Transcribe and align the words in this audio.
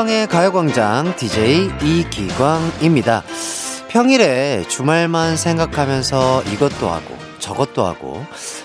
이기광의 0.00 0.28
가요광장 0.28 1.14
DJ 1.16 1.70
이기광입니다. 1.82 3.22
평일에 3.88 4.64
주말만 4.66 5.36
생각하면서 5.36 6.44
이것도 6.44 6.88
하고 6.88 7.18
저것도 7.38 7.84
하고 7.84 8.24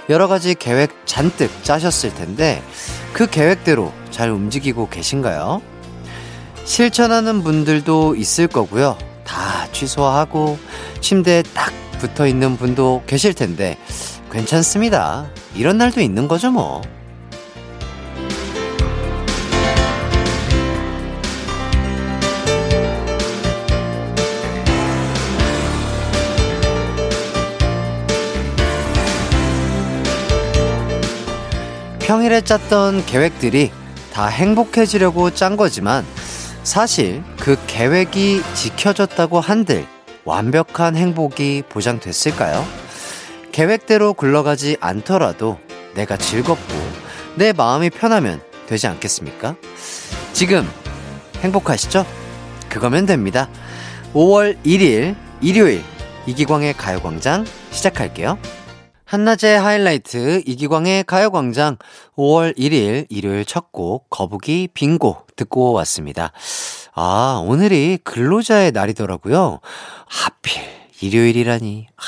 여러 0.09 0.27
가지 0.27 0.55
계획 0.55 1.05
잔뜩 1.05 1.51
짜셨을 1.63 2.13
텐데 2.13 2.63
그 3.11 3.29
계획대로 3.29 3.91
잘 4.11 4.29
움직이고 4.29 4.87
계신가요? 4.89 5.61
실천하는 6.63 7.43
분들도 7.43 8.15
있을 8.15 8.47
거고요. 8.47 8.97
다 9.25 9.67
취소하고 9.71 10.57
침대에 11.01 11.43
딱 11.53 11.73
붙어 11.99 12.27
있는 12.27 12.55
분도 12.55 13.03
계실 13.07 13.33
텐데 13.33 13.77
괜찮습니다. 14.31 15.27
이런 15.53 15.77
날도 15.77 15.99
있는 15.99 16.27
거죠, 16.27 16.51
뭐. 16.51 16.81
평일에 32.05 32.41
짰던 32.41 33.07
계획들이 33.07 33.71
다 34.13 34.27
행복해지려고 34.27 35.31
짠 35.31 35.57
거지만 35.57 36.05
사실 36.61 37.23
그 37.39 37.57
계획이 37.65 38.43
지켜졌다고 38.53 39.39
한들 39.39 39.87
완벽한 40.23 40.95
행복이 40.95 41.63
보장됐을까요? 41.67 42.63
계획대로 43.51 44.13
굴러가지 44.13 44.77
않더라도 44.81 45.57
내가 45.95 46.15
즐겁고 46.15 46.75
내 47.37 47.53
마음이 47.53 47.89
편하면 47.89 48.39
되지 48.67 48.85
않겠습니까? 48.85 49.55
지금 50.31 50.69
행복하시죠? 51.39 52.05
그거면 52.69 53.07
됩니다. 53.07 53.49
5월 54.13 54.63
1일 54.63 55.15
일요일 55.41 55.83
이기광의 56.27 56.73
가요광장 56.73 57.45
시작할게요. 57.71 58.37
한낮의 59.15 59.57
하이라이트 59.61 60.43
이기광의 60.45 61.05
가요광장 61.05 61.77
5월 62.17 62.57
1일 62.57 63.05
일요일 63.07 63.45
첫 63.45 63.71
곡 63.71 64.09
거북이 64.09 64.69
빙고 64.73 65.27
듣고 65.37 65.71
왔습니다. 65.71 66.33
아 66.93 67.41
오늘이 67.45 67.97
근로자의 68.03 68.73
날이더라고요. 68.73 69.61
하필 70.05 70.63
일요일이라니. 71.01 71.87
아, 71.95 72.03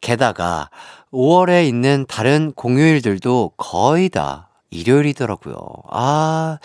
게다가 0.00 0.70
5월에 1.12 1.66
있는 1.66 2.06
다른 2.08 2.52
공휴일들도 2.52 3.54
거의 3.56 4.08
다 4.08 4.50
일요일이더라고요. 4.70 5.56
아, 5.90 6.58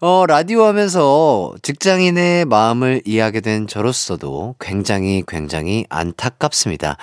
어, 0.00 0.24
라디오 0.26 0.64
하면서 0.64 1.52
직장인의 1.62 2.46
마음을 2.46 3.02
이해하게 3.04 3.40
된 3.40 3.66
저로서도 3.66 4.54
굉장히 4.58 5.22
굉장히 5.26 5.84
안타깝습니다. 5.90 6.96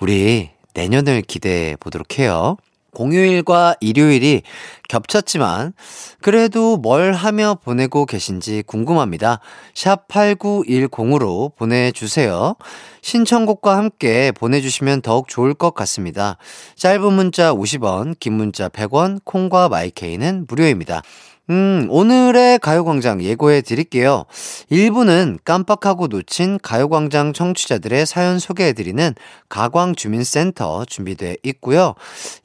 우리 0.00 0.51
내년을 0.74 1.22
기대해 1.22 1.76
보도록 1.76 2.18
해요. 2.18 2.56
공휴일과 2.92 3.76
일요일이 3.80 4.42
겹쳤지만 4.88 5.72
그래도 6.20 6.76
뭘 6.76 7.14
하며 7.14 7.56
보내고 7.62 8.04
계신지 8.04 8.62
궁금합니다. 8.66 9.40
샵 9.74 10.08
8910으로 10.08 11.56
보내주세요. 11.56 12.54
신청곡과 13.00 13.78
함께 13.78 14.30
보내주시면 14.32 15.00
더욱 15.00 15.28
좋을 15.28 15.54
것 15.54 15.72
같습니다. 15.72 16.36
짧은 16.76 17.12
문자 17.12 17.54
50원, 17.54 18.18
긴 18.20 18.34
문자 18.34 18.68
100원, 18.68 19.20
콩과 19.24 19.70
마이케이는 19.70 20.44
무료입니다. 20.46 21.02
음, 21.50 21.88
오늘의 21.90 22.60
가요광장 22.60 23.20
예고해 23.20 23.62
드릴게요. 23.62 24.24
1부는 24.70 25.38
깜빡하고 25.44 26.06
놓친 26.06 26.60
가요광장 26.62 27.32
청취자들의 27.32 28.06
사연 28.06 28.38
소개해 28.38 28.74
드리는 28.74 29.12
가광주민센터 29.48 30.84
준비돼 30.84 31.38
있고요. 31.42 31.94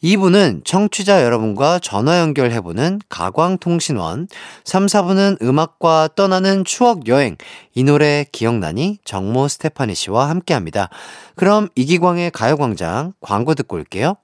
2부는 0.04 0.66
청취자 0.66 1.24
여러분과 1.24 1.78
전화 1.78 2.20
연결해 2.20 2.60
보는 2.62 3.00
가광통신원, 3.08 4.28
3, 4.64 4.86
4부는 4.88 5.44
음악과 5.44 6.10
떠나는 6.16 6.66
추억 6.66 7.08
여행, 7.08 7.38
이 7.76 7.84
노래 7.84 8.26
기억나니? 8.32 8.98
정모 9.06 9.48
스테파니 9.48 9.94
씨와 9.94 10.28
함께 10.28 10.56
합니다. 10.56 10.90
그럼 11.36 11.70
이기광의 11.76 12.32
가요광장 12.32 13.14
광고 13.22 13.54
듣고 13.54 13.76
올게요. 13.76 14.16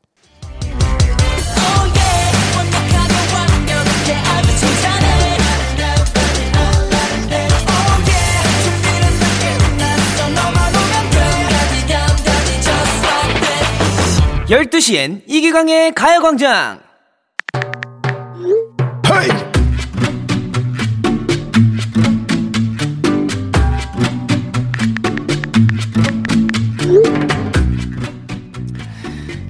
12시엔 14.53 15.23
이기광의 15.25 15.95
가요광장! 15.95 16.79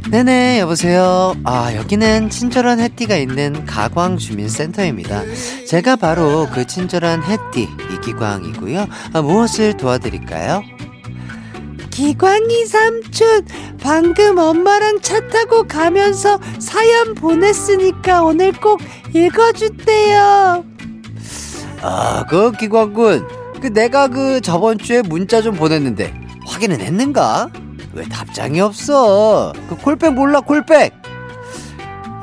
네네, 0.09 0.59
여보세요. 0.61 1.35
아, 1.43 1.75
여기는 1.75 2.29
친절한 2.29 2.79
햇띠가 2.79 3.17
있는 3.17 3.65
가광주민센터입니다. 3.65 5.23
제가 5.67 5.97
바로 5.97 6.47
그 6.53 6.65
친절한 6.65 7.23
햇띠, 7.23 7.67
이기광이고요. 7.95 8.87
아, 9.11 9.21
무엇을 9.21 9.75
도와드릴까요? 9.75 10.63
기광이 11.93 12.65
삼촌, 12.65 13.45
방금 13.79 14.39
엄마랑 14.39 14.99
차 15.01 15.19
타고 15.27 15.67
가면서 15.67 16.39
사연 16.57 17.13
보냈으니까 17.13 18.23
오늘 18.23 18.51
꼭 18.51 18.81
읽어줄대요. 19.13 20.65
아, 21.83 22.25
그 22.27 22.51
기광군. 22.53 23.27
그 23.61 23.67
내가 23.71 24.07
그 24.07 24.41
저번 24.41 24.79
주에 24.79 25.03
문자 25.03 25.39
좀 25.43 25.55
보냈는데 25.55 26.11
확인은 26.47 26.81
했는가? 26.81 27.51
왜 27.93 28.03
답장이 28.05 28.59
없어? 28.59 29.53
그 29.69 29.75
콜백 29.77 30.15
몰라 30.15 30.39
콜백. 30.39 30.93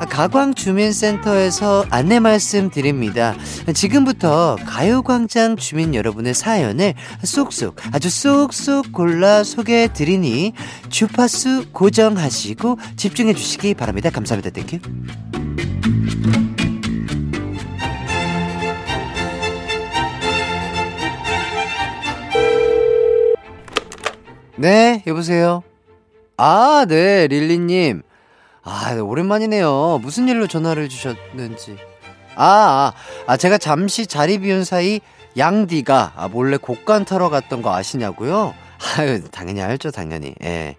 아, 0.01 0.05
가광 0.05 0.55
주민센터에서 0.55 1.85
안내 1.91 2.19
말씀 2.19 2.71
드립니다. 2.71 3.35
지금부터 3.71 4.57
가요광장 4.65 5.57
주민 5.57 5.93
여러분의 5.93 6.33
사연을 6.33 6.95
쏙쏙, 7.23 7.75
아주 7.91 8.09
쏙쏙 8.09 8.93
골라 8.93 9.43
소개해 9.43 9.93
드리니 9.93 10.53
주파수 10.89 11.67
고정하시고 11.71 12.79
집중해 12.95 13.35
주시기 13.35 13.75
바랍니다. 13.75 14.09
감사합니다. 14.09 14.49
Thank 14.49 14.66
you. 14.66 14.79
네, 24.57 25.03
여보세요. 25.05 25.61
아, 26.37 26.87
네, 26.89 27.27
릴리님. 27.27 28.01
아, 28.63 28.93
오랜만이네요. 28.93 29.99
무슨 30.01 30.27
일로 30.27 30.47
전화를 30.47 30.87
주셨는지. 30.89 31.77
아, 32.35 32.45
아, 32.45 32.93
아, 33.27 33.37
제가 33.37 33.57
잠시 33.57 34.05
자리 34.07 34.37
비운 34.37 34.63
사이 34.63 34.99
양디가 35.37 36.13
아, 36.15 36.27
몰래 36.27 36.57
곡간 36.57 37.05
타러 37.05 37.29
갔던 37.29 37.61
거 37.61 37.73
아시냐고요? 37.75 38.53
아유, 38.97 39.23
당연히 39.31 39.61
알죠, 39.61 39.91
당연히. 39.91 40.35
예. 40.43 40.75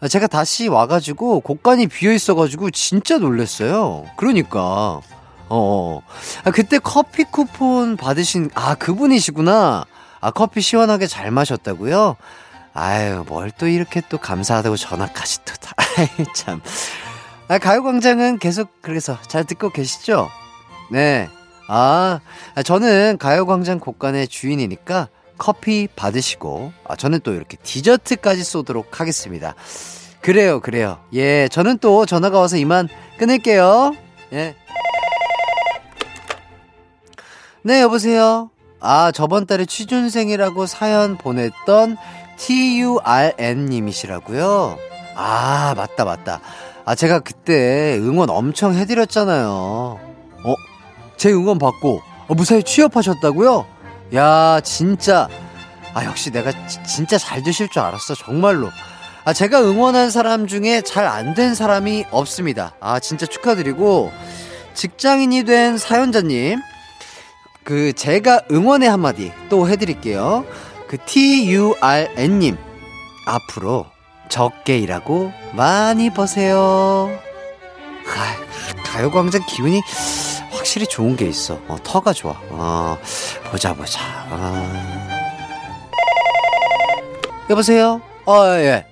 아, 0.00 0.08
제가 0.08 0.26
다시 0.26 0.68
와가지고 0.68 1.40
곡간이 1.40 1.86
비어 1.86 2.12
있어가지고 2.12 2.70
진짜 2.70 3.18
놀랬어요. 3.18 4.04
그러니까. 4.16 4.60
어, 4.60 5.02
어. 5.48 6.02
아, 6.44 6.50
그때 6.50 6.78
커피 6.78 7.24
쿠폰 7.24 7.96
받으신, 7.96 8.50
아, 8.54 8.74
그분이시구나. 8.74 9.84
아, 10.20 10.30
커피 10.32 10.60
시원하게 10.60 11.06
잘 11.06 11.30
마셨다고요? 11.30 12.16
아유, 12.74 13.24
뭘 13.26 13.50
또 13.56 13.66
이렇게 13.68 14.02
또 14.10 14.18
감사하다고 14.18 14.76
전화까지 14.76 15.44
또 15.46 15.54
다. 15.54 15.72
참. 16.34 16.60
아, 17.48 17.58
가요광장은 17.58 18.38
계속 18.38 18.70
그래서 18.82 19.16
잘 19.28 19.44
듣고 19.44 19.70
계시죠? 19.70 20.28
네. 20.90 21.28
아, 21.68 22.20
아, 22.54 22.62
저는 22.62 23.18
가요광장 23.18 23.78
곡간의 23.78 24.28
주인이니까 24.28 25.08
커피 25.38 25.86
받으시고, 25.94 26.72
아, 26.88 26.96
저는 26.96 27.20
또 27.22 27.34
이렇게 27.34 27.56
디저트까지 27.62 28.42
쏘도록 28.42 29.00
하겠습니다. 29.00 29.54
그래요, 30.20 30.60
그래요. 30.60 30.98
예, 31.14 31.46
저는 31.48 31.78
또 31.78 32.04
전화가 32.04 32.40
와서 32.40 32.56
이만 32.56 32.88
끊을게요. 33.18 33.94
예. 34.32 34.56
네, 37.62 37.80
여보세요. 37.80 38.50
아, 38.80 39.12
저번 39.12 39.46
달에 39.46 39.66
취준생이라고 39.66 40.66
사연 40.66 41.16
보냈던 41.16 41.96
TURN님이시라고요? 42.38 44.78
아, 45.14 45.74
맞다, 45.76 46.04
맞다. 46.04 46.40
아, 46.86 46.94
제가 46.94 47.18
그때 47.18 47.98
응원 48.00 48.30
엄청 48.30 48.74
해드렸잖아요. 48.74 49.48
어? 50.44 50.54
제 51.16 51.30
응원 51.32 51.58
받고, 51.58 52.00
어, 52.28 52.34
무사히 52.34 52.62
취업하셨다고요? 52.62 53.66
야, 54.14 54.60
진짜. 54.62 55.28
아, 55.94 56.04
역시 56.04 56.30
내가 56.30 56.52
지, 56.68 56.78
진짜 56.84 57.18
잘 57.18 57.42
되실 57.42 57.68
줄 57.68 57.82
알았어. 57.82 58.14
정말로. 58.14 58.70
아, 59.24 59.32
제가 59.32 59.60
응원한 59.62 60.10
사람 60.10 60.46
중에 60.46 60.80
잘 60.82 61.06
안 61.06 61.34
된 61.34 61.56
사람이 61.56 62.04
없습니다. 62.12 62.72
아, 62.80 63.00
진짜 63.00 63.26
축하드리고, 63.26 64.12
직장인이 64.74 65.42
된 65.44 65.78
사연자님, 65.78 66.60
그, 67.64 67.92
제가 67.94 68.42
응원의 68.52 68.88
한마디 68.88 69.32
또 69.48 69.68
해드릴게요. 69.68 70.44
그, 70.86 70.98
TURN님, 71.04 72.56
앞으로 73.26 73.86
적게 74.28 74.78
일하고 74.78 75.32
많이 75.52 76.10
버세요. 76.10 77.10
아, 78.06 78.82
가요광장 78.84 79.42
기운이 79.46 79.80
확실히 80.50 80.86
좋은 80.86 81.16
게 81.16 81.26
있어. 81.26 81.58
어, 81.68 81.76
터가 81.82 82.12
좋아. 82.12 82.34
어, 82.50 82.98
보자, 83.50 83.74
보자. 83.74 84.00
아. 84.30 85.06
여보세요? 87.50 88.00
어, 88.26 88.44
예. 88.58 88.86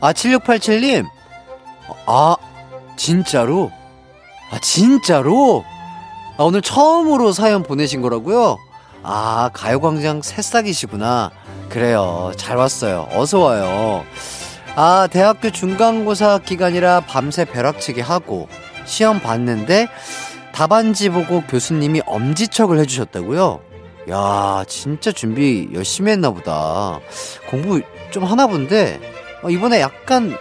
아, 0.00 0.12
7687님? 0.12 1.06
아, 2.06 2.36
진짜로? 2.96 3.70
아, 4.50 4.58
진짜로? 4.60 5.64
아, 6.38 6.44
오늘 6.44 6.62
처음으로 6.62 7.32
사연 7.32 7.62
보내신 7.62 8.02
거라고요? 8.02 8.58
아, 9.02 9.50
가요광장 9.52 10.22
새싹이시구나. 10.22 11.30
그래요. 11.68 12.32
잘 12.36 12.56
왔어요. 12.56 13.08
어서 13.12 13.40
와요. 13.40 14.04
아, 14.78 15.08
대학교 15.10 15.48
중간고사 15.48 16.40
기간이라 16.44 17.00
밤새 17.06 17.46
벼락치기 17.46 18.02
하고, 18.02 18.46
시험 18.84 19.20
봤는데, 19.20 19.88
답안지 20.52 21.08
보고 21.08 21.40
교수님이 21.40 22.02
엄지척을 22.04 22.78
해주셨다고요? 22.80 23.62
야, 24.10 24.64
진짜 24.68 25.12
준비 25.12 25.70
열심히 25.72 26.12
했나 26.12 26.30
보다. 26.30 27.00
공부 27.48 27.80
좀 28.10 28.24
하나 28.24 28.46
본데, 28.46 29.00
어, 29.42 29.48
이번에 29.48 29.80
약간, 29.80 30.36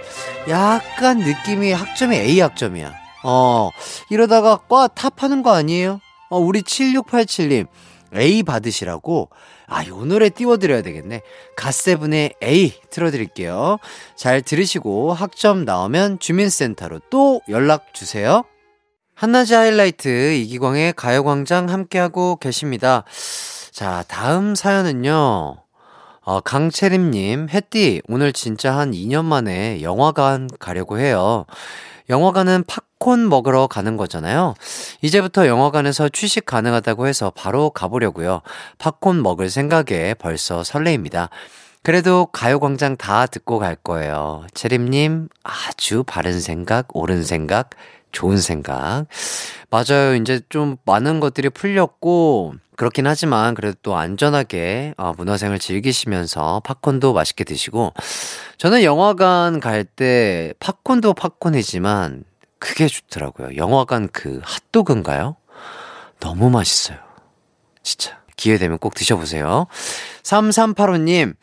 약간 0.49 1.19
느낌이 1.19 1.71
학점이 1.71 2.17
A 2.17 2.41
학점이야. 2.41 2.91
어, 3.23 3.69
이러다가 4.09 4.57
과 4.57 4.89
탑하는 4.89 5.43
거 5.43 5.53
아니에요? 5.53 6.01
어, 6.29 6.37
우리 6.39 6.61
7687님, 6.61 7.67
A 8.13 8.43
받으시라고, 8.43 9.29
아, 9.67 9.85
요 9.88 10.06
노래 10.06 10.29
띄워드려야 10.29 10.81
되겠네. 10.81 11.21
갓세븐의 11.56 12.33
A 12.44 12.73
틀어드릴게요. 12.89 13.77
잘 14.15 14.41
들으시고 14.41 15.13
학점 15.13 15.65
나오면 15.65 16.19
주민센터로 16.19 17.00
또 17.09 17.41
연락주세요. 17.50 18.44
한낮의 19.15 19.53
하이라이트 19.53 20.33
이기광의 20.33 20.94
가요광장 20.94 21.69
함께하고 21.69 22.35
계십니다. 22.35 23.06
자, 23.71 24.03
다음 24.07 24.56
사연은요. 24.56 25.57
어, 26.21 26.41
강채림님, 26.41 27.50
햇띠, 27.50 28.01
오늘 28.07 28.33
진짜 28.33 28.75
한 28.75 28.91
2년 28.91 29.25
만에 29.25 29.81
영화관 29.81 30.50
가려고 30.59 31.00
해요. 31.00 31.45
영화관은 32.09 32.63
팝 32.68 32.83
콘 33.06 33.30
먹으러 33.30 33.68
가는 33.68 33.98
거잖아요. 33.98 34.56
이제부터 35.04 35.46
영화관에서 35.46 36.10
취식 36.10 36.44
가능하다고 36.48 37.06
해서 37.06 37.30
바로 37.30 37.69
가보려고요. 37.69 38.42
팝콘 38.80 39.22
먹을 39.22 39.52
생각에 39.52 40.16
벌써 40.16 40.63
설레입니다. 40.63 41.30
그래도 41.84 42.25
가요광장 42.31 42.98
다 42.98 43.28
듣고 43.28 43.60
갈 43.60 43.75
거예요. 43.75 44.48
채림님, 44.56 45.30
아주 45.44 46.04
바른 46.04 46.40
생각, 46.40 46.88
옳은 46.98 47.22
생각, 47.24 47.69
좋은 48.12 48.38
생각. 48.38 49.06
맞아요. 49.69 50.16
이제 50.16 50.42
좀 50.50 50.78
많은 50.86 51.19
것들이 51.19 51.50
풀렸고, 51.50 52.56
그렇긴 52.75 53.06
하지만 53.06 53.54
그래도 53.54 53.78
또 53.84 53.96
안전하게 53.98 54.96
어, 54.98 55.13
문화생을 55.16 55.60
즐기시면서 55.60 56.62
팝콘도 56.66 57.13
맛있게 57.13 57.44
드시고, 57.44 57.94
저는 58.57 58.81
영화관 58.81 59.60
갈 59.60 59.86
때 59.86 60.54
팝콘도 60.60 61.13
팝콘이지만 61.13 62.24
그게 62.65 62.88
좋더라고요. 62.88 63.57
영화관 63.57 64.09
그 64.12 64.41
핫도그인가요? 64.44 65.35
너무 66.19 66.50
맛있어요. 66.50 66.97
진짜. 67.83 68.19
기회 68.35 68.57
되면 68.57 68.79
꼭 68.79 68.95
드셔보세요. 68.95 69.67
3385님, 70.23 71.35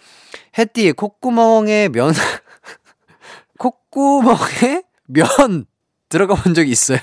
햇띠 0.58 0.90
콧구멍에 0.90 1.90
면, 1.90 2.12
콧구멍에 3.58 4.82
면 5.06 5.66
들어가 6.08 6.34
본 6.34 6.54
적이 6.54 6.72
있어요? 6.72 6.98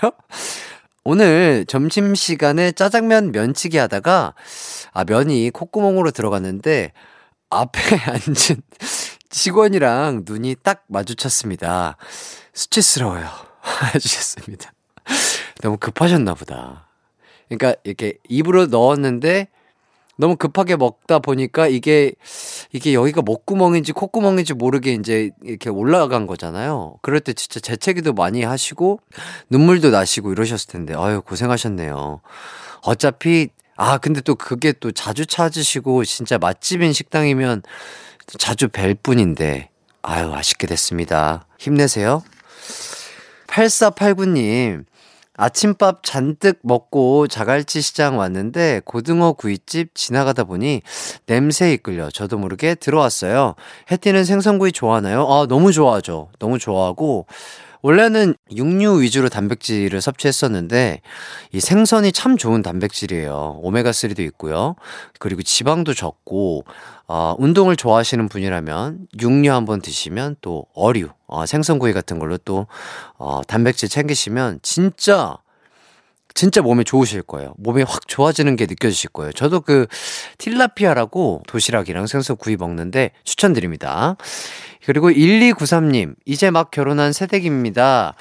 오늘 1.05 1.65
점심시간에 1.65 2.73
짜장면 2.73 3.31
면치기 3.31 3.77
하다가, 3.77 4.35
아, 4.91 5.03
면이 5.05 5.49
콧구멍으로 5.51 6.11
들어갔는데, 6.11 6.91
앞에 7.49 7.79
앉은 8.05 8.61
직원이랑 9.29 10.23
눈이 10.25 10.57
딱 10.61 10.83
마주쳤습니다. 10.89 11.95
수치스러워요. 12.53 13.48
해주셨습니다. 13.95 14.71
너무 15.61 15.77
급하셨나 15.77 16.33
보다. 16.33 16.87
그러니까 17.47 17.79
이렇게 17.83 18.17
입으로 18.29 18.67
넣었는데 18.67 19.47
너무 20.19 20.35
급하게 20.35 20.75
먹다 20.75 21.19
보니까 21.19 21.67
이게 21.67 22.11
이게 22.73 22.93
여기가 22.93 23.21
목구멍인지 23.21 23.93
콧구멍인지 23.93 24.53
모르게 24.53 24.93
이제 24.93 25.31
이렇게 25.43 25.69
올라간 25.69 26.27
거잖아요. 26.27 26.97
그럴 27.01 27.21
때 27.21 27.31
진짜 27.31 27.61
재채기도 27.61 28.11
많이 28.11 28.43
하시고 28.43 28.99
눈물도 29.49 29.91
나시고 29.91 30.33
이러셨을 30.33 30.67
텐데 30.67 30.93
아유 30.97 31.21
고생하셨네요. 31.21 32.19
어차피 32.81 33.47
아 33.77 33.97
근데 33.97 34.19
또 34.19 34.35
그게 34.35 34.73
또 34.73 34.91
자주 34.91 35.25
찾으시고 35.25 36.03
진짜 36.03 36.37
맛집인 36.37 36.91
식당이면 36.91 37.63
자주 38.37 38.67
뵐 38.67 38.95
뿐인데 38.95 39.69
아유 40.01 40.33
아쉽게 40.33 40.67
됐습니다. 40.67 41.45
힘내세요. 41.57 42.23
8489님 43.59 44.85
아침밥 45.35 46.03
잔뜩 46.03 46.59
먹고 46.63 47.27
자갈치 47.27 47.81
시장 47.81 48.17
왔는데 48.17 48.81
고등어 48.85 49.33
구이집 49.33 49.95
지나가다 49.95 50.43
보니 50.43 50.81
냄새에 51.27 51.73
이끌려 51.73 52.09
저도 52.09 52.37
모르게 52.37 52.75
들어왔어요. 52.75 53.55
해띠는 53.89 54.25
생선구이 54.25 54.73
좋아하나요? 54.73 55.25
아, 55.29 55.45
너무 55.47 55.71
좋아하죠. 55.71 56.29
너무 56.39 56.59
좋아하고 56.59 57.25
원래는 57.81 58.35
육류 58.53 59.01
위주로 59.01 59.29
단백질을 59.29 60.01
섭취했었는데 60.01 61.01
이 61.53 61.59
생선이 61.59 62.11
참 62.11 62.37
좋은 62.37 62.61
단백질이에요. 62.61 63.61
오메가3도 63.63 64.19
있고요. 64.19 64.75
그리고 65.17 65.41
지방도 65.41 65.93
적고 65.93 66.65
어, 67.07 67.35
운동을 67.39 67.75
좋아하시는 67.75 68.27
분이라면 68.29 69.07
육류 69.19 69.51
한번 69.51 69.81
드시면 69.81 70.35
또 70.41 70.65
어류, 70.75 71.09
어, 71.27 71.45
생선구이 71.45 71.93
같은 71.93 72.19
걸로 72.19 72.37
또 72.37 72.67
어, 73.17 73.41
단백질 73.47 73.89
챙기시면 73.89 74.59
진짜 74.61 75.37
진짜 76.35 76.61
몸에 76.61 76.83
좋으실 76.83 77.23
거예요. 77.23 77.53
몸이 77.57 77.83
확 77.83 78.07
좋아지는 78.07 78.55
게 78.55 78.65
느껴지실 78.65 79.09
거예요. 79.09 79.31
저도 79.33 79.61
그 79.61 79.87
틸라피아라고 80.37 81.43
도시락이랑 81.47 82.07
생선 82.07 82.37
구이 82.37 82.55
먹는데 82.55 83.11
추천드립니다. 83.23 84.15
그리고 84.85 85.09
1293님, 85.09 86.15
이제 86.25 86.51
막 86.51 86.71
결혼한 86.71 87.11
새댁입니다. 87.13 88.15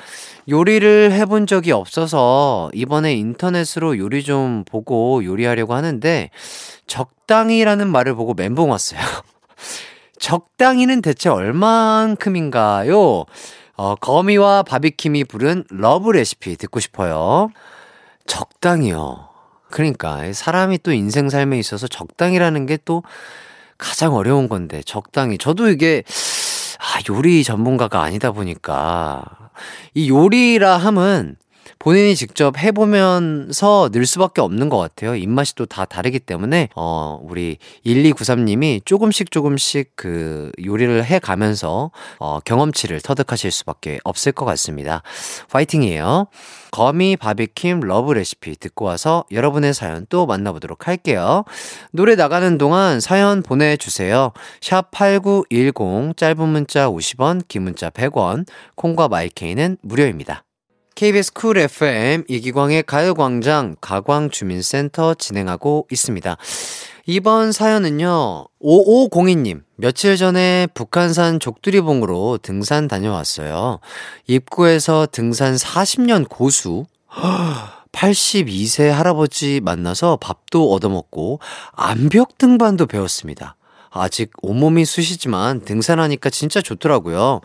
요리를 0.48 1.12
해본 1.12 1.46
적이 1.46 1.72
없어서 1.72 2.70
이번에 2.74 3.14
인터넷으로 3.14 3.98
요리 3.98 4.24
좀 4.24 4.64
보고 4.64 5.24
요리하려고 5.24 5.74
하는데 5.74 6.30
적당히라는 6.86 7.88
말을 7.88 8.14
보고 8.14 8.34
멘붕 8.34 8.70
왔어요. 8.70 9.00
적당히는 10.18 11.00
대체 11.00 11.28
얼만큼인가요? 11.28 13.24
어, 13.76 13.94
거미와 13.94 14.64
바비킴이 14.64 15.24
부른 15.24 15.64
Love 15.70 16.11
Recipe 16.11 16.56
듣고 16.56 16.80
싶어요. 16.80 17.50
적당히요. 18.26 19.28
그러니까 19.70 20.32
사람이 20.32 20.78
또 20.82 20.92
인생 20.92 21.28
삶에 21.28 21.58
있어서 21.58 21.86
적당이라는 21.86 22.66
게 22.66 22.78
또 22.84 23.02
가장 23.78 24.14
어려운 24.14 24.48
건데 24.48 24.82
적당히 24.84 25.38
저도 25.38 25.68
이게 25.70 26.02
아, 26.88 27.00
요리 27.11 27.45
전문가가 27.45 28.02
아니다 28.02 28.33
보니까 28.33 29.23
이 29.92 30.09
요리라 30.09 30.78
함은 30.78 31.37
본인이 31.78 32.14
직접 32.16 32.58
해보면서 32.58 33.90
늘 33.90 34.06
수밖에 34.06 34.40
없는 34.40 34.68
것 34.68 34.78
같아요. 34.78 35.14
입맛이 35.14 35.54
또 35.54 35.68
다 35.68 35.84
다르기 35.84 36.18
때문에, 36.18 36.70
어, 36.75 37.20
우리 37.22 37.58
1293님이 37.84 38.84
조금씩 38.84 39.30
조금씩 39.30 39.92
그 39.94 40.50
요리를 40.64 41.04
해 41.04 41.18
가면서, 41.18 41.90
어, 42.18 42.40
경험치를 42.40 43.00
터득하실 43.00 43.50
수밖에 43.50 44.00
없을 44.04 44.32
것 44.32 44.44
같습니다. 44.46 45.02
파이팅이에요. 45.50 46.26
거미 46.70 47.16
바비킴 47.16 47.80
Love 47.80 48.12
Recipe 48.12 48.56
듣고 48.56 48.84
와서 48.87 49.25
여러분의 49.30 49.75
사연 49.75 50.06
또 50.08 50.26
만나보도록 50.26 50.87
할게요. 50.88 51.44
노래 51.92 52.14
나가는 52.14 52.58
동안 52.58 53.00
사연 53.00 53.42
보내주세요. 53.42 54.32
샵 54.60 54.90
8910 54.90 56.16
짧은 56.16 56.48
문자 56.48 56.88
50원, 56.88 57.42
긴 57.48 57.62
문자 57.62 57.90
100원, 57.90 58.46
콩과 58.75 59.08
my 59.08 59.28
K는 59.28 59.78
무료입니다. 59.82 60.48
KBS 60.99 61.33
Cool 61.32 61.58
FM 61.59 62.25
이기광의 62.26 62.83
가요광장 62.83 63.76
가광주민센터 63.81 65.14
진행하고 65.14 65.87
있습니다. 65.93 66.37
이번 67.07 67.52
사연은요, 67.52 68.49
5502님. 68.61 69.62
며칠 69.76 70.17
전에 70.17 70.67
북한산 70.75 71.38
족두리봉으로 71.38 72.38
등산 72.43 72.88
다녀왔어요. 72.88 73.78
입구에서 74.26 75.07
등산 75.12 75.55
40년 75.55 76.28
고수, 76.28 76.87
82세 77.93 78.88
할아버지 78.88 79.61
만나서 79.62 80.17
밥도 80.17 80.73
얻어먹고 80.73 81.38
암벽 81.75 82.38
등반도 82.38 82.87
배웠습니다. 82.87 83.55
아직 84.00 84.31
온몸이 84.43 84.85
쑤시지만 84.85 85.64
등산하니까 85.64 86.31
진짜 86.31 86.61
좋더라고요. 86.61 87.40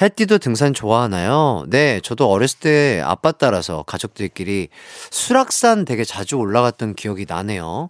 햇띠도 0.00 0.38
등산 0.38 0.74
좋아하나요? 0.74 1.64
네, 1.68 2.00
저도 2.02 2.30
어렸을 2.30 2.58
때 2.60 3.02
아빠 3.04 3.32
따라서 3.32 3.82
가족들끼리 3.86 4.68
수락산 5.10 5.84
되게 5.84 6.04
자주 6.04 6.36
올라갔던 6.36 6.94
기억이 6.94 7.26
나네요. 7.28 7.88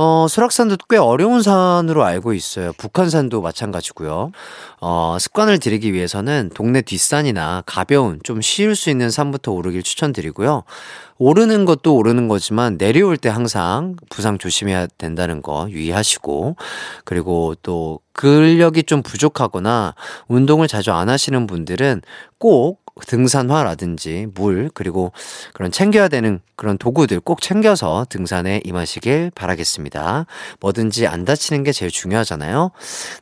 어, 0.00 0.28
수락산도 0.28 0.76
꽤 0.88 0.96
어려운 0.96 1.42
산으로 1.42 2.04
알고 2.04 2.32
있어요. 2.32 2.72
북한산도 2.74 3.42
마찬가지고요. 3.42 4.30
어, 4.80 5.16
습관을 5.18 5.58
들이기 5.58 5.92
위해서는 5.92 6.50
동네 6.54 6.82
뒷산이나 6.82 7.64
가벼운 7.66 8.20
좀 8.22 8.40
쉬울 8.40 8.76
수 8.76 8.90
있는 8.90 9.10
산부터 9.10 9.50
오르길 9.50 9.82
추천드리고요. 9.82 10.62
오르는 11.18 11.64
것도 11.64 11.96
오르는 11.96 12.28
거지만 12.28 12.78
내려올 12.78 13.16
때 13.16 13.28
항상 13.28 13.96
부상 14.08 14.38
조심해야 14.38 14.86
된다는 14.98 15.42
거 15.42 15.66
유의하시고 15.68 16.54
그리고 17.04 17.56
또 17.64 17.98
근력이 18.18 18.82
좀 18.82 19.00
부족하거나 19.04 19.94
운동을 20.26 20.66
자주 20.66 20.90
안 20.90 21.08
하시는 21.08 21.46
분들은 21.46 22.02
꼭 22.38 22.82
등산화라든지 23.06 24.26
물 24.34 24.70
그리고 24.74 25.12
그런 25.54 25.70
챙겨야 25.70 26.08
되는 26.08 26.40
그런 26.56 26.78
도구들 26.78 27.20
꼭 27.20 27.40
챙겨서 27.40 28.06
등산에 28.08 28.60
임하시길 28.64 29.30
바라겠습니다. 29.36 30.26
뭐든지 30.58 31.06
안 31.06 31.24
다치는 31.24 31.62
게 31.62 31.70
제일 31.70 31.92
중요하잖아요. 31.92 32.72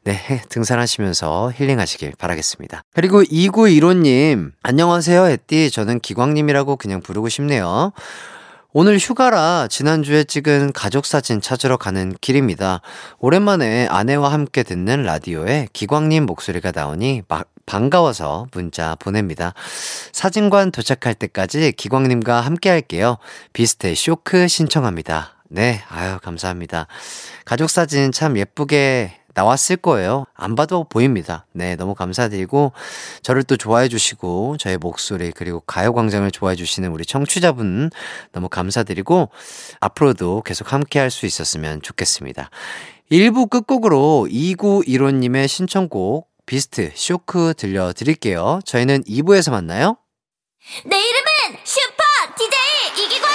네, 0.05 0.43
등산하시면서 0.49 1.53
힐링하시길 1.55 2.15
바라겠습니다. 2.17 2.83
그리고 2.95 3.23
2915님, 3.23 4.53
안녕하세요, 4.63 5.27
햇띠. 5.27 5.71
저는 5.71 6.01
기광님이라고 6.01 6.77
그냥 6.77 7.03
부르고 7.03 7.29
싶네요. 7.29 7.93
오늘 8.79 8.99
휴가라 8.99 9.69
지난주에 9.71 10.25
찍은 10.25 10.73
가족 10.75 11.07
사진 11.07 11.41
찾으러 11.41 11.79
가는 11.79 12.15
길입니다. 12.21 12.83
오랜만에 13.19 13.87
아내와 13.87 14.31
함께 14.31 14.63
듣는 14.63 15.03
라디오에 15.03 15.69
기광님 15.73 16.27
목소리가 16.27 16.73
나오니 16.75 17.23
막 17.27 17.49
반가워서 17.65 18.49
문자 18.53 18.95
보냅니다. 18.97 19.55
사진관 20.13 20.73
도착할 20.73 21.15
때까지 21.15 21.73
기광님과 21.73 22.43
함께 22.43 22.69
할게요. 22.69 23.17
비스트 23.55 23.95
쇼크 23.95 24.47
신청합니다. 24.47 25.37
네, 25.49 25.83
아유, 25.89 26.19
감사합니다. 26.23 26.87
가족 27.47 27.71
사진 27.71 28.13
참 28.13 28.37
예쁘게 28.37 29.21
나왔을 29.37 29.77
거예요. 29.77 30.25
안 30.35 30.57
봐도 30.57 30.85
보입니다. 30.85 31.47
네, 31.53 31.77
너무 31.77 31.95
감사드리고, 31.95 32.73
저를 33.23 33.43
또 33.45 33.57
좋아해 33.57 33.89
주시고, 33.89 34.57
저의 34.59 34.79
목소리, 34.79 35.31
그리고 35.31 35.61
가요광장을 35.61 36.29
좋아해 36.31 36.57
주시는 36.57 36.91
우리 36.91 37.05
청취자분 37.05 37.91
너무 38.33 38.49
감사드리고, 38.49 39.29
앞으로도 39.81 40.43
계속 40.43 40.73
함께 40.73 40.99
할 40.99 41.11
수 41.11 41.27
있었으면 41.27 41.83
좋겠습니다. 41.83 42.51
1부 43.13 43.49
끝곡으로 43.49 44.27
2915님의 44.31 45.47
신청곡, 45.47 46.29
비스트, 46.47 46.93
쇼크 46.95 47.55
들려드릴게요. 47.57 48.61
저희는 48.65 49.05
2부에서 49.05 49.51
만나요. 49.53 49.97
내 50.85 50.97
이름은 50.97 51.59
슈퍼 51.65 52.03
DJ 52.37 53.05
이기광! 53.05 53.31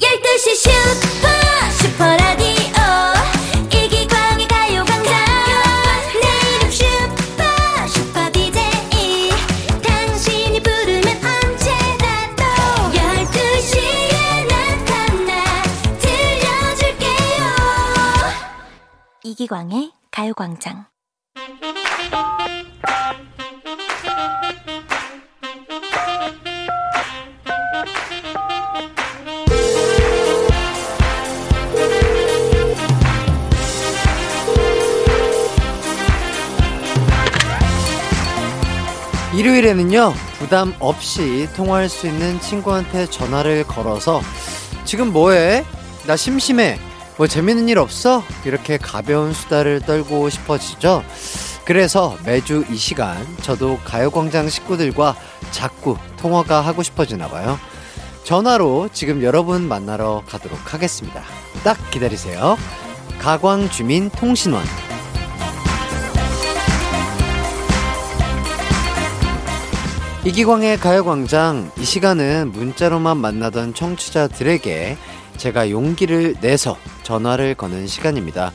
12시 0.00 0.54
슈퍼, 0.56 1.05
이기광의 19.46 19.92
가요광장. 20.10 20.86
일요일에는요, 39.34 40.12
부담 40.38 40.74
없이 40.80 41.48
통화할 41.54 41.88
수 41.88 42.08
있는 42.08 42.40
친구한테 42.40 43.06
전화를 43.06 43.64
걸어서, 43.64 44.20
지금 44.84 45.12
뭐해? 45.12 45.64
나 46.06 46.16
심심해. 46.16 46.78
뭐 47.16 47.26
재밌는 47.26 47.68
일 47.70 47.78
없어? 47.78 48.22
이렇게 48.44 48.76
가벼운 48.76 49.32
수다를 49.32 49.80
떨고 49.80 50.28
싶어지죠? 50.28 51.02
그래서 51.64 52.16
매주 52.24 52.64
이 52.70 52.76
시간, 52.76 53.16
저도 53.40 53.78
가요광장 53.84 54.50
식구들과 54.50 55.16
자꾸 55.50 55.96
통화가 56.18 56.60
하고 56.60 56.82
싶어지나 56.82 57.28
봐요. 57.28 57.58
전화로 58.24 58.90
지금 58.92 59.22
여러분 59.22 59.66
만나러 59.66 60.22
가도록 60.26 60.74
하겠습니다. 60.74 61.22
딱 61.64 61.78
기다리세요. 61.90 62.58
가광주민 63.18 64.10
통신원. 64.10 64.62
이기광의 70.24 70.76
가요광장 70.78 71.70
이 71.78 71.84
시간은 71.84 72.50
문자로만 72.52 73.16
만나던 73.16 73.74
청취자들에게 73.74 74.98
제가 75.36 75.70
용기를 75.70 76.36
내서 76.40 76.76
전화를 77.02 77.54
거는 77.54 77.86
시간입니다. 77.86 78.52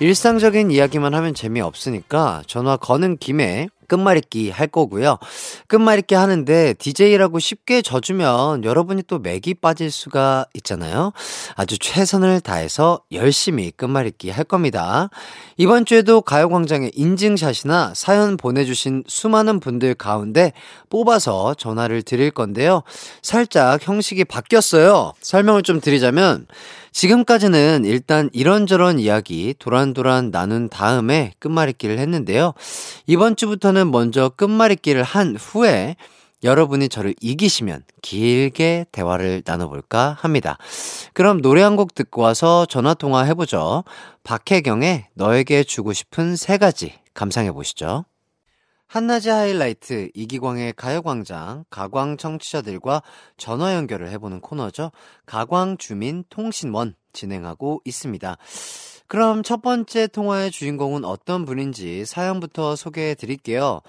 일상적인 0.00 0.70
이야기만 0.70 1.14
하면 1.14 1.34
재미없으니까 1.34 2.42
전화 2.46 2.76
거는 2.76 3.16
김에 3.16 3.68
끝말잇기 3.88 4.50
할 4.50 4.66
거고요. 4.66 5.18
끝말잇기 5.66 6.14
하는데 6.14 6.74
DJ라고 6.74 7.38
쉽게 7.38 7.82
져주면 7.82 8.64
여러분이 8.64 9.04
또 9.06 9.18
맥이 9.18 9.54
빠질 9.54 9.90
수가 9.90 10.46
있잖아요. 10.54 11.12
아주 11.54 11.78
최선을 11.78 12.40
다해서 12.40 13.00
열심히 13.12 13.70
끝말잇기 13.70 14.30
할 14.30 14.44
겁니다. 14.44 15.10
이번 15.56 15.84
주에도 15.84 16.20
가요광장에 16.20 16.90
인증샷이나 16.94 17.92
사연 17.94 18.36
보내주신 18.36 19.04
수많은 19.06 19.60
분들 19.60 19.94
가운데 19.94 20.52
뽑아서 20.90 21.54
전화를 21.54 22.02
드릴 22.02 22.30
건데요. 22.30 22.82
살짝 23.22 23.86
형식이 23.86 24.24
바뀌었어요. 24.24 25.12
설명을 25.20 25.62
좀 25.62 25.80
드리자면 25.80 26.46
지금까지는 26.96 27.84
일단 27.84 28.30
이런저런 28.32 28.98
이야기 28.98 29.54
도란도란 29.58 30.30
나눈 30.30 30.70
다음에 30.70 31.34
끝말잇기를 31.40 31.98
했는데요. 31.98 32.54
이번 33.06 33.36
주부터는 33.36 33.90
먼저 33.90 34.30
끝말잇기를 34.30 35.02
한 35.02 35.36
후에 35.36 35.96
여러분이 36.42 36.88
저를 36.88 37.14
이기시면 37.20 37.82
길게 38.00 38.86
대화를 38.92 39.42
나눠볼까 39.44 40.16
합니다. 40.18 40.56
그럼 41.12 41.42
노래 41.42 41.60
한 41.60 41.76
곡 41.76 41.94
듣고 41.94 42.22
와서 42.22 42.64
전화통화 42.64 43.24
해보죠. 43.24 43.84
박혜경의 44.24 45.08
너에게 45.12 45.64
주고 45.64 45.92
싶은 45.92 46.34
세 46.36 46.56
가지 46.56 46.94
감상해 47.12 47.52
보시죠. 47.52 48.06
한낮의 48.88 49.32
하이라이트 49.32 50.10
이기광의 50.14 50.74
가요광장 50.74 51.64
가광 51.70 52.16
청취자들과 52.16 53.02
전화 53.36 53.74
연결을 53.74 54.10
해보는 54.10 54.40
코너죠. 54.40 54.92
가광 55.26 55.76
주민 55.78 56.24
통신원 56.28 56.94
진행하고 57.12 57.82
있습니다. 57.84 58.36
그럼 59.08 59.42
첫 59.42 59.62
번째 59.62 60.06
통화의 60.06 60.50
주인공은 60.50 61.04
어떤 61.04 61.44
분인지 61.44 62.04
사연부터 62.04 62.76
소개해 62.76 63.14
드릴게요. 63.14 63.80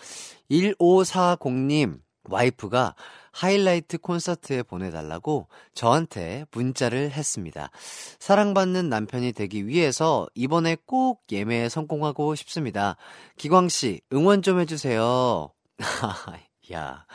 1540님 0.50 2.00
와이프가 2.30 2.96
하이라이트 3.38 4.00
콘서트에 4.00 4.64
보내달라고 4.64 5.48
저한테 5.76 6.46
문자를 6.52 7.12
했습니다. 7.12 7.70
사랑받는 8.18 8.90
남편이 8.90 9.34
되기 9.34 9.68
위해서 9.68 10.28
이번에 10.34 10.76
꼭 10.88 11.22
예매에 11.32 11.70
성공하고 11.70 12.34
싶습니다. 12.34 12.98
기광씨, 13.38 14.02
응원 14.12 14.42
좀 14.42 14.60
해주세요. 14.60 15.52
야, 16.74 17.06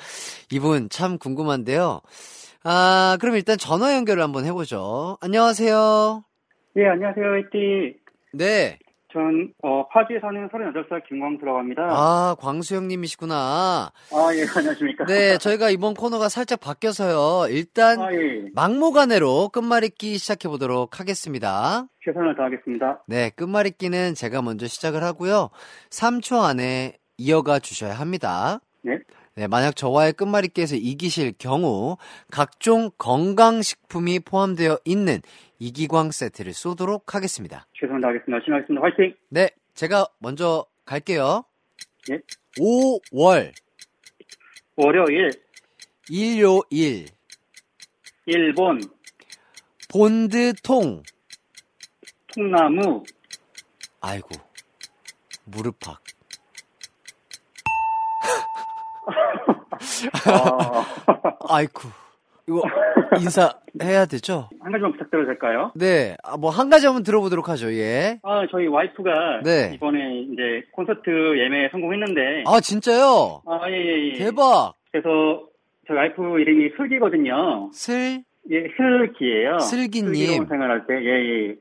이분 0.52 0.88
참 0.91 1.19
궁금한데요. 1.19 2.00
아, 2.62 3.19
그럼 3.21 3.35
일단 3.35 3.59
전화 3.59 3.93
연결을 3.97 4.23
한번 4.23 4.45
해보죠. 4.45 5.19
안녕하세요. 5.21 6.23
예, 6.76 6.87
안녕하세요, 6.87 7.35
혜띠. 7.35 7.97
네. 8.35 8.79
전, 9.12 9.52
어, 9.62 9.87
파주에 9.88 10.21
사는 10.21 10.49
38살 10.49 11.07
김광수라고 11.07 11.59
합니다. 11.59 11.83
아, 11.90 12.35
광수 12.38 12.75
형님이시구나. 12.76 13.35
아, 13.35 14.31
예, 14.35 14.42
안녕하십니까. 14.57 15.04
네, 15.07 15.38
저희가 15.38 15.71
이번 15.71 15.95
코너가 15.95 16.28
살짝 16.28 16.61
바뀌어서요. 16.61 17.49
일단 17.50 18.00
아, 18.00 18.12
예. 18.12 18.47
막무가내로 18.54 19.50
끝말잇기 19.50 20.16
시작해 20.19 20.49
보도록 20.49 20.99
하겠습니다. 21.00 21.87
최선을 22.04 22.37
다하겠습니다. 22.37 23.04
네, 23.07 23.31
끝말잇기는 23.31 24.14
제가 24.14 24.40
먼저 24.42 24.66
시작을 24.66 25.02
하고요. 25.02 25.50
3초 25.90 26.42
안에 26.42 26.97
이어가 27.19 27.59
주셔야 27.59 27.95
합니다. 27.95 28.61
네. 28.83 28.99
네, 29.35 29.47
만약 29.47 29.76
저와의 29.76 30.12
끝말잇기에서 30.12 30.76
이기실 30.76 31.35
경우 31.38 31.97
각종 32.31 32.90
건강식품이 32.99 34.21
포함되어 34.21 34.78
있는 34.85 35.21
이기광 35.62 36.11
세트를 36.11 36.54
쏘도록 36.54 37.14
하겠습니다. 37.14 37.69
최선을 37.78 38.00
다하겠습니다. 38.00 38.33
열심히 38.33 38.54
하겠습니다. 38.57 38.85
화이팅! 38.85 39.14
네, 39.28 39.49
제가 39.75 40.09
먼저 40.19 40.66
갈게요. 40.85 41.45
예. 42.11 42.19
5월 42.59 43.52
월요일, 44.75 45.31
일요일 46.11 47.07
일본, 48.26 48.81
본드통 49.88 51.04
통나무, 52.35 53.04
아이고 54.00 54.31
무릎팍 55.45 56.02
어, 60.28 60.85
아이쿠 61.54 61.88
이거 62.49 62.62
인사해야 63.20 64.06
되죠? 64.06 64.49
한 64.61 64.72
가지만 64.72 64.92
부탁드려도 64.92 65.26
될까요? 65.26 65.72
네, 65.75 66.16
뭐한 66.38 66.70
가지 66.70 66.87
한번 66.87 67.02
들어보도록 67.02 67.49
하죠. 67.50 67.72
예. 67.75 68.18
아, 68.22 68.46
저희 68.50 68.66
와이프가 68.66 69.40
네. 69.44 69.72
이번에 69.75 70.20
이제 70.32 70.62
콘서트 70.72 71.11
예매에 71.38 71.68
성공했는데, 71.70 72.44
아 72.46 72.61
진짜요? 72.61 73.42
아, 73.46 73.61
예, 73.68 73.75
예, 73.75 74.08
예. 74.14 74.18
대박. 74.18 74.75
그래서 74.90 75.46
저희 75.87 75.96
와이프 75.96 76.40
이름이 76.40 76.70
슬기거든요. 76.76 77.70
슬 77.72 78.22
예, 78.50 78.66
슬기예요. 78.76 79.58
슬기님. 79.61 80.14
슬기로 80.14 80.46
생활할 80.46 80.87
때, 80.87 80.94
예, 80.94 81.11
예. 81.50 81.54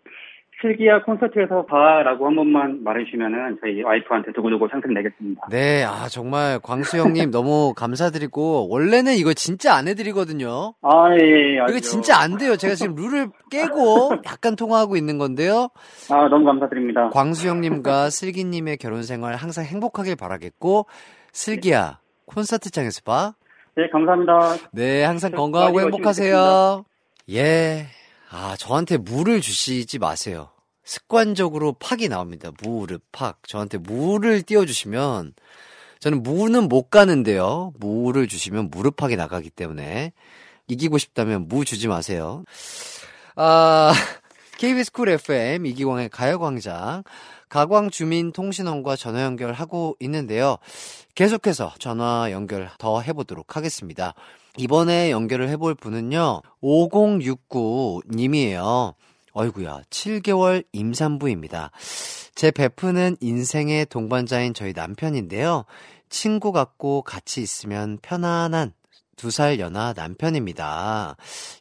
슬기야 0.62 1.01
콘서트에서 1.03 1.65
봐라고 1.65 2.27
한 2.27 2.36
번만 2.36 2.84
말해주시면은 2.84 3.58
저희 3.62 3.82
와이프한테 3.82 4.32
두고두고 4.34 4.68
상품 4.70 4.94
내겠습니다. 4.94 5.48
네, 5.50 5.84
아 5.84 6.08
정말 6.10 6.60
광수 6.62 6.98
형님 6.98 7.32
너무 7.32 7.74
감사드리고 7.75 8.70
원래는 8.70 9.15
이거 9.15 9.34
진짜 9.34 9.74
안 9.74 9.88
해드리거든요. 9.88 10.74
아, 10.82 11.13
예, 11.13 11.24
예. 11.24 11.53
이거 11.56 11.63
아주. 11.63 11.82
진짜 11.82 12.20
안 12.20 12.38
돼요. 12.38 12.56
제가 12.56 12.75
지금 12.75 12.96
룰을 12.96 13.30
깨고 13.50 14.12
약간 14.25 14.56
통화하고 14.56 14.96
있는 14.96 15.18
건데요. 15.18 15.70
아, 16.10 16.27
너무 16.30 16.46
감사드립니다. 16.46 17.10
광수 17.10 17.48
형님과 17.48 18.10
슬기님의 18.10 18.77
결혼 18.77 19.03
생활 19.03 19.36
항상 19.36 19.65
행복하길 19.65 20.15
바라겠고 20.15 20.86
슬기야 21.32 22.00
콘서트장에서 22.25 23.01
봐. 23.03 23.34
네, 23.75 23.89
감사합니다. 23.89 24.70
네, 24.74 25.03
항상 25.03 25.32
저 25.32 25.38
건강하고 25.38 25.80
행복하세요. 25.82 26.86
예. 27.32 27.86
아, 28.33 28.55
저한테 28.55 28.95
물을 28.95 29.41
주시지 29.41 30.00
마세요. 30.00 30.50
습관적으로 30.85 31.73
팍이 31.73 32.07
나옵니다. 32.07 32.51
무르 32.63 32.97
팍. 33.11 33.45
저한테 33.45 33.77
물을 33.77 34.41
띄워주시면 34.41 35.33
저는 36.00 36.23
무는 36.23 36.69
못 36.69 36.89
가는데요. 36.89 37.73
무를 37.77 38.29
주시면 38.29 38.69
무릎 38.71 38.95
팍이 38.95 39.17
나가기 39.17 39.50
때문에 39.50 40.13
이기고 40.67 40.97
싶다면 40.97 41.50
무 41.50 41.65
주지 41.65 41.89
마세요. 41.89 42.45
아, 43.35 43.91
KBS 44.57 44.93
쿨 44.93 45.09
FM 45.09 45.65
이기광의 45.65 46.07
가요광장 46.07 47.03
가광주민통신원과 47.50 48.96
전화 48.96 49.24
연결하고 49.24 49.98
있는데요. 50.00 50.57
계속해서 51.15 51.74
전화 51.79 52.29
연결 52.31 52.69
더 52.77 53.01
해보도록 53.01 53.55
하겠습니다. 53.55 54.13
이번에 54.57 55.09
연결을 55.11 55.50
해볼 55.50 55.75
분은요, 55.75 56.41
5069님이에요. 56.61 58.93
어이구야, 59.33 59.83
7개월 59.89 60.65
임산부입니다. 60.74 61.71
제 62.35 62.51
베프는 62.51 63.15
인생의 63.21 63.85
동반자인 63.87 64.53
저희 64.53 64.74
남편인데요. 64.74 65.63
친구 66.09 66.51
같고 66.51 67.03
같이 67.03 67.41
있으면 67.41 67.97
편안한 68.01 68.74
두 69.21 69.29
살 69.29 69.59
연하 69.59 69.93
남편입니다. 69.95 71.15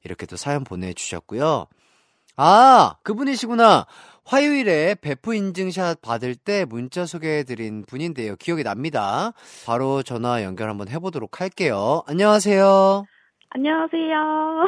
이렇게 0.05 0.25
또 0.27 0.37
사연 0.37 0.65
보내주셨고요. 0.65 1.67
아, 2.37 2.95
그분이시구나. 3.03 3.87
화요일에 4.25 4.95
베프 5.01 5.35
인증샷 5.35 6.03
받을 6.03 6.35
때 6.37 6.65
문자 6.65 7.05
소개해드린 7.07 7.85
분인데요. 7.87 8.37
기억이 8.37 8.63
납니다. 8.63 9.33
바로 9.67 10.03
전화 10.03 10.43
연결 10.45 10.69
한번 10.69 10.89
해보도록 10.89 11.41
할게요. 11.41 12.03
안녕하세요. 12.07 13.05
안녕하세요. 13.51 14.67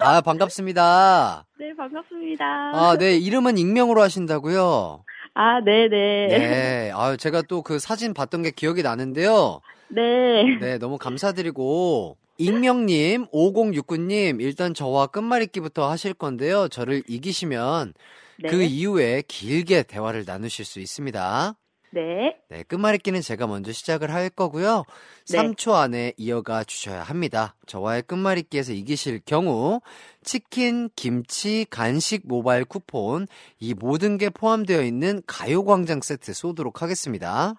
아, 0.00 0.20
반갑습니다. 0.20 1.46
네, 1.58 1.74
반갑습니다. 1.76 2.44
아, 2.44 2.96
네, 2.98 3.16
이름은 3.16 3.56
익명으로 3.56 4.02
하신다고요? 4.02 5.02
아, 5.34 5.60
네네. 5.64 5.88
네. 6.28 6.92
아, 6.94 7.16
제가 7.16 7.42
또 7.42 7.62
그 7.62 7.78
사진 7.78 8.12
봤던 8.12 8.42
게 8.42 8.50
기억이 8.50 8.82
나는데요. 8.82 9.60
네. 9.88 10.58
네, 10.60 10.78
너무 10.78 10.98
감사드리고. 10.98 12.18
익명님, 12.36 13.26
5069님, 13.32 14.42
일단 14.42 14.74
저와 14.74 15.06
끝말잇기부터 15.06 15.88
하실 15.88 16.12
건데요. 16.14 16.66
저를 16.68 17.02
이기시면 17.08 17.94
네. 18.38 18.50
그 18.50 18.62
이후에 18.62 19.22
길게 19.26 19.84
대화를 19.84 20.24
나누실 20.26 20.64
수 20.64 20.80
있습니다. 20.80 21.56
네. 21.94 22.36
네, 22.50 22.64
끝말잇기는 22.64 23.20
제가 23.20 23.46
먼저 23.46 23.72
시작을 23.72 24.12
할 24.12 24.28
거고요. 24.28 24.84
네. 25.30 25.38
3초 25.38 25.74
안에 25.74 26.12
이어가 26.16 26.64
주셔야 26.64 27.02
합니다. 27.02 27.54
저와의 27.66 28.02
끝말잇기에서 28.02 28.72
이기실 28.72 29.20
경우 29.24 29.80
치킨, 30.24 30.90
김치, 30.96 31.66
간식 31.70 32.22
모바일 32.24 32.64
쿠폰 32.64 33.28
이 33.60 33.74
모든 33.74 34.18
게 34.18 34.28
포함되어 34.28 34.82
있는 34.82 35.22
가요광장 35.26 36.00
세트 36.02 36.34
쏘도록 36.34 36.82
하겠습니다. 36.82 37.54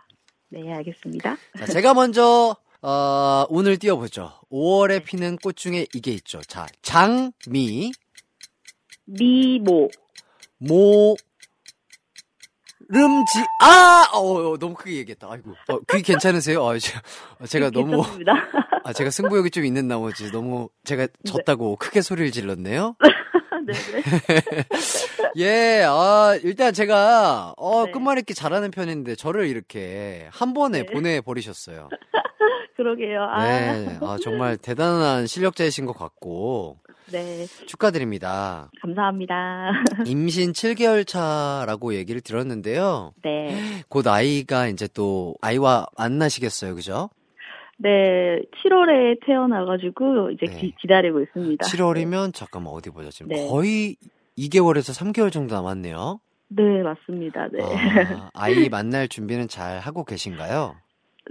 네, 0.50 0.72
알겠습니다. 0.74 1.38
자, 1.58 1.66
제가 1.66 1.94
먼저 1.94 2.58
어, 2.82 3.46
오늘 3.50 3.78
띄워보죠. 3.78 4.34
5월에 4.52 5.04
피는 5.04 5.38
꽃 5.38 5.56
중에 5.56 5.88
이게 5.94 6.12
있죠. 6.12 6.42
자, 6.42 6.68
장미, 6.82 7.94
미모. 9.06 9.90
모, 10.60 11.16
름지, 12.88 13.40
아! 13.60 14.06
어, 14.14 14.52
어, 14.52 14.58
너무 14.58 14.76
크게 14.76 14.96
얘기했다. 14.98 15.28
아이고. 15.30 15.52
어, 15.70 15.80
귀 15.92 16.02
괜찮으세요? 16.02 16.64
어, 16.64 16.78
제, 16.78 16.94
어, 17.40 17.46
제가 17.46 17.72
너무, 17.72 17.92
괜찮습니다. 17.98 18.34
아, 18.84 18.94
제가 18.94 19.10
승부욕이 19.10 19.50
좀 19.50 19.66
있는 19.66 19.88
나머지 19.88 20.32
너무 20.32 20.70
제가 20.84 21.08
졌다고 21.26 21.76
크게 21.78 22.02
소리를 22.02 22.32
질렀네요. 22.32 22.96
네네. 23.66 24.04
예, 25.38 25.84
아, 25.88 26.38
일단 26.44 26.74
제가, 26.74 27.56
어, 27.58 27.86
네. 27.86 27.92
끝말잇기 27.92 28.34
잘하는 28.36 28.72
편인데 28.72 29.16
저를 29.16 29.48
이렇게 29.48 30.28
한 30.32 30.54
번에 30.54 30.84
네. 30.84 30.86
보내버리셨어요. 30.86 31.90
그러게요. 32.78 33.24
아. 33.24 33.44
네, 33.44 33.98
아, 34.02 34.18
정말 34.22 34.58
대단한 34.58 35.28
실력자이신 35.28 35.86
것 35.86 35.98
같고, 35.98 36.78
네. 37.12 37.46
축하드립니다. 37.68 38.70
감사합니다. 38.82 39.72
임신 40.06 40.52
7개월 40.52 41.06
차라고 41.06 41.94
얘기를 41.96 42.22
들었는데요. 42.22 43.14
네. 43.24 43.56
곧 43.90 44.08
아이가 44.08 44.68
이제 44.68 44.88
또 44.94 45.36
아이와 45.42 45.88
만나시겠어요, 45.98 46.76
그죠? 46.76 47.10
네. 47.78 47.90
7월에 48.64 49.26
태어나가지고 49.26 50.32
이제 50.32 50.46
네. 50.46 50.58
기, 50.58 50.74
기다리고 50.82 51.22
있습니다. 51.22 51.66
7월이면 51.66 52.34
잠깐만 52.34 52.74
어디 52.74 52.90
보자. 52.90 53.10
지금 53.10 53.30
네. 53.30 53.48
거의 53.48 53.98
2개월에서 54.38 54.98
3개월 54.98 55.32
정도 55.32 55.56
남았네요. 55.56 56.20
네, 56.48 56.84
맞습니다. 56.84 57.48
네. 57.52 57.60
아, 57.64 58.30
아이 58.34 58.70
만날 58.70 59.08
준비는 59.08 59.48
잘 59.48 59.80
하고 59.80 60.04
계신가요? 60.06 60.76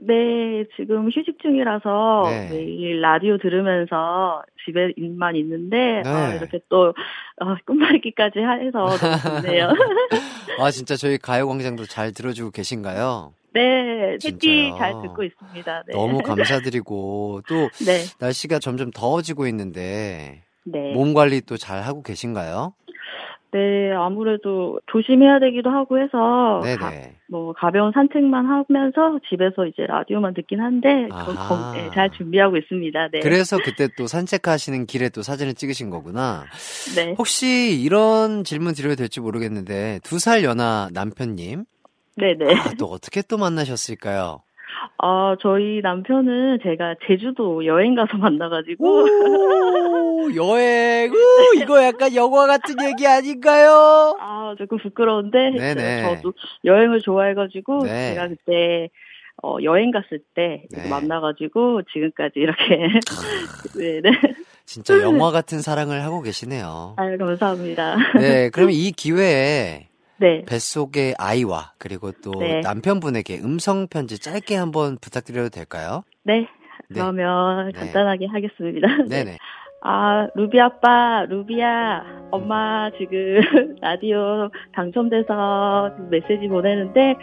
네, 0.03 0.65
지금 0.77 1.09
휴직 1.09 1.39
중이라서 1.41 2.23
네. 2.27 2.49
매일 2.51 3.01
라디오 3.01 3.39
들으면서 3.39 4.43
집에만 4.65 5.37
있는데 5.37 6.03
네. 6.03 6.09
아, 6.09 6.35
이렇게 6.35 6.59
또 6.69 6.89
어, 7.41 7.57
끝말잇기까지 7.65 8.39
해서 8.41 8.79
너무 8.79 9.43
좋네요. 9.43 9.71
아, 10.59 10.71
진짜 10.71 10.97
저희 10.97 11.19
가요광장도 11.19 11.87
잘 11.87 12.13
들어주고 12.13 12.51
계신가요? 12.51 13.35
네? 13.53 14.19
채띠 14.19 14.73
잘 14.79 14.95
듣고 15.03 15.23
있습니다. 15.23 15.83
네. 15.87 15.93
너무 15.93 16.19
감사드리고, 16.23 17.43
또 17.49 17.69
네, 17.87 18.05
날씨가 18.19 18.59
점점 18.59 18.91
더워지고 18.91 19.47
있는데, 19.47 20.43
네. 20.65 20.93
몸 20.93 21.15
관리 21.15 21.41
또 21.41 21.57
잘 21.57 21.83
하고 21.83 22.03
계신가요? 22.03 22.75
네, 23.55 23.93
아무래도 23.93 24.81
조심해야 24.91 25.39
되기도 25.39 25.71
하고 25.71 26.01
해서 26.01 26.19
가, 26.19 26.61
네네. 26.65 27.15
뭐 27.29 27.53
가벼운 27.53 27.93
산책만 27.93 28.47
하면서 28.47 29.21
집에서 29.31 29.65
이제 29.67 29.87
라디오만 29.87 30.35
듣긴 30.35 30.61
한데. 30.61 31.07
거- 31.09 31.73
네, 31.73 31.89
잘 31.95 32.11
준비하고 32.11 32.57
있습니다. 32.57 33.09
네. 33.13 33.21
그래서 33.21 33.57
그때 33.65 33.87
또 33.97 34.09
산책하시는 34.09 34.87
길에 34.87 35.09
또 35.09 35.23
사진을 35.23 35.55
찍으신 35.55 35.89
거구나. 35.89 36.47
네. 36.97 37.15
혹시 37.17 37.81
이런 37.81 38.43
질문 38.43 38.75
드려도 38.75 38.97
될지 38.97 39.21
모르겠는데 39.21 40.01
두 40.03 40.19
살 40.19 40.43
연하 40.43 40.89
남편님 40.93 41.65
네, 42.17 42.35
네. 42.37 42.55
아, 42.57 42.73
또 42.77 42.87
어떻게 42.87 43.23
또 43.23 43.39
만나셨을까요? 43.39 44.43
아, 44.99 45.37
저희 45.41 45.81
남편은 45.83 46.59
제가 46.63 46.97
제주도 47.07 47.65
여행 47.67 47.95
가서 47.95 48.17
만나가지고 48.19 48.85
오, 48.87 50.35
여행. 50.35 51.13
우, 51.13 51.63
이거 51.63 51.83
약간 51.83 52.15
영화 52.15 52.47
같은 52.47 52.77
얘기 52.83 53.07
아닌가요? 53.07 54.17
아, 54.21 54.55
조금 54.59 54.79
부끄러운데 54.79 55.51
네네. 55.51 56.03
저도 56.03 56.33
여행을 56.65 57.01
좋아해가지고 57.01 57.85
네. 57.85 58.09
제가 58.11 58.29
그때 58.29 58.91
어, 59.43 59.57
여행 59.63 59.91
갔을 59.91 60.21
때 60.35 60.65
네. 60.71 60.89
만나가지고 60.89 61.83
지금까지 61.93 62.39
이렇게 62.39 62.89
네, 63.75 64.01
네. 64.01 64.11
진짜 64.65 64.99
영화 65.01 65.31
같은 65.31 65.61
사랑을 65.61 66.03
하고 66.03 66.23
계시네요. 66.23 66.95
아유 66.97 67.19
감사합니다. 67.19 67.97
네, 68.21 68.49
그럼 68.51 68.71
이 68.71 68.93
기회에 68.93 69.89
네. 70.19 70.45
뱃속의 70.47 71.15
아이와 71.19 71.73
그리고 71.79 72.13
또 72.23 72.33
네. 72.39 72.61
남편분에게 72.61 73.41
음성 73.41 73.89
편지 73.89 74.19
짧게 74.19 74.57
한번 74.57 74.99
부탁드려도 75.01 75.51
될까요? 75.51 76.05
네. 76.23 76.41
네. 76.89 77.01
그러면 77.01 77.73
네. 77.73 77.73
간단하게 77.73 78.27
하겠습니다. 78.27 78.89
네. 79.09 79.25
네네. 79.25 79.39
아, 79.87 80.29
루비 80.35 80.59
아빠, 80.61 81.27
루비야, 81.29 82.29
엄마 82.31 82.91
지금 82.97 83.39
라디오 83.83 84.49
당첨돼서 84.73 85.91
메시지 86.09 86.49
보내는데, 86.49 87.15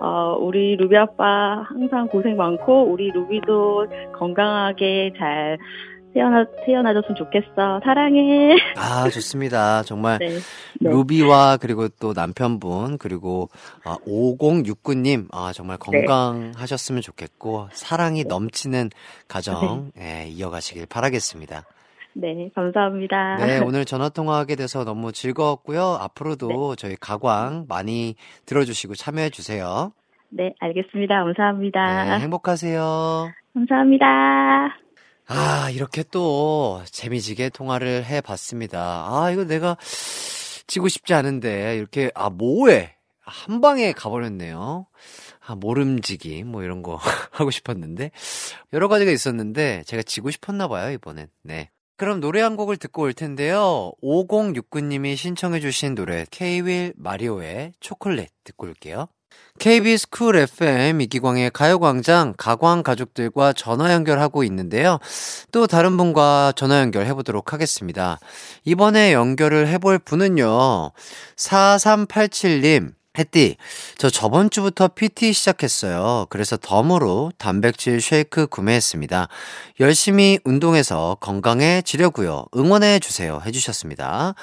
어, 0.00 0.36
우리 0.38 0.76
루비 0.76 0.94
아빠 0.98 1.64
항상 1.66 2.08
고생 2.08 2.36
많고, 2.36 2.92
우리 2.92 3.10
루비도 3.10 3.86
건강하게 4.18 5.14
잘 5.16 5.56
태어나, 6.12 6.44
태어나줬으면 6.66 7.16
좋겠어. 7.16 7.80
사랑해. 7.84 8.56
아, 8.76 9.08
좋습니다. 9.10 9.82
정말 9.82 10.18
네. 10.20 10.28
네. 10.80 10.90
루비와 10.90 11.58
그리고 11.58 11.88
또 11.88 12.12
남편분 12.12 12.98
그리고 12.98 13.48
아, 13.84 13.96
5069님 14.06 15.28
아 15.32 15.52
정말 15.52 15.78
네. 15.92 16.04
건강하셨으면 16.04 17.02
좋겠고 17.02 17.68
사랑이 17.72 18.24
넘치는 18.24 18.90
가정 19.28 19.90
예, 19.98 20.26
이어가시길 20.28 20.86
바라겠습니다. 20.86 21.64
네, 22.14 22.50
감사합니다. 22.54 23.36
네, 23.36 23.58
오늘 23.64 23.84
전화 23.84 24.08
통화하게 24.08 24.56
돼서 24.56 24.84
너무 24.84 25.12
즐거웠고요. 25.12 25.98
앞으로도 26.00 26.76
저희 26.76 26.96
가광 26.96 27.66
많이 27.68 28.16
들어주시고 28.46 28.94
참여해 28.94 29.30
주세요. 29.30 29.92
네, 30.30 30.54
알겠습니다. 30.60 31.24
감사합니다. 31.24 32.16
네, 32.16 32.22
행복하세요. 32.22 33.30
감사합니다. 33.54 34.80
아, 35.32 35.70
이렇게 35.70 36.02
또 36.02 36.82
재미지게 36.90 37.50
통화를 37.50 38.04
해 38.04 38.20
봤습니다. 38.20 39.06
아, 39.08 39.30
이거 39.30 39.44
내가 39.44 39.76
치고 40.66 40.88
싶지 40.88 41.14
않은데, 41.14 41.76
이렇게, 41.76 42.10
아, 42.16 42.30
뭐해? 42.30 42.96
한 43.20 43.60
방에 43.60 43.92
가버렸네요. 43.92 44.86
아, 45.46 45.54
모름지기, 45.54 46.42
뭐 46.42 46.64
이런 46.64 46.82
거 46.82 46.96
하고 47.30 47.52
싶었는데, 47.52 48.10
여러 48.72 48.88
가지가 48.88 49.12
있었는데, 49.12 49.84
제가 49.86 50.02
지고 50.02 50.32
싶었나 50.32 50.66
봐요, 50.66 50.90
이번엔. 50.90 51.28
네. 51.44 51.70
그럼 51.96 52.18
노래 52.18 52.40
한 52.40 52.56
곡을 52.56 52.76
듣고 52.76 53.02
올 53.02 53.12
텐데요. 53.12 53.92
5069님이 54.02 55.16
신청해주신 55.16 55.94
노래, 55.94 56.26
케이윌 56.32 56.92
마리오의 56.96 57.74
초콜릿 57.78 58.30
듣고 58.42 58.66
올게요. 58.66 59.06
KBS 59.58 60.08
Cool 60.08 60.36
FM 60.36 61.02
이기광의 61.02 61.50
가요광장 61.50 62.34
가광 62.38 62.82
가족들과 62.82 63.52
전화 63.52 63.92
연결하고 63.92 64.42
있는데요. 64.44 64.98
또 65.52 65.66
다른 65.66 65.96
분과 65.98 66.54
전화 66.56 66.80
연결해 66.80 67.12
보도록 67.12 67.52
하겠습니다. 67.52 68.18
이번에 68.64 69.12
연결을 69.12 69.68
해볼 69.68 69.98
분은요. 69.98 70.92
4387님. 71.36 72.94
햇디, 73.18 73.56
저 73.98 74.08
저번 74.08 74.50
주부터 74.50 74.86
PT 74.86 75.32
시작했어요. 75.32 76.26
그래서 76.30 76.56
덤으로 76.56 77.32
단백질 77.38 78.00
쉐이크 78.00 78.46
구매했습니다. 78.46 79.26
열심히 79.80 80.38
운동해서 80.44 81.16
건강해지려고요. 81.20 82.46
응원해 82.56 83.00
주세요. 83.00 83.42
해주셨습니다. 83.44 84.34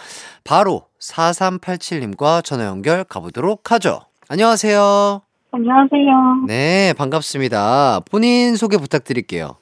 바로 0.44 0.86
4387님과 1.00 2.44
전화 2.44 2.66
연결 2.66 3.06
가보도록 3.06 3.72
하죠. 3.72 4.02
안녕하세요. 4.30 5.22
안녕하세요. 5.52 6.44
네, 6.48 6.94
반갑습니다. 6.98 8.02
본인 8.12 8.58
소개 8.58 8.78
부탁드릴게요. 8.78 9.56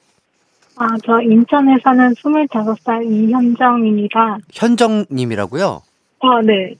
아, 0.76 0.88
저 1.06 1.20
인천에 1.20 1.76
사는 1.84 2.12
25살 2.14 3.04
이현정입니다. 3.10 4.38
현정님이라고요? 4.52 5.82
아, 6.20 6.42
네. 6.44 6.74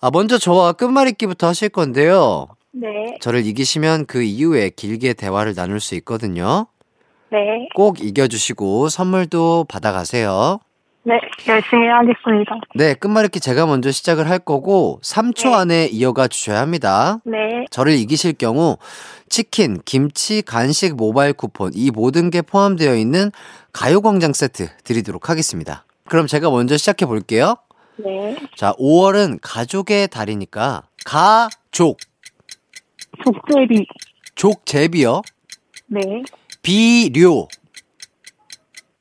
아, 0.00 0.10
먼저 0.12 0.36
저와 0.36 0.72
끝말잇기부터 0.72 1.46
하실 1.46 1.68
건데요. 1.68 2.48
네. 2.72 3.16
저를 3.20 3.46
이기시면 3.46 4.06
그 4.06 4.22
이후에 4.22 4.70
길게 4.70 5.12
대화를 5.12 5.54
나눌 5.54 5.78
수 5.78 5.94
있거든요. 5.96 6.66
네. 7.30 7.68
꼭 7.74 8.00
이겨주시고 8.02 8.88
선물도 8.88 9.66
받아가세요. 9.68 10.58
네. 11.04 11.18
열심히 11.48 11.88
하겠습니다. 11.88 12.54
네, 12.76 12.94
끝말잇기 12.94 13.40
제가 13.40 13.66
먼저 13.66 13.90
시작을 13.90 14.30
할 14.30 14.38
거고 14.38 15.00
3초 15.02 15.50
네. 15.50 15.54
안에 15.54 15.86
이어가 15.86 16.28
주셔야 16.28 16.60
합니다. 16.60 17.18
네. 17.24 17.66
저를 17.70 17.94
이기실 17.94 18.34
경우 18.34 18.76
치킨, 19.28 19.80
김치, 19.84 20.42
간식, 20.42 20.94
모바일 20.94 21.32
쿠폰 21.32 21.72
이 21.74 21.90
모든 21.90 22.30
게 22.30 22.40
포함되어 22.40 22.94
있는 22.94 23.32
가요광장 23.72 24.32
세트 24.32 24.68
드리도록 24.84 25.28
하겠습니다. 25.28 25.84
그럼 26.04 26.26
제가 26.26 26.50
먼저 26.50 26.76
시작해 26.76 27.04
볼게요. 27.04 27.56
네. 27.96 28.36
자, 28.56 28.72
5월은 28.74 29.38
가족의 29.42 30.08
달이니까 30.08 30.82
가족, 31.04 31.98
족제비. 33.24 33.86
족제비요. 34.36 35.22
네. 35.88 36.00
비료, 36.62 37.48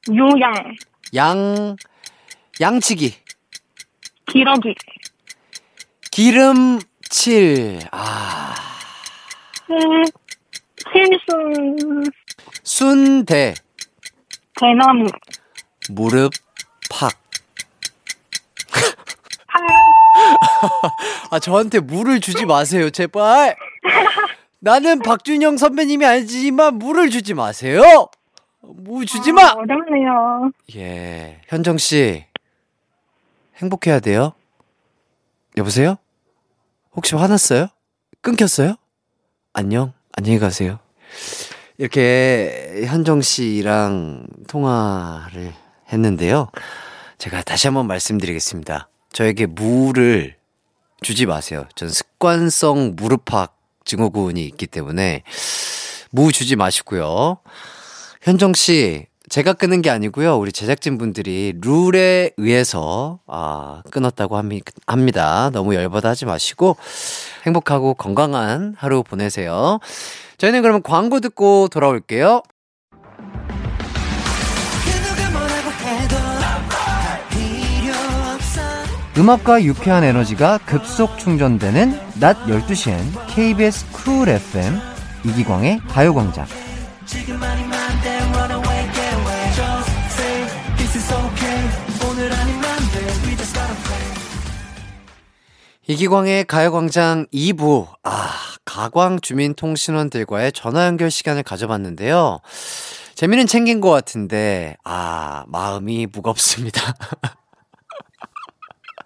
요양. 0.09 0.75
양, 1.13 1.75
양치기, 2.61 3.15
기러기. 4.27 4.75
기름칠, 6.11 7.79
아, 7.91 8.53
실, 9.65 10.05
실순. 10.93 12.03
순대, 12.63 13.55
대나무. 14.59 15.07
무릎, 15.89 16.33
팍. 16.91 17.11
파. 19.47 19.59
아, 21.31 21.39
저한테 21.39 21.79
물을 21.79 22.19
주지 22.19 22.45
마세요, 22.45 22.91
제발. 22.91 23.55
나는 24.59 24.99
박준영 24.99 25.57
선배님이 25.57 26.05
아니지만 26.05 26.75
물을 26.77 27.09
주지 27.09 27.33
마세요. 27.33 28.07
무 28.61 29.03
주지 29.05 29.31
마. 29.31 29.41
아, 29.47 29.53
어렵네요. 29.53 30.51
예, 30.75 31.41
현정 31.47 31.79
씨 31.79 32.25
행복해야 33.61 33.99
돼요. 33.99 34.33
여보세요? 35.57 35.97
혹시 36.95 37.15
화났어요? 37.15 37.67
끊겼어요? 38.21 38.75
안녕, 39.53 39.93
안녕히 40.13 40.39
가세요. 40.39 40.79
이렇게 41.77 42.83
현정 42.87 43.21
씨랑 43.21 44.27
통화를 44.47 45.53
했는데요. 45.91 46.49
제가 47.17 47.43
다시 47.43 47.67
한번 47.67 47.87
말씀드리겠습니다. 47.87 48.89
저에게 49.11 49.45
물을 49.45 50.35
주지 51.01 51.25
마세요. 51.25 51.65
전 51.75 51.89
습관성 51.89 52.93
무릎팍 52.95 53.57
증후군이 53.85 54.45
있기 54.45 54.67
때문에 54.67 55.23
무 56.11 56.31
주지 56.31 56.55
마시고요. 56.55 57.37
현정 58.21 58.53
씨, 58.53 59.07
제가 59.31 59.53
끊은 59.53 59.81
게 59.81 59.89
아니고요. 59.89 60.37
우리 60.37 60.51
제작진 60.51 60.97
분들이 60.97 61.53
룰에 61.61 62.31
의해서 62.35 63.19
아, 63.27 63.81
끊었다고 63.89 64.35
합니다. 64.85 65.49
너무 65.53 65.73
열받아 65.73 66.09
하지 66.09 66.25
마시고 66.25 66.75
행복하고 67.45 67.93
건강한 67.93 68.75
하루 68.77 69.03
보내세요. 69.03 69.79
저희는 70.37 70.61
그러면 70.61 70.83
광고 70.83 71.21
듣고 71.21 71.69
돌아올게요. 71.69 72.41
음악과 79.17 79.63
유쾌한 79.63 80.03
에너지가 80.03 80.57
급속 80.65 81.17
충전되는 81.17 81.97
낮 82.19 82.37
12시엔 82.47 82.99
KBS 83.27 83.91
쿨 83.93 84.27
FM 84.27 84.77
이기광의 85.23 85.79
가요광장. 85.87 86.45
이기광의 95.91 96.45
가요광장 96.45 97.25
2부. 97.33 97.85
아, 98.03 98.29
가광 98.63 99.19
주민통신원들과의 99.19 100.53
전화 100.53 100.85
연결 100.85 101.11
시간을 101.11 101.43
가져봤는데요. 101.43 102.39
재미는 103.13 103.45
챙긴 103.45 103.81
것 103.81 103.89
같은데, 103.89 104.77
아, 104.85 105.43
마음이 105.49 106.07
무겁습니다. 106.13 106.95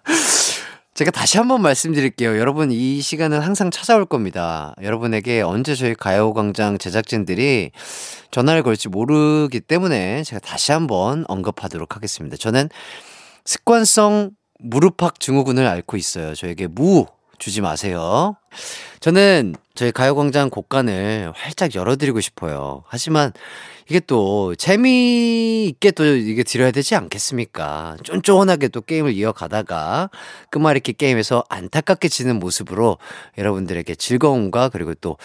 제가 0.94 1.10
다시 1.10 1.38
한번 1.38 1.60
말씀드릴게요. 1.60 2.38
여러분, 2.38 2.70
이 2.70 3.00
시간은 3.00 3.40
항상 3.40 3.72
찾아올 3.72 4.06
겁니다. 4.06 4.72
여러분에게 4.80 5.42
언제 5.42 5.74
저희 5.74 5.96
가요광장 5.96 6.78
제작진들이 6.78 7.72
전화를 8.30 8.62
걸지 8.62 8.88
모르기 8.88 9.58
때문에 9.58 10.22
제가 10.22 10.38
다시 10.38 10.70
한번 10.70 11.24
언급하도록 11.26 11.96
하겠습니다. 11.96 12.36
저는 12.36 12.68
습관성 13.44 14.30
무릎팍 14.58 15.20
증후군을 15.20 15.66
앓고 15.66 15.96
있어요. 15.96 16.34
저에게 16.34 16.66
무 16.66 17.06
주지 17.38 17.60
마세요. 17.60 18.36
저는 19.00 19.54
저희 19.74 19.92
가요광장 19.92 20.48
곡간을 20.48 21.32
활짝 21.34 21.74
열어드리고 21.74 22.20
싶어요. 22.20 22.82
하지만 22.86 23.32
이게 23.88 24.00
또 24.00 24.54
재미있게 24.54 25.92
또 25.92 26.04
이게 26.04 26.42
드려야 26.42 26.70
되지 26.70 26.96
않겠습니까? 26.96 27.98
쫀쫀하게 28.02 28.68
또 28.68 28.80
게임을 28.80 29.12
이어가다가 29.12 30.10
끝말잇기 30.50 30.94
게임에서 30.94 31.44
안타깝게 31.48 32.08
지는 32.08 32.38
모습으로 32.38 32.98
여러분들에게 33.38 33.94
즐거움과 33.94 34.70
그리고 34.70 34.94
또 34.94 35.18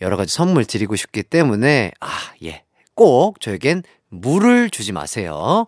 여러 0.00 0.16
가지 0.16 0.34
선물 0.34 0.64
드리고 0.64 0.96
싶기 0.96 1.22
때문에 1.22 1.92
아, 2.00 2.08
예. 2.44 2.64
꼭 2.94 3.40
저에겐 3.40 3.84
물을 4.08 4.70
주지 4.70 4.90
마세요. 4.92 5.66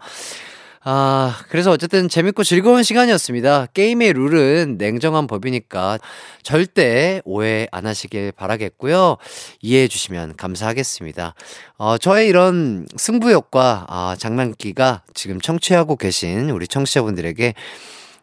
아, 0.82 1.36
그래서 1.50 1.70
어쨌든 1.70 2.08
재밌고 2.08 2.42
즐거운 2.42 2.82
시간이었습니다. 2.82 3.66
게임의 3.74 4.14
룰은 4.14 4.76
냉정한 4.78 5.26
법이니까 5.26 5.98
절대 6.42 7.20
오해 7.26 7.68
안 7.70 7.84
하시길 7.86 8.32
바라겠고요. 8.32 9.18
이해해 9.60 9.88
주시면 9.88 10.36
감사하겠습니다. 10.36 11.34
어, 11.76 11.98
저의 11.98 12.28
이런 12.28 12.86
승부욕과 12.96 13.86
아, 13.88 14.16
장난기가 14.18 15.02
지금 15.12 15.38
청취하고 15.38 15.96
계신 15.96 16.48
우리 16.48 16.66
청취자분들에게 16.66 17.52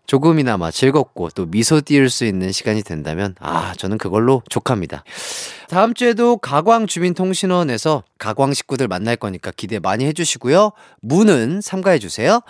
조금이나마 0.08 0.72
즐겁고 0.72 1.30
또 1.36 1.46
미소 1.46 1.82
띄울 1.82 2.10
수 2.10 2.26
있는 2.26 2.52
시간이 2.52 2.82
된다면 2.82 3.36
아 3.40 3.74
저는 3.78 3.98
그걸로 3.98 4.42
족합니다. 4.50 5.04
다음 5.68 5.94
주에도 5.94 6.38
가광 6.38 6.88
주민통신원에서 6.88 8.04
가광 8.18 8.54
식구들 8.54 8.88
만날 8.88 9.18
거니까 9.18 9.52
기대 9.56 9.80
많이 9.80 10.06
해주시고요. 10.06 10.72
문은 11.02 11.60
삼가해 11.62 12.00
주세요. 12.00 12.42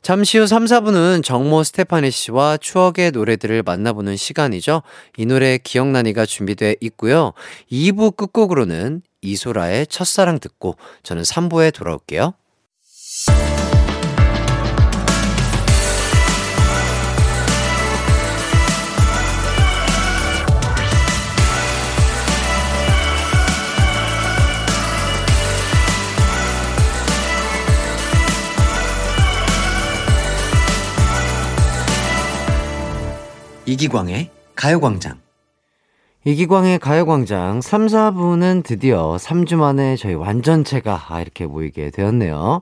잠시 0.00 0.38
후 0.38 0.46
3, 0.46 0.64
4분은 0.64 1.22
정모 1.22 1.62
스테파니 1.62 2.10
씨와 2.10 2.56
추억의 2.56 3.10
노래들을 3.10 3.62
만나보는 3.62 4.16
시간이죠. 4.16 4.82
이 5.18 5.26
노래 5.26 5.58
기억나니가 5.58 6.24
준비돼 6.24 6.76
있고요. 6.80 7.34
2부 7.70 8.16
끝곡으로는 8.16 9.02
이소라의 9.20 9.86
첫사랑 9.88 10.40
듣고 10.40 10.76
저는 11.02 11.22
3부에 11.22 11.72
돌아올게요. 11.72 12.34
이기광의 33.74 34.30
가요광장. 34.54 35.18
이기광의 36.24 36.78
가요광장 36.78 37.60
3, 37.60 37.86
4부는 37.86 38.62
드디어 38.62 39.16
3주 39.16 39.56
만에 39.56 39.96
저희 39.96 40.14
완전체가 40.14 41.06
아, 41.08 41.20
이렇게 41.20 41.44
모이게 41.44 41.90
되었네요. 41.90 42.60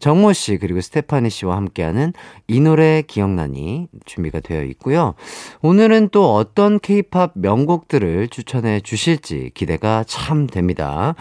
정모 0.00 0.34
씨 0.34 0.58
그리고 0.58 0.82
스테파니 0.82 1.30
씨와 1.30 1.56
함께하는 1.56 2.12
이 2.46 2.60
노래 2.60 3.00
기억나니 3.00 3.88
준비가 4.04 4.40
되어 4.40 4.62
있고요. 4.64 5.14
오늘은 5.62 6.10
또 6.10 6.34
어떤 6.34 6.78
케이팝 6.78 7.32
명곡들을 7.36 8.28
추천해 8.28 8.80
주실지 8.80 9.52
기대가 9.54 10.04
참 10.06 10.46
됩니다. 10.46 11.14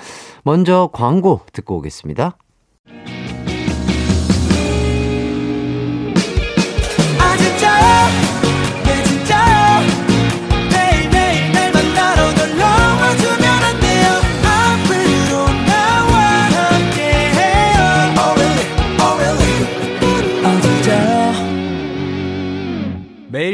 먼저 0.44 0.90
광고 0.92 1.40
듣고 1.54 1.78
오겠습니다. 1.78 2.36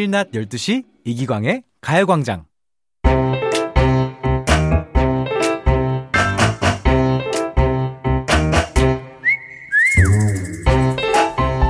매일 0.06 0.12
낮 0.12 0.32
12시 0.32 0.84
이기광의 1.04 1.64
가요광장. 1.82 2.46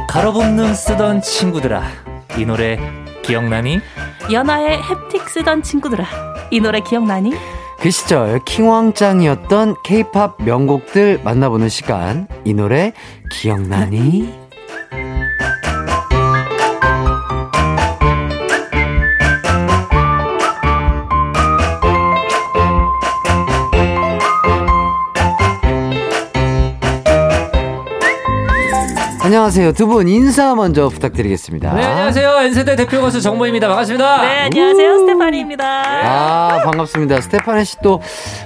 가로분눈 0.10 0.76
쓰던 0.76 1.22
친구들아 1.22 1.84
이 2.38 2.46
노래 2.46 2.78
기억나니? 3.24 3.80
연하의 4.32 4.80
햅틱 4.80 5.30
쓰던 5.30 5.64
친구들아. 5.64 6.06
이 6.52 6.60
노래 6.60 6.82
기억나니? 6.82 7.34
그 7.80 7.90
시절 7.90 8.44
킹왕짱이었던 8.44 9.76
케이팝 9.84 10.44
명곡들 10.44 11.22
만나보는 11.24 11.70
시간. 11.70 12.28
이 12.44 12.54
노래 12.54 12.92
기억나니? 13.32 14.45
안녕하세요. 29.36 29.74
두 29.74 29.86
분 29.88 30.08
인사 30.08 30.56
먼저 30.56 30.88
부탁드리겠습니다. 30.88 31.74
네 31.74 31.84
안녕하세요 31.84 32.40
N세대 32.44 32.78
대표 32.78 33.02
가수 33.02 33.20
정모입니다 33.22 33.68
반갑습니다 33.68 34.22
네, 34.22 34.40
안녕하세요. 34.46 35.00
스테파니입니다. 35.00 35.66
아, 35.68 36.62
반갑습니다. 36.64 37.20
스테파네 37.20 37.66
씨 37.66 37.76
또, 37.84 38.00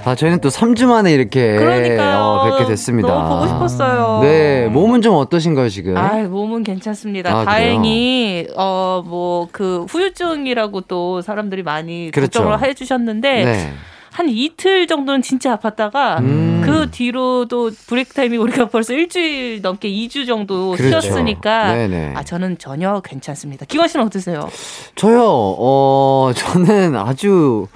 아, 0.04 0.16
저희는 0.16 0.42
또 0.42 0.50
3주 0.50 0.88
만에 0.88 1.12
이렇게 1.14 1.58
그러니까요. 1.58 2.18
어, 2.20 2.44
뵙게 2.58 2.66
됐습니다. 2.72 3.08
너무 3.08 3.30
보고 3.36 3.48
싶었어요. 3.48 4.22
네, 4.24 4.66
몸은 4.70 5.04
좀 5.04 5.14
어떠신가요, 5.18 5.70
지금? 5.70 5.96
아, 5.96 6.14
몸은 6.24 6.64
괜찮습니다. 6.64 7.38
아, 7.38 7.46
다행히 7.46 8.48
어뭐 8.58 9.50
그 9.52 9.86
후유증이라고 9.88 10.82
또 10.88 11.22
사람들이 11.22 11.62
많이 11.62 12.10
그렇죠. 12.12 12.40
걱정을 12.44 12.68
해주셨는데 12.68 13.46
네. 13.46 13.74
한 14.20 14.28
이틀 14.28 14.86
정도는 14.86 15.22
진짜 15.22 15.56
아팠다가 15.56 16.20
음. 16.20 16.62
그 16.66 16.92
뒤로도 16.92 17.72
브레이크 17.88 18.14
타임이 18.14 18.36
우리가 18.36 18.68
벌써 18.68 18.94
일주일 18.94 19.62
넘게 19.62 19.90
2주 19.90 20.28
정도 20.28 20.72
그렇죠. 20.72 21.00
쉬었으니까 21.00 21.74
네네. 21.74 22.14
아 22.18 22.24
저는 22.26 22.58
전혀 22.58 23.00
괜찮습니다. 23.00 23.66
기관 23.66 23.88
씨는 23.88 24.06
어떠세요? 24.06 24.50
저요, 24.96 25.24
어, 25.24 26.32
저는 26.36 26.98
아주, 26.98 27.68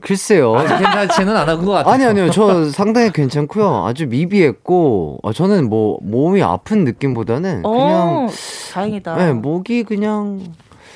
글쎄요. 0.00 0.52
괜찮지는 0.58 1.34
않은 1.34 1.64
것 1.64 1.72
같아요 1.72 1.94
아니, 1.94 2.04
아니요. 2.04 2.30
저 2.32 2.66
상당히 2.66 3.10
괜찮고요. 3.10 3.86
아주 3.86 4.06
미비했고, 4.08 5.20
어, 5.22 5.32
저는 5.32 5.70
뭐, 5.70 5.98
몸이 6.02 6.42
아픈 6.42 6.84
느낌보다는 6.84 7.62
그냥, 7.62 8.26
어, 8.26 8.28
다행이다. 8.74 9.16
네, 9.16 9.32
목이 9.32 9.84
그냥, 9.84 10.42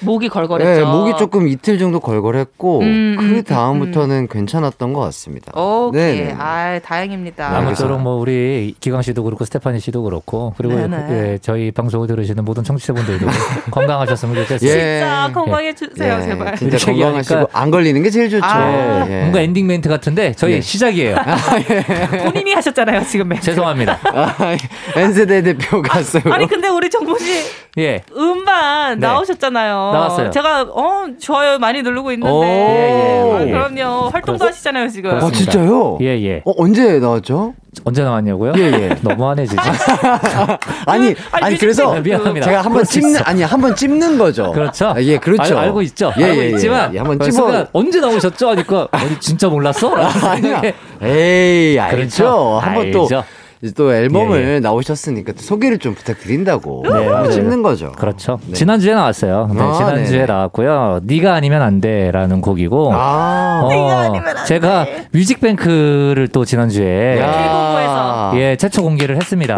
목이 0.03 0.29
걸걸했죠. 0.29 0.85
네, 0.85 0.85
목이 0.85 1.13
조금 1.19 1.49
이틀 1.49 1.79
정도 1.79 2.01
걸걸했고, 2.01 2.81
음, 2.81 3.17
음, 3.19 3.35
그 3.35 3.43
다음부터는 3.45 4.29
괜찮았던 4.29 4.93
것 4.93 5.01
같습니다. 5.01 5.53
오케이. 5.59 6.19
네네. 6.19 6.37
아, 6.39 6.79
다행입니다. 6.85 7.51
네, 7.51 7.57
아무쪼록 7.57 8.01
뭐 8.01 8.17
우리 8.17 8.75
기광 8.81 9.03
씨도 9.03 9.23
그렇고 9.23 9.45
스테파니 9.45 9.81
씨도 9.81 10.03
그렇고 10.03 10.55
그리고 10.57 10.75
네네. 10.75 10.97
예, 11.11 11.39
저희 11.41 11.71
방송을 11.71 12.07
들으시는 12.09 12.45
모든 12.45 12.65
청취자분들도 12.65 13.27
건강하셨으면 13.71 14.35
좋겠어요. 14.35 14.71
예. 14.71 14.75
진짜 14.99 15.31
건강해 15.33 15.75
주세요, 15.75 16.19
예, 16.19 16.23
제발. 16.23 16.57
진짜 16.57 16.79
건강하시고 16.79 17.35
얘기하니까 17.35 17.47
안 17.59 17.71
걸리는 17.71 18.03
게 18.03 18.11
제일 18.11 18.31
좋죠. 18.31 18.45
아, 18.45 19.07
예. 19.09 19.21
뭔가 19.21 19.41
엔딩 19.41 19.67
멘트 19.67 19.89
같은데 19.89 20.33
저희 20.35 20.55
네. 20.55 20.61
시작이에요. 20.61 21.17
본인이 22.25 22.53
하셨잖아요, 22.55 23.05
지금 23.05 23.29
멘트. 23.29 23.45
죄송합니다. 23.45 23.99
아, 24.13 24.57
N세대 24.97 25.43
대표 25.43 25.83
가수. 25.83 26.21
아니 26.31 26.47
근데 26.47 26.69
우리 26.69 26.91
정모 26.91 27.19
씨 27.19 27.43
예. 27.79 28.03
음반 28.17 28.99
네. 28.99 29.07
나오셨잖아요. 29.07 29.92
나왔어요. 29.93 30.31
제가 30.31 30.63
어 30.63 31.07
좋아요 31.21 31.59
많이 31.59 31.83
누르고 31.83 32.09
오. 32.09 32.13
있는데. 32.13 32.47
예, 32.47 33.49
예. 33.49 33.55
아, 33.55 33.69
그럼요. 33.69 34.09
활동도 34.09 34.45
하시잖아요 34.47 34.89
지금. 34.89 35.11
아. 35.13 35.31
진짜요? 35.31 35.99
예, 36.01 36.07
예. 36.23 36.43
어, 36.45 36.53
언제 36.57 36.99
나왔죠? 36.99 37.55
언제 37.85 38.03
나왔냐고요? 38.03 38.53
예, 38.59 38.63
예. 38.63 38.97
너무하네, 39.03 39.47
진짜. 39.47 39.63
아니, 40.87 41.07
아니, 41.33 41.45
아니, 41.45 41.59
그래서 41.59 41.89
뮤직비디오. 41.89 42.17
미안합니다. 42.19 42.47
제가 42.47 42.61
한번 42.63 42.85
찝는. 42.85 43.21
아니, 43.25 43.43
한번 43.43 43.75
찝는 43.75 44.19
거죠. 44.19 44.53
그렇죠. 44.53 44.89
아, 44.89 45.03
예, 45.03 45.17
그렇죠. 45.17 45.57
알, 45.57 45.65
알고 45.65 45.81
있죠. 45.83 46.13
예, 46.19 46.25
알고 46.25 46.37
예, 46.37 46.45
예. 46.45 46.49
있지만 46.51 46.95
예, 46.95 46.99
한번 46.99 47.19
그 47.19 47.31
찝어. 47.31 47.67
언제 47.73 48.01
나오셨죠? 48.01 48.51
하니까 48.51 48.89
아니 48.93 49.19
진짜 49.21 49.49
몰랐어? 49.49 49.95
아니야. 49.97 50.61
에이, 51.03 51.79
알죠. 51.79 51.97
그렇죠. 51.97 52.59
한번 52.63 52.91
또, 52.91 53.03
알죠. 53.03 53.25
이제 53.63 53.73
또 53.77 53.95
앨범을 53.95 54.43
예, 54.45 54.55
예. 54.55 54.61
나오셨으니까 54.61 55.33
또 55.35 55.41
소개를 55.41 55.79
좀 55.79 55.95
부탁드린다고. 55.95 56.83
네, 56.85 56.91
한번 56.91 57.13
맞아요. 57.13 57.31
찝는 57.31 57.63
거죠. 57.63 57.93
그렇죠. 57.93 58.41
네. 58.49 58.55
지난주에 58.55 58.93
나왔어요. 58.93 59.49
네, 59.55 59.63
아, 59.63 59.73
지난주에 59.75 60.19
네네. 60.19 60.27
나왔고요. 60.27 61.01
네가 61.05 61.33
아니면 61.35 61.63
안 61.63 61.81
돼라는 61.81 62.41
곡이고 62.41 62.91
아, 62.93 63.61
어, 63.65 64.45
제가 64.47 64.87
뮤직뱅크를 65.13 66.27
또 66.29 66.45
지난주에 66.45 67.21
야. 67.21 67.31
K-본부에서. 67.33 68.33
예, 68.41 68.57
최초 68.57 68.83
공개를 68.83 69.15
했습니다. 69.17 69.57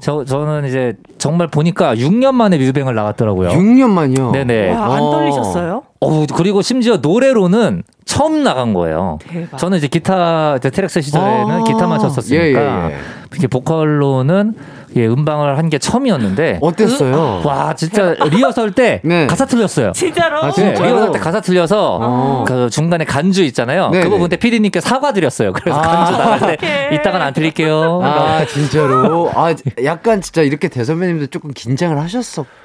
저 0.00 0.24
저는 0.24 0.66
이제 0.66 0.94
정말 1.16 1.46
보니까 1.48 1.94
6년 1.94 2.32
만에 2.34 2.58
뮤직뱅을 2.58 2.94
나갔더라고요. 2.94 3.48
6년 3.50 3.88
만이요. 3.88 4.32
네네. 4.32 4.72
와, 4.74 4.96
안 4.96 5.00
어. 5.02 5.10
떨리셨어요? 5.10 5.82
어 6.00 6.26
그리고 6.34 6.60
심지어 6.62 6.98
노래로는 6.98 7.82
처음 8.04 8.42
나간 8.42 8.74
거예요. 8.74 9.18
대박. 9.26 9.56
저는 9.58 9.78
이제 9.78 9.88
기타 9.88 10.56
이제 10.56 10.70
트랙스 10.70 11.00
시절에는 11.00 11.50
아. 11.50 11.64
기타만 11.64 11.98
쳤었으니까 12.00 12.44
예, 12.44 12.52
예, 12.52 12.92
예. 12.92 12.96
이렇게 13.32 13.46
보컬로는 13.46 14.54
예, 14.96 15.06
음방을 15.06 15.58
한 15.58 15.64
게 15.64 15.78
처음이었는데 15.78 16.58
어땠어요? 16.60 17.40
와 17.44 17.74
진짜 17.74 18.12
리허설 18.12 18.72
때 18.72 19.00
네. 19.04 19.26
가사 19.26 19.46
틀렸어요. 19.46 19.92
진짜로? 19.92 20.42
아, 20.42 20.52
네? 20.52 20.72
리허설 20.72 21.12
때 21.12 21.18
가사 21.18 21.40
틀려서 21.40 21.98
어. 22.02 22.44
그 22.46 22.68
중간에 22.70 23.04
간주 23.04 23.42
있잖아요. 23.44 23.88
네네. 23.90 24.04
그 24.04 24.10
부분 24.10 24.28
때 24.28 24.36
PD님께 24.36 24.80
사과드렸어요. 24.80 25.52
그래서 25.54 25.78
아. 25.78 25.82
간주 25.82 26.12
나갈 26.18 26.56
때. 26.58 26.90
이따가는 26.92 27.26
안 27.26 27.32
틀릴게요. 27.32 28.00
아, 28.04 28.44
진짜로. 28.46 29.30
아, 29.34 29.54
약간 29.84 30.20
진짜 30.20 30.42
이렇게 30.42 30.68
대선배님도 30.68 31.28
조금 31.28 31.50
긴장을 31.52 31.98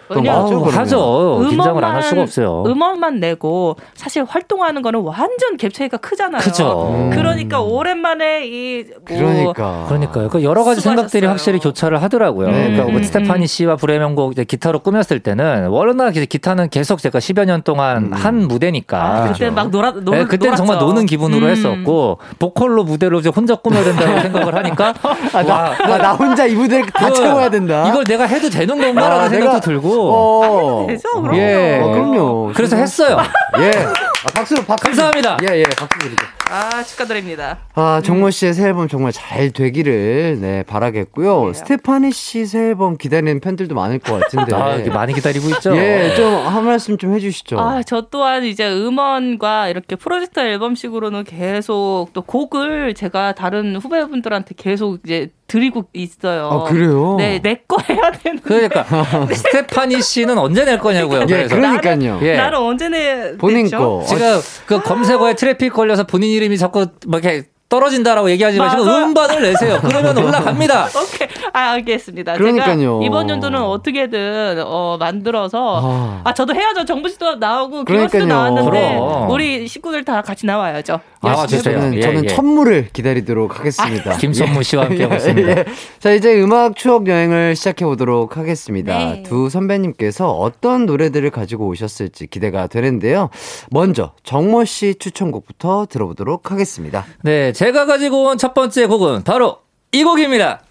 거죠? 0.10 0.32
아우? 0.32 0.64
하죠. 0.72 1.46
긴장을 1.50 1.86
안 1.86 1.94
할 1.94 2.02
수가 2.04 2.22
없어요. 2.24 2.64
음원만 2.66 3.20
내고 3.20 3.76
사실 3.94 4.24
활동하는 4.28 4.82
거는 4.82 5.02
완전 5.02 5.58
갭 5.58 5.72
차이가 5.74 5.98
크잖아요. 5.98 6.42
그죠. 6.42 6.92
음. 6.96 7.10
그러니까 7.12 7.62
오랜만에 7.62 8.46
이 8.48 8.84
뭐, 8.84 8.94
그러니까. 9.06 9.86
그러니까요. 9.88 10.30
그 10.30 10.44
여러 10.44 10.64
가지 10.64 10.82
생각들이 10.82 11.22
수고하셨어요. 11.22 11.30
확실히 11.30 11.60
교차를 11.60 12.02
하더라고요. 12.02 12.19
네. 12.28 12.34
그러니까 12.52 12.84
뭐 12.84 12.98
음, 12.98 13.04
스테파니 13.04 13.48
씨와 13.48 13.76
브레명곡 13.78 14.34
이제 14.34 14.44
기타로 14.44 14.80
꾸몄을 14.80 15.20
때는 15.22 15.68
워낙 15.68 16.12
기타는 16.14 16.70
계속 16.70 17.00
제가 17.00 17.20
10여 17.20 17.46
년 17.46 17.62
동안 17.64 18.06
음. 18.06 18.14
한 18.14 18.48
무대니까. 18.48 18.98
아, 19.04 19.32
그때 19.32 19.50
막 19.50 19.70
놀아 19.70 19.92
놀 19.92 20.18
네, 20.18 20.26
그때는 20.26 20.56
정말. 20.58 20.78
노는 20.80 21.06
기분으로 21.06 21.46
음. 21.48 21.52
했었고 21.52 22.20
보컬로 22.40 22.84
무대로 22.84 23.20
이제 23.20 23.30
혼자 23.30 23.56
꾸며야 23.56 23.84
된다고 23.84 24.20
생각을 24.22 24.56
하니까 24.56 24.94
아, 25.34 25.44
나, 25.44 25.74
아, 25.80 25.98
나 25.98 26.14
혼자 26.14 26.46
이 26.46 26.54
무대를 26.56 26.88
다 26.88 27.10
그, 27.10 27.16
채워야 27.16 27.50
된다. 27.50 27.88
이걸 27.88 28.04
내가 28.04 28.26
해도 28.26 28.50
되는 28.50 28.78
건가라는 28.80 29.26
아, 29.26 29.30
생각도 29.30 29.52
내가- 29.58 29.60
들고 29.62 30.12
어. 30.14 30.88
되죠, 30.88 31.22
그럼요. 31.22 31.38
예. 31.38 31.80
어, 31.82 31.90
그럼요. 31.92 32.52
그래서. 32.56 32.76
했어요. 32.76 33.18
예. 33.60 33.72
아, 33.72 33.94
박수, 34.34 34.56
박수. 34.66 34.84
감사합니다. 34.86 35.38
예, 35.50 35.60
예, 35.60 35.64
박수 35.78 36.00
드리죠. 36.00 36.26
아 36.52 36.84
축하드립니다. 36.84 37.60
아, 37.76 38.02
정모 38.04 38.32
씨의 38.32 38.54
새 38.56 38.68
앨범 38.68 38.88
정말 38.88 39.12
잘 39.12 39.52
되기를, 39.52 40.40
네, 40.42 40.64
바라겠고요. 40.64 41.54
스테파니 41.54 42.12
씨 42.12 42.46
새 42.46 42.70
앨범 42.70 42.98
기다리는 42.98 43.40
팬들도 43.40 43.76
많을 43.76 44.00
것 44.00 44.20
같은데. 44.20 44.56
아, 44.56 44.74
이렇게 44.76 44.90
많이 44.90 45.14
기다리고 45.14 45.48
있죠. 45.50 45.76
예, 45.78 46.14
좀 46.16 46.40
한 46.50 46.66
말씀 46.66 46.98
좀 46.98 47.14
해주시죠. 47.14 47.60
아, 47.60 47.84
저 47.84 48.02
또한 48.10 48.44
이제 48.44 48.68
음원과 48.68 49.70
이렇게 49.70 49.96
프로젝트 49.96 50.40
앨범식으로는 50.40 51.24
계속 51.26 52.08
또 52.14 52.22
곡을 52.24 52.94
제가 52.96 53.34
다른 53.34 53.76
후배분들한테 53.76 54.56
계속 54.58 55.00
이제 55.06 55.30
드리고 55.48 55.86
있어요. 55.94 56.48
아, 56.48 56.64
그래요? 56.70 57.16
네, 57.18 57.40
내 57.42 57.60
거 57.68 57.78
해야 57.90 58.12
되는데. 58.12 58.42
그러니까 58.44 58.86
스테파니 59.34 60.02
씨는 60.02 60.38
언제 60.38 60.64
낼 60.66 60.80
거냐고요. 60.80 61.22
예, 61.22 61.26
그래서 61.26 61.56
그러니까요. 61.56 62.20
예. 62.24 62.36
나는 62.38 62.58
언제 62.60 62.88
내 62.90 63.36
본인? 63.38 63.70
거. 63.70 64.04
지금 64.08 64.40
그 64.66 64.82
검색어에 64.82 65.36
트래픽 65.36 65.74
걸려서 65.74 66.04
본인 66.06 66.30
이 66.30 66.39
름이 66.40 66.58
자꾸 66.58 66.88
막 67.08 67.24
이렇게 67.24 67.48
떨어진다라고 67.70 68.32
얘기하지 68.32 68.58
마시고 68.58 68.84
맞아요. 68.84 69.06
음반을 69.06 69.44
내세요. 69.44 69.80
그러면 69.84 70.18
올라갑니다. 70.18 70.86
오케이, 70.88 71.28
아, 71.54 71.60
알겠습니다. 71.74 72.34
그러니까요. 72.34 72.80
제가 72.80 73.00
이번 73.06 73.30
연도는 73.30 73.62
어떻게든 73.62 74.64
어, 74.66 74.98
만들어서 75.00 75.80
아. 75.84 76.22
아. 76.24 76.34
저도 76.34 76.56
해야죠. 76.56 76.86
정부 76.86 77.08
씨도 77.10 77.36
나오고 77.36 77.84
김원 77.86 78.08
씨도 78.08 78.26
그러니까요. 78.26 78.26
나왔는데 78.26 78.96
그럼. 78.96 79.30
우리 79.30 79.68
식구들 79.68 80.04
다 80.04 80.24
같이 80.24 80.48
나와야죠. 80.48 81.00
아? 81.22 81.30
해보겠습니다. 81.32 81.72
저는, 81.72 81.94
예, 81.96 82.02
저는 82.02 82.24
예. 82.26 82.28
천무를 82.28 82.90
기다리도록 82.94 83.60
하겠습니다. 83.60 84.18
김선무 84.18 84.64
씨와 84.64 84.86
함께하고 84.86 85.16
있습니다. 85.16 85.50
예. 85.52 85.66
자, 86.00 86.14
이제 86.14 86.42
음악 86.42 86.76
추억 86.76 87.08
여행을 87.08 87.56
시작해 87.56 87.86
보도록 87.86 88.38
하겠습니다. 88.38 88.98
네. 88.98 89.24
두 89.24 89.50
선배님께서 89.50 90.32
어떤 90.32 90.86
노래들을 90.86 91.30
가지고 91.32 91.68
오셨을지 91.68 92.28
기대가 92.28 92.68
되는데요. 92.68 93.30
먼저 93.70 94.14
정모 94.24 94.66
씨 94.66 94.96
추천곡부터 94.96 95.88
들어보도록 95.90 96.52
하겠습니다. 96.52 97.06
네, 97.24 97.52
제가 97.54 97.86
가지고 97.86 98.24
온 98.30 98.38
첫 98.38 98.54
번째 98.54 98.86
곡은 98.86 99.24
바로 99.26 99.58
이 99.92 100.04
곡입니다. 100.04 100.62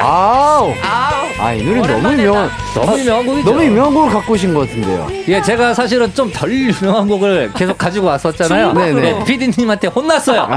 아우! 0.00 0.72
아우, 0.82 1.26
아, 1.38 1.52
이 1.52 1.62
노래 1.62 1.80
너무 1.80 1.92
오랜만이다. 1.92 2.22
유명한, 2.22 2.50
너무 2.74 2.98
유명한 2.98 3.26
곡이죠. 3.26 3.50
너무 3.50 3.64
유명한 3.64 3.94
곡을 3.94 4.10
갖고 4.10 4.32
오신 4.34 4.54
것 4.54 4.60
같은데요. 4.68 5.08
예, 5.28 5.42
제가 5.42 5.74
사실은 5.74 6.12
좀 6.14 6.30
덜 6.32 6.52
유명한 6.52 7.08
곡을 7.08 7.52
계속 7.54 7.76
가지고 7.76 8.06
왔었잖아요. 8.06 8.72
네네. 8.72 9.00
네, 9.00 9.24
PD님한테 9.24 9.88
혼났어요. 9.88 10.48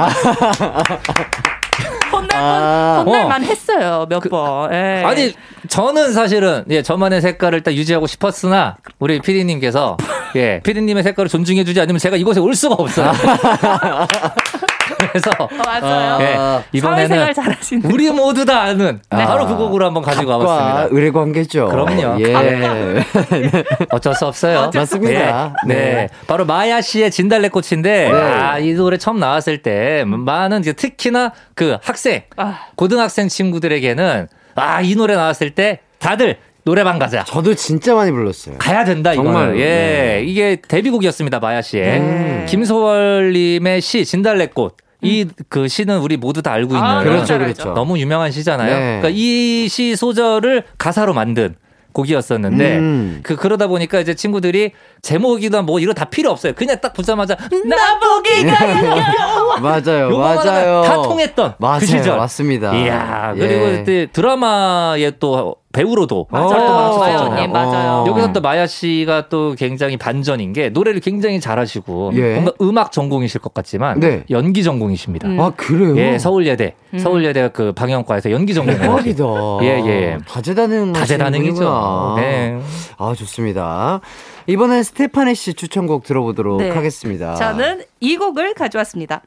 혼날 2.12 2.28
건 2.30 2.30
아. 2.34 3.04
혼날만 3.06 3.44
했어요 3.44 4.06
몇 4.08 4.20
번. 4.30 4.72
예. 4.72 5.04
아니 5.04 5.34
저는 5.68 6.13
사실은 6.13 6.63
예 6.70 6.84
저만의 6.84 7.22
색깔을 7.22 7.58
일단 7.60 7.74
유지하고 7.74 8.06
싶었으나 8.08 8.78
우리 9.00 9.20
PD님께서 9.20 9.98
예 10.36 10.60
PD님의 10.63 11.04
색깔을 11.04 11.28
존중해주지 11.30 11.82
않으면 11.82 11.98
제가 12.00 12.16
이곳에 12.18 12.39
올 12.39 12.54
수가 12.56 12.76
없어요. 12.76 13.12
그래서 15.12 15.32
어, 15.39 15.50
맞아요. 15.65 16.22
예, 16.22 16.63
이번에는 16.78 17.08
사회생활 17.08 17.34
잘하시는. 17.34 17.91
우리 17.91 18.10
모두 18.12 18.46
다 18.46 18.62
아는 18.62 19.02
아. 19.10 19.26
바로 19.26 19.48
그 19.48 19.56
곡으로 19.56 19.86
한번 19.86 20.04
가지고 20.04 20.28
과 20.28 20.38
와봤습니다. 20.38 20.88
의뢰 20.96 21.12
관계죠. 21.12 21.67
그럼요. 21.67 22.22
예. 22.22 22.34
어쩔 23.91 24.15
수 24.15 24.26
없어요. 24.26 24.72
맞습니다. 24.74 25.54
네. 25.67 25.76
네. 25.76 26.10
바로 26.28 26.46
마야 26.46 26.82
씨의 26.82 27.12
진달래꽃인데, 27.12 28.12
네. 28.12 28.22
아, 28.22 28.60
이 28.60 28.74
노래 28.74 28.98
처음 28.98 29.19
나왔을 29.19 29.62
때, 29.62 30.04
많은 30.06 30.62
이제 30.62 30.74
특히나 30.74 31.34
그 31.56 31.78
학생, 31.82 32.24
아. 32.38 32.67
고등학생 32.76 33.28
친구들에게는, 33.28 34.28
아, 34.56 34.82
이 34.82 34.96
노래 34.96 35.15
나왔을 35.15 35.52
때 35.52 35.80
다들 36.00 36.38
노래방 36.65 36.97
가자. 36.99 37.23
저도 37.26 37.56
진짜 37.56 37.93
많이 37.93 38.12
불렀어요. 38.12 38.56
가야 38.58 38.86
된다, 38.86 39.13
이거는. 39.13 39.32
정말로, 39.32 39.60
예. 39.60 39.63
네. 39.65 40.23
이게 40.26 40.62
데뷔곡이었습니다, 40.67 41.39
마야 41.39 41.62
씨의. 41.62 41.99
네. 41.99 42.45
김소월 42.47 43.34
님의 43.34 43.82
시, 43.82 44.06
진달래꽃. 44.06 44.78
이그 45.02 45.67
시는 45.67 45.99
우리 45.99 46.15
모두 46.15 46.41
다 46.41 46.54
알고 46.54 46.76
있는. 46.76 46.82
아, 46.88 47.04
그렇죠, 47.04 47.26
잘 47.26 47.39
그렇죠. 47.39 47.73
너무 47.73 47.99
유명한 47.99 48.32
시잖아요. 48.32 48.69
네. 48.73 48.80
그러니까 49.02 49.10
이 49.12 49.67
시 49.69 49.95
소절을 49.97 50.63
가사로 50.78 51.13
만든 51.13 51.56
곡이었었는데 51.91 52.78
음. 52.78 53.19
그 53.21 53.36
그러다 53.36 53.67
보니까 53.67 53.99
이제 53.99 54.13
친구들이 54.15 54.71
제목이나 55.02 55.62
뭐 55.62 55.80
이런 55.80 55.93
다 55.93 56.06
필요 56.06 56.32
없어요. 56.32 56.54
그냥 56.54 56.78
딱 56.82 56.93
붙자마자 56.93 57.36
나 57.65 57.99
보기가 57.99 58.65
맞아요, 59.62 60.17
맞아요. 60.17 60.82
다 60.84 60.95
통했던 61.02 61.56
맞아요, 61.60 61.80
그 61.80 61.86
시절. 61.86 62.17
맞습니다. 62.17 62.73
이야 62.76 63.34
그리고 63.38 63.54
예. 63.67 63.78
그때 63.78 64.08
드라마에 64.12 65.12
또 65.19 65.56
배우로도 65.74 66.28
맞아요. 66.30 66.48
활동하셨잖아요. 66.48 67.30
마요님, 67.30 67.52
맞아요. 67.52 68.06
여기서 68.08 68.32
또 68.32 68.42
마야 68.42 68.66
씨가 68.66 69.28
또 69.28 69.56
굉장히 69.58 69.98
반전인 69.98 70.54
게 70.54 70.70
노래를 70.70 71.02
굉장히 71.02 71.42
잘하시고 71.42 72.12
예. 72.14 72.34
뭔가 72.36 72.54
음악 72.62 72.92
전공이실 72.92 73.42
것 73.42 73.54
같지만 73.54 74.00
네. 74.00 74.24
연기 74.30 74.64
전공이십니다. 74.64 75.28
음. 75.28 75.40
아, 75.40 75.50
그래요? 75.50 75.98
예, 75.98 76.18
서울예대, 76.20 76.76
서울예대 76.98 77.50
그 77.52 77.74
방영과에서 77.74 78.32
연기 78.32 78.54
전공을 78.54 78.80
대박이다. 78.80 79.24
예, 79.64 79.68
예. 79.86 80.18
다재다능. 80.28 80.94
다재다능이죠. 80.94 82.14
네. 82.18 82.60
아, 82.98 83.14
좋습니다. 83.18 84.00
이번엔 84.46 84.84
스테파니 84.84 85.36
씨 85.36 85.54
추천곡 85.56 86.04
들어보도록 86.04 86.60
네. 86.60 86.70
하겠습니다. 86.70 87.34
저는 87.36 87.84
이 88.00 88.18
곡을 88.18 88.54
가져왔습니다. 88.54 89.22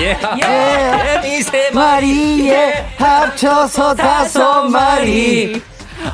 예. 0.00 0.04
예. 0.10 1.16
예. 1.16 1.20
미세 1.22 1.70
마리에 1.72 2.84
합쳐서 2.96 3.94
다섯 3.94 4.64
마리. 4.68 5.60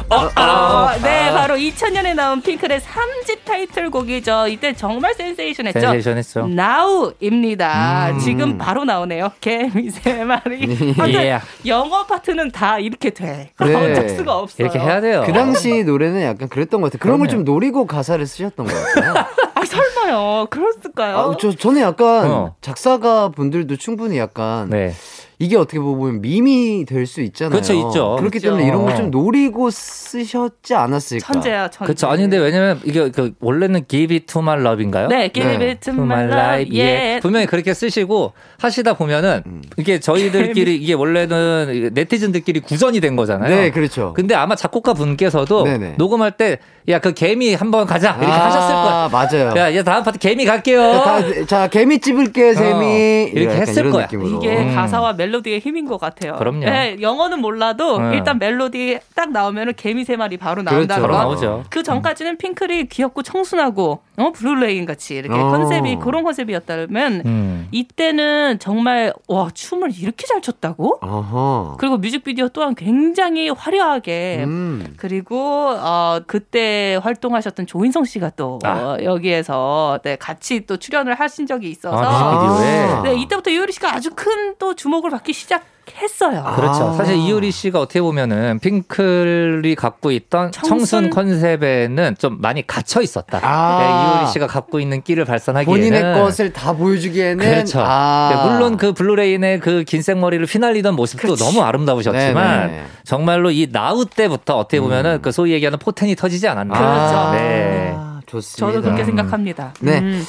어, 0.08 0.88
네, 1.02 1.30
바로 1.30 1.56
2000년에 1.56 2.14
나온 2.14 2.40
핑클의 2.40 2.80
3집 2.80 3.44
타이틀곡이죠. 3.44 4.46
이때 4.48 4.72
정말 4.72 5.12
센세이션했죠. 5.14 5.78
센세이션했죠. 5.80 6.48
Now입니다. 6.50 8.10
음. 8.12 8.18
지금 8.18 8.56
바로 8.56 8.84
나오네요. 8.84 9.32
개미 9.42 9.90
세 9.90 10.24
마리. 10.24 10.94
예. 11.14 11.38
영어 11.66 12.06
파트는 12.06 12.50
다 12.50 12.78
이렇게 12.78 13.10
돼. 13.10 13.50
네. 13.60 13.74
어쩔 13.74 14.08
수가 14.08 14.38
없어요. 14.38 14.64
이렇게 14.66 14.78
해야 14.78 15.00
돼요. 15.02 15.22
그 15.26 15.32
당시 15.34 15.84
노래는 15.84 16.22
약간 16.22 16.48
그랬던 16.48 16.80
것 16.80 16.90
같아요. 16.90 17.00
그런 17.02 17.18
걸 17.18 17.24
좀 17.28 17.44
노리고 17.44 17.86
가사를 17.86 18.24
쓰셨던 18.26 18.66
것 18.66 18.72
같아요. 18.94 19.26
아, 19.64 19.76
설마요. 19.76 20.46
그랬을까요? 20.50 21.16
아, 21.16 21.36
저, 21.40 21.50
저는 21.52 21.80
약간 21.80 22.30
어. 22.30 22.54
작사가 22.60 23.28
분들도 23.30 23.76
충분히 23.76 24.18
약간 24.18 24.68
네. 24.70 24.92
이게 25.40 25.56
어떻게 25.56 25.80
보면 25.80 26.20
밈이 26.22 26.84
될 26.86 27.06
수 27.06 27.20
있잖아요. 27.20 27.50
그렇죠, 27.50 27.74
있죠. 27.74 28.16
그렇기 28.18 28.38
있죠. 28.38 28.48
때문에 28.50 28.66
이런 28.66 28.84
걸 28.84 28.96
좀 28.96 29.10
노리고 29.10 29.68
쓰셨지 29.70 30.74
않았을까. 30.74 31.32
천재야, 31.32 31.68
천재. 31.70 31.86
그렇죠. 31.86 32.06
아니 32.08 32.22
근데 32.22 32.38
왜냐면 32.38 32.80
이게 32.84 33.10
그 33.10 33.32
원래는 33.40 33.84
Give 33.88 34.14
It 34.14 34.26
To 34.26 34.40
My 34.40 34.60
Love인가요? 34.60 35.08
네, 35.08 35.28
Give 35.32 35.58
네. 35.58 35.64
It 35.70 35.80
to 35.90 35.92
My 35.92 36.24
Love. 36.24 36.78
예. 36.78 37.18
분명히 37.20 37.46
그렇게 37.46 37.74
쓰시고 37.74 38.32
하시다 38.58 38.94
보면은 38.94 39.42
음. 39.46 39.62
이게 39.76 39.98
저희들끼리 39.98 40.76
이게 40.80 40.92
원래는 40.94 41.90
네티즌들끼리 41.92 42.60
구전이 42.60 43.00
된 43.00 43.16
거잖아요. 43.16 43.50
네, 43.54 43.70
그렇죠. 43.70 44.12
근데 44.14 44.34
아마 44.36 44.54
작곡가 44.54 44.94
분께서도 44.94 45.64
네네. 45.64 45.94
녹음할 45.98 46.32
때 46.36 46.58
야 46.86 46.98
그 46.98 47.14
개미 47.14 47.54
한번 47.54 47.86
가자 47.86 48.10
이렇게 48.18 48.26
아, 48.26 48.44
하셨을 48.46 48.74
거야. 48.74 49.08
맞아요. 49.10 49.56
야, 49.56 49.72
얘 49.74 49.82
다음 49.82 50.02
파트 50.04 50.18
개미 50.18 50.44
갈게요. 50.44 50.80
자, 50.92 51.02
다- 51.04 51.46
자, 51.46 51.68
개미 51.68 51.98
찝을게, 51.98 52.52
세미. 52.54 52.84
어, 52.84 53.28
이렇게 53.32 53.44
약간 53.46 53.60
했을 53.68 53.90
거야. 53.90 54.04
느낌으로. 54.04 54.36
이게 54.36 54.54
음. 54.58 54.74
가사와 54.74 55.14
멜로디의 55.14 55.60
힘인 55.60 55.86
것 55.86 55.98
같아요. 55.98 56.36
그럼요. 56.36 56.60
네, 56.60 56.96
영어는 57.00 57.40
몰라도 57.40 57.96
음. 57.96 58.12
일단 58.12 58.38
멜로디 58.38 58.98
딱 59.14 59.32
나오면 59.32 59.74
개미 59.76 60.04
세 60.04 60.16
마리 60.16 60.36
바로 60.36 60.62
그렇죠. 60.62 60.86
바로 60.88 61.08
거. 61.08 61.18
나오죠. 61.18 61.64
그 61.70 61.82
전까지는 61.82 62.36
핑클이 62.36 62.88
귀엽고 62.88 63.22
청순하고 63.22 64.00
어 64.16 64.32
Blue 64.32 64.58
Rain 64.58 64.84
같이 64.86 65.14
이렇게 65.16 65.34
어. 65.40 65.48
컨셉이 65.50 65.96
그런 65.96 66.22
컨셉이었다면 66.22 67.22
음. 67.26 67.68
이때는 67.72 68.58
정말 68.60 69.12
와 69.26 69.48
춤을 69.52 69.90
이렇게 69.98 70.26
잘 70.26 70.40
췄다고? 70.42 70.98
어허. 71.00 71.76
그리고 71.80 71.96
뮤직비디오 71.96 72.48
또한 72.50 72.74
굉장히 72.74 73.48
화려하게 73.48 74.44
음. 74.46 74.94
그리고 74.96 75.74
어 75.78 76.20
그때 76.26 76.73
활동하셨던 77.02 77.66
조인성 77.66 78.04
씨가 78.04 78.30
또 78.36 78.58
아. 78.64 78.70
어, 78.70 78.98
여기에서 79.02 79.98
네, 80.02 80.16
같이 80.16 80.66
또 80.66 80.76
출연을 80.76 81.14
하신 81.14 81.46
적이 81.46 81.70
있어서 81.70 81.96
아, 81.96 82.46
뮤직비디오에. 82.48 83.02
네, 83.14 83.20
이때부터 83.22 83.50
이효리 83.50 83.72
씨가 83.72 83.94
아주 83.94 84.10
큰 84.14 84.54
또 84.58 84.74
주목을 84.74 85.10
받기 85.10 85.32
시작 85.32 85.64
했어요. 85.96 86.52
그렇죠. 86.56 86.88
아. 86.88 86.92
사실 86.94 87.16
이효리 87.16 87.50
씨가 87.50 87.80
어떻게 87.80 88.00
보면은 88.00 88.58
핑클이 88.58 89.74
갖고 89.74 90.10
있던 90.10 90.50
청순, 90.52 90.78
청순? 90.86 91.10
컨셉에는 91.10 92.16
좀 92.18 92.40
많이 92.40 92.66
갇혀 92.66 93.00
있었다. 93.00 93.40
아. 93.42 93.78
네, 93.78 94.18
이효리 94.18 94.32
씨가 94.32 94.46
갖고 94.46 94.80
있는 94.80 95.02
끼를 95.02 95.24
발산하기에는 95.24 95.90
본인의 95.90 96.14
것을 96.14 96.52
다 96.52 96.72
보여주기에는. 96.72 97.44
그렇죠. 97.44 97.80
아. 97.82 98.30
네, 98.34 98.50
물론 98.50 98.76
그 98.76 98.92
Blue 98.92 99.20
Rain의 99.20 99.60
그 99.60 99.84
긴 99.84 100.02
생머리를 100.02 100.46
휘날리던 100.46 100.94
모습도 100.96 101.36
너무 101.36 101.62
아름다우셨지만 101.62 102.66
네네. 102.68 102.84
정말로 103.04 103.50
이 103.50 103.68
Now 103.70 104.04
때부터 104.06 104.56
어떻게 104.56 104.80
보면은 104.80 105.14
음. 105.14 105.22
그 105.22 105.30
소위 105.30 105.52
얘기하는 105.52 105.78
포텐이 105.78 106.16
터지지 106.16 106.48
않았나. 106.48 106.74
아, 106.76 107.32
네. 107.32 107.94
좋습니다. 108.26 108.72
저도 108.72 108.82
그렇게 108.82 109.04
생각합니다. 109.04 109.74
네. 109.80 109.98
음. 109.98 110.24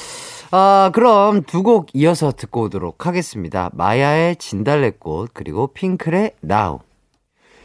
아, 0.50 0.90
그럼 0.94 1.42
두 1.42 1.62
곡 1.62 1.88
이어서 1.94 2.30
듣고 2.32 2.62
오도록 2.62 3.06
하겠습니다. 3.06 3.70
마야의 3.72 4.36
진달래꽃, 4.36 5.30
그리고 5.34 5.66
핑클의 5.68 6.32
Now. 6.40 6.78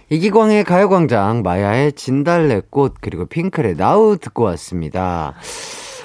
이기광의 0.09 0.63
가요광장, 0.63 1.41
마야의 1.43 1.93
진달래꽃, 1.93 2.95
그리고 2.99 3.25
핑클의 3.25 3.75
Now 3.77 4.17
듣고 4.17 4.43
왔습니다. 4.43 5.35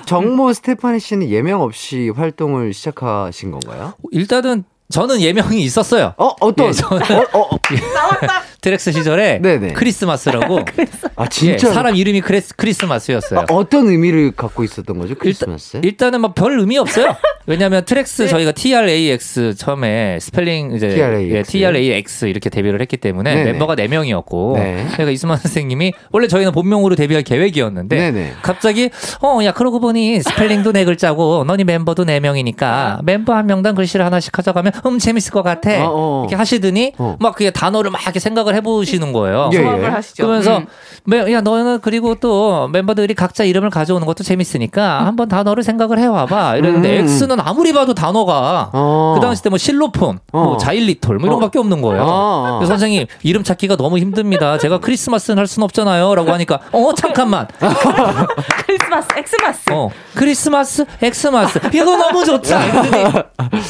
정모 0.05 0.53
스테파니 0.53 1.01
씨는 1.01 1.29
예명 1.31 1.63
없이 1.63 2.11
활동을 2.15 2.73
시작하신 2.73 3.51
건가요? 3.51 3.95
일단은 4.13 4.65
저는 4.91 5.21
예명이 5.21 5.61
있었어요. 5.63 6.15
어, 6.17 6.29
어떤? 6.41 6.69
예, 6.69 6.73
저는 6.73 7.03
어, 7.33 7.41
어, 7.41 7.49
트랙스 8.67 8.91
시절에 8.91 9.39
네네. 9.43 9.75
크리스마스라고 9.75 10.59
아, 11.15 11.25
예, 11.25 11.29
진짜. 11.29 11.73
사람 11.73 11.95
이름이 11.95 12.21
크리스, 12.21 12.53
크리스마스였어요. 12.57 13.41
아, 13.41 13.45
어떤 13.51 13.87
의미를 13.87 14.33
갖고 14.33 14.65
있었던 14.65 14.99
거죠? 14.99 15.15
크리스마스? 15.15 15.81
일단은 15.85 16.21
뭐 16.21 16.38
별 16.38 16.59
의미 16.59 16.77
없어요. 16.77 17.15
왜냐하면 17.47 17.85
트랙스 17.85 18.27
저희가 18.27 18.51
TRAX 18.51 19.55
처음에 19.55 20.19
스펠링 20.21 20.73
이제 20.75 20.89
TRAX. 20.89 21.33
예, 21.33 21.43
TRAX 21.45 22.25
이렇게 22.27 22.51
데뷔를 22.51 22.81
했기 22.81 22.97
때문에 22.97 23.33
네네. 23.37 23.53
멤버가 23.53 23.77
4 23.77 23.87
명이었고 23.87 24.55
네. 24.57 24.85
그러니까 24.95 25.11
이수만 25.13 25.37
선생님이 25.39 25.93
원래 26.11 26.27
저희는 26.27 26.51
본명으로 26.51 26.97
데뷔할 26.97 27.23
계획이었는데 27.23 27.97
네네. 27.97 28.33
갑자기 28.43 28.91
어 29.21 29.37
야 29.45 29.53
그러고 29.53 29.79
보니 29.79 30.23
스펠링도 30.23 30.73
네 30.73 30.85
글자고 30.85 31.45
너니 31.45 31.63
멤버도 31.63 32.05
4 32.05 32.19
명이니까 32.19 33.03
멤버 33.05 33.35
한 33.35 33.47
명당 33.47 33.77
글씨를 33.77 34.05
하나씩 34.05 34.33
가져가면 34.33 34.73
음 34.87 34.99
재밌을 34.99 35.31
것 35.31 35.43
같아 35.45 35.71
어, 35.87 35.93
어. 35.95 36.21
이렇게 36.25 36.35
하시더니 36.35 36.95
어. 36.99 37.17
막 37.21 37.37
그게 37.37 37.51
단어를 37.53 37.93
막 37.93 38.03
이렇게 38.03 38.19
생각을 38.19 38.56
해보시는 38.57 39.13
거예요. 39.13 39.51
예, 39.53 39.59
예. 39.59 39.63
조합을 39.63 39.95
하시죠. 39.95 40.23
그러면서 40.25 40.59
음. 40.59 40.67
매- 41.05 41.33
야 41.33 41.41
너는 41.41 41.81
그리고 41.83 42.15
또 42.17 42.69
멤버들이 42.69 43.15
각자 43.15 43.45
이름을 43.45 43.71
가져오는 43.71 44.05
것도 44.07 44.25
재밌으니까 44.25 45.07
한번 45.07 45.29
단어를 45.29 45.63
생각을 45.63 45.99
해와봐 45.99 46.57
이랬는데 46.57 47.01
음. 47.01 47.05
X는 47.07 47.39
아무리 47.41 47.73
봐도 47.73 47.95
단어가 47.95 48.71
어. 48.73 49.13
그 49.17 49.21
당시 49.21 49.43
때 49.43 49.47
뭐 49.51 49.59
실로폰, 49.59 50.19
어. 50.33 50.43
뭐 50.43 50.57
자일리톨 50.57 51.19
뭐 51.19 51.27
이런 51.29 51.43
어. 51.43 51.51
없는 51.57 51.81
거예요. 51.81 52.03
어. 52.05 52.57
그래서 52.59 52.73
선생님 52.73 53.07
이름 53.23 53.45
찾기가 53.45 53.77
너무 53.77 53.99
힘듭니다. 53.99 54.59
제가 54.59 54.79
크리스마스는 54.79 55.39
할 55.39 55.47
수는 55.47 55.65
없잖아요.라고 55.65 56.33
하니까 56.33 56.59
어 56.73 56.93
잠깐만 56.95 57.47
크리스마스, 58.67 59.09
X-mas. 59.17 59.71
어 59.73 59.91
크리스마스 60.15 60.85
X-mas 61.03 61.61
이거 61.73 61.97
너무 61.97 62.25
좋다. 62.25 62.59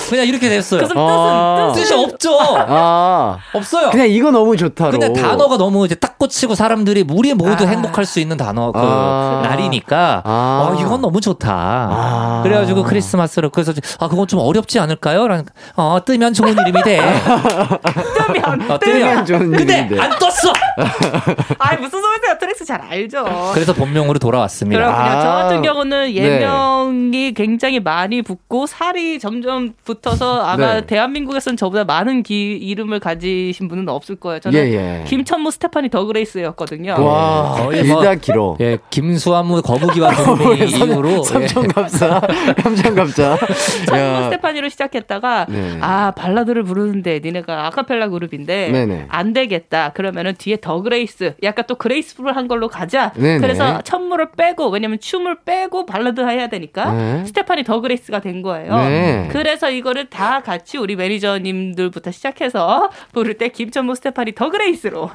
그냥 0.09 0.27
이렇게 0.27 0.49
됐어요. 0.49 0.81
그래서 0.81 0.95
아. 0.97 1.73
뜻은 1.73 1.83
뜻이 1.83 1.95
없죠. 1.95 2.39
아, 2.41 3.37
없어요. 3.53 3.91
그냥 3.91 4.09
이거 4.09 4.31
너무 4.31 4.57
좋다 4.57 4.76
로. 4.85 4.91
근데 4.91 5.13
단어가 5.13 5.57
너무 5.57 5.85
이제 5.87 5.95
딱 5.95 6.19
꽂히고 6.19 6.55
사람들이 6.55 7.05
우리 7.11 7.35
모두 7.35 7.65
아. 7.65 7.69
행복할 7.69 8.05
수 8.05 8.21
있는 8.21 8.37
단어 8.37 8.73
그 8.73 8.79
아. 8.81 9.41
날이니까 9.45 10.23
아. 10.25 10.69
어 10.71 10.81
이건 10.81 11.01
너무 11.01 11.21
좋다. 11.21 11.51
아. 11.53 12.41
그래가지고 12.43 12.85
크리스마스로 12.85 13.51
그래서 13.51 13.73
아 13.99 14.09
그건 14.09 14.27
좀 14.27 14.41
어렵지 14.41 14.79
않을까요? 14.79 15.27
라는 15.27 15.45
어 15.75 15.99
뜨면 16.05 16.33
좋은 16.35 16.53
이름이 16.53 16.83
돼. 16.83 17.01
뜨면, 18.27 18.71
어, 18.71 18.79
뜨면 18.79 19.27
좋은 19.27 19.51
근데 19.51 19.79
이름인데. 19.79 20.01
안 20.01 20.11
떴어. 20.19 20.53
아이, 21.59 21.77
무슨 21.79 22.03
소리세요? 22.03 22.37
트랙스 22.39 22.65
잘 22.65 22.81
알죠. 22.83 23.25
그래서 23.55 23.73
본명으로 23.73 24.19
돌아왔습니다. 24.19 24.81
그렇군요. 24.83 25.09
아. 25.09 25.21
저 25.23 25.29
같은 25.29 25.63
경우는 25.63 26.07
네. 26.07 26.15
예명이 26.15 27.33
굉장히 27.35 27.81
많이 27.81 28.23
붙고 28.23 28.67
살이 28.67 29.19
점점 29.19 29.75
붙어서 29.85 30.43
아마 30.43 30.75
네. 30.75 30.87
대한민국에서는 30.87 31.57
저보다 31.57 31.85
많은 31.85 32.23
기, 32.23 32.53
이름을 32.57 33.01
가지신 33.01 33.69
분은 33.69 33.89
없을 33.89 34.17
거예요. 34.17 34.41
저는 34.41 34.59
예, 34.59 34.66
예. 34.75 35.05
김천무 35.07 35.51
스테파니 35.51 35.89
더그레이스였거든요. 35.91 36.97
와, 36.99 37.53
거의 37.57 37.85
뭐- 37.85 38.03
길어. 38.21 38.57
예, 38.61 38.79
김수한무 38.91 39.63
거북이와 39.63 40.11
두루미 40.13 41.11
예. 41.19 41.23
삼천갑사, 41.23 42.21
삼천갑자. 42.63 43.39
천무 43.87 44.01
야, 44.03 44.23
스테파니로 44.25 44.69
시작했다가 44.69 45.47
네. 45.49 45.79
아 45.81 46.13
발라드를 46.17 46.63
부르는데 46.65 47.21
니네가 47.23 47.67
아카펠라 47.67 48.09
그룹인데 48.09 48.71
네네. 48.71 49.07
안 49.09 49.33
되겠다. 49.33 49.91
그러면은 49.93 50.35
뒤에 50.37 50.59
더 50.61 50.81
그레이스 50.83 51.35
약간 51.43 51.65
또 51.69 51.75
graceful한 51.75 52.49
걸로 52.49 52.69
가자. 52.69 53.13
네네. 53.15 53.41
그래서 53.41 53.81
천무를 53.83 54.31
빼고 54.37 54.69
왜냐면 54.69 54.99
춤을 55.01 55.39
빼고 55.45 55.87
발라드 55.87 56.21
해야 56.21 56.49
되니까 56.49 56.93
네. 56.93 57.25
스테파니 57.27 57.65
더 57.65 57.81
그레이스가 57.81 58.21
된 58.21 58.43
거예요. 58.43 58.77
네. 58.77 59.29
그래서 59.33 59.71
이거를 59.71 60.07
다 60.07 60.41
같이 60.41 60.79
우리 60.79 60.97
매니저님들부터 60.97 62.11
시작해서 62.11 62.91
부를 63.13 63.35
때 63.35 63.49
김천무 63.49 63.95
스테파니 63.95 64.33
더 64.35 64.46
그레이스로 64.51 65.11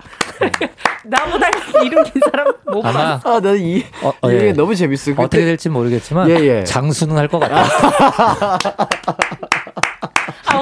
나보다 1.06 1.48
이름 1.84 2.04
긴 2.04 2.22
사람 2.32 2.54
못 2.66 2.86
아마 2.86 3.20
봤어. 3.20 3.36
아, 3.38 3.40
나이 3.40 3.84
어, 4.02 4.12
어, 4.22 4.32
이게 4.32 4.48
예. 4.48 4.54
너무 4.54 4.76
재밌어. 4.76 5.12
어떻게 5.18 5.46
될지 5.46 5.70
모르겠지만 5.70 6.30
예, 6.30 6.36
예. 6.36 6.64
장수는 6.64 7.18
할 7.18 7.28
것 7.28 7.40
같아요. 7.40 7.64
아 7.64 8.58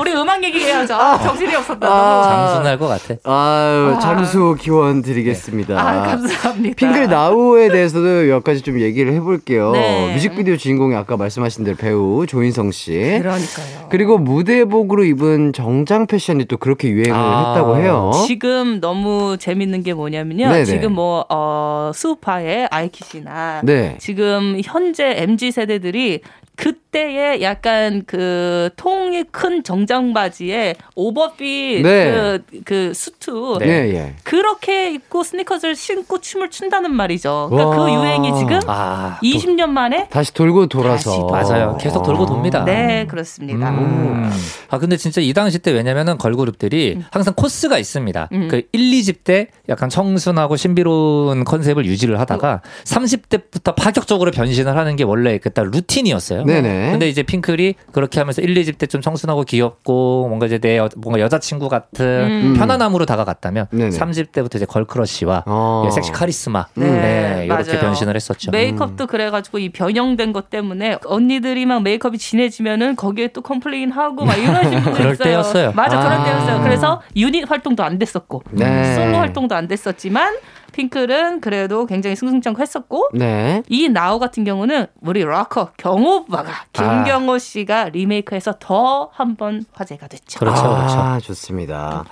우리 0.09 0.19
음악 0.19 0.43
얘기해야죠. 0.43 0.95
정신이 1.23 1.55
없었다. 1.55 1.87
아. 1.87 2.23
장수는 2.23 2.71
할것 2.71 2.89
같아. 2.89 3.13
아유, 3.23 3.95
아. 3.95 3.99
장수 3.99 4.55
기원 4.59 5.01
드리겠습니다. 5.01 5.79
아 5.79 6.03
감사합니다. 6.03 6.75
핑클 6.75 7.07
나우에 7.07 7.69
대해서도 7.69 8.23
몇 8.27 8.43
가지 8.43 8.61
좀 8.61 8.79
얘기를 8.79 9.13
해볼게요. 9.13 9.71
네. 9.71 10.13
뮤직비디오 10.13 10.57
주인공이 10.57 10.95
아까 10.95 11.17
말씀하신 11.17 11.63
대로 11.63 11.77
배우 11.77 12.25
조인성 12.27 12.71
씨. 12.71 12.91
그러니까요. 12.91 13.87
그리고 13.89 14.17
무대복으로 14.17 15.03
입은 15.03 15.53
정장 15.53 16.07
패션이 16.07 16.45
또 16.45 16.57
그렇게 16.57 16.89
유행을 16.89 17.13
아. 17.13 17.53
했다고 17.53 17.77
해요. 17.77 18.11
지금 18.27 18.79
너무 18.79 19.37
재밌는 19.39 19.83
게 19.83 19.93
뭐냐면요. 19.93 20.49
네네. 20.49 20.65
지금 20.65 20.93
뭐, 20.93 21.25
어, 21.29 21.91
수우파의 21.93 22.67
아이키 22.71 23.03
씨나 23.03 23.61
네. 23.63 23.97
지금 23.99 24.59
현재 24.63 25.13
MZ 25.17 25.51
세대들이 25.51 26.21
그 26.55 26.73
때의 26.91 27.41
약간 27.41 28.03
그 28.07 28.69
통이 28.75 29.25
큰 29.31 29.63
정장 29.63 30.13
바지에 30.13 30.75
오버핏 30.95 31.83
네. 31.83 32.11
그, 32.11 32.43
그 32.65 32.93
수트 32.93 33.59
예, 33.61 33.67
예. 33.67 34.15
그렇게 34.23 34.91
입고 34.93 35.23
스니커즈를 35.23 35.75
신고 35.75 36.19
춤을 36.19 36.49
춘다는 36.49 36.93
말이죠. 36.93 37.49
그러니까 37.51 37.75
그 37.75 37.81
와. 37.81 37.93
유행이 37.93 38.37
지금 38.39 38.59
아, 38.67 39.19
20년 39.21 39.69
만에 39.69 40.07
다시 40.09 40.33
돌고 40.33 40.67
돌아서. 40.67 41.27
맞아요. 41.27 41.77
계속 41.79 42.03
돌고 42.03 42.25
돕니다. 42.25 42.65
네 42.65 43.05
그렇습니다. 43.07 43.69
음. 43.69 44.31
아 44.69 44.79
근데 44.79 44.97
진짜 44.97 45.21
이 45.21 45.33
당시 45.33 45.59
때 45.59 45.71
왜냐면은 45.71 46.17
걸그룹들이 46.17 46.99
항상 47.11 47.33
코스가 47.35 47.77
있습니다. 47.77 48.29
음. 48.31 48.47
그 48.49 48.63
1, 48.71 48.91
2집 48.91 49.23
때 49.23 49.47
약간 49.67 49.89
청순하고 49.89 50.55
신비로운 50.55 51.43
컨셉을 51.43 51.85
유지를 51.85 52.19
하다가 52.19 52.61
3집 52.85 53.13
때부터 53.13 53.75
파격적으로 53.75 54.31
변신을 54.31 54.75
하는 54.75 54.95
게 54.95 55.03
원래 55.03 55.37
그때 55.37 55.61
루틴이었어요. 55.63 56.45
네네. 56.45 56.78
근데 56.91 57.07
이제 57.09 57.23
핑클이 57.23 57.75
그렇게 57.91 58.19
하면서 58.19 58.41
1, 58.41 58.53
2집 58.55 58.77
때 58.77 58.89
좀 58.89 59.01
청순하고 59.01 59.43
귀엽고 59.43 60.27
뭔가 60.27 60.47
이제 60.47 60.57
내 60.57 60.77
여, 60.77 60.89
뭔가 60.97 61.19
여자친구 61.21 61.69
같은 61.69 62.05
음. 62.05 62.53
편안함으로 62.57 63.05
다가갔다면 63.05 63.67
네네. 63.71 63.89
3집 63.89 64.10
때부터 64.10 64.55
이제 64.55 64.65
걸크러쉬와 64.65 65.43
어. 65.45 65.83
예, 65.85 65.91
섹시 65.91 66.11
카리스마 66.11 66.65
네, 66.73 66.85
네, 66.89 67.45
이렇게 67.45 67.63
맞아요. 67.71 67.79
변신을 67.81 68.15
했었죠. 68.15 68.49
메이크업도 68.51 69.05
그래가지고 69.07 69.59
이 69.59 69.69
변형된 69.69 70.33
것 70.33 70.49
때문에 70.49 70.97
언니들이 71.05 71.65
막 71.67 71.83
메이크업이 71.83 72.17
진해지면은 72.17 72.95
거기에 72.95 73.27
또 73.27 73.41
complain 73.41 73.91
하고 73.91 74.25
막 74.25 74.35
이러신 74.37 74.81
분들 74.81 74.93
그럴 74.93 75.13
있어요. 75.13 75.23
때였어요. 75.23 75.71
맞아, 75.73 75.99
그럴 75.99 76.11
아. 76.13 76.23
때였어요. 76.23 76.63
그래서 76.63 77.01
유닛 77.15 77.49
활동도 77.49 77.83
안 77.83 77.99
됐었고 77.99 78.41
네. 78.51 78.95
솔로 78.95 79.17
활동도 79.17 79.53
안 79.55 79.67
됐었지만 79.67 80.35
핑클은 80.79 81.41
그래도 81.41 81.85
굉장히 81.85 82.15
승승장구했었고 82.15 83.09
네. 83.13 83.63
이 83.67 83.89
나우 83.89 84.17
같은 84.19 84.45
경우는 84.45 84.87
우리 85.01 85.25
락커 85.25 85.71
경호 85.77 86.15
오빠가 86.17 86.51
김경호 86.73 87.37
씨가 87.37 87.89
리메이크해서 87.89 88.55
더 88.59 89.09
한 89.13 89.35
번 89.35 89.63
화제가 89.73 90.07
됐죠. 90.07 90.39
그렇죠, 90.39 90.63
그렇죠. 90.63 90.95
아, 90.97 91.19
좋습니다. 91.21 92.03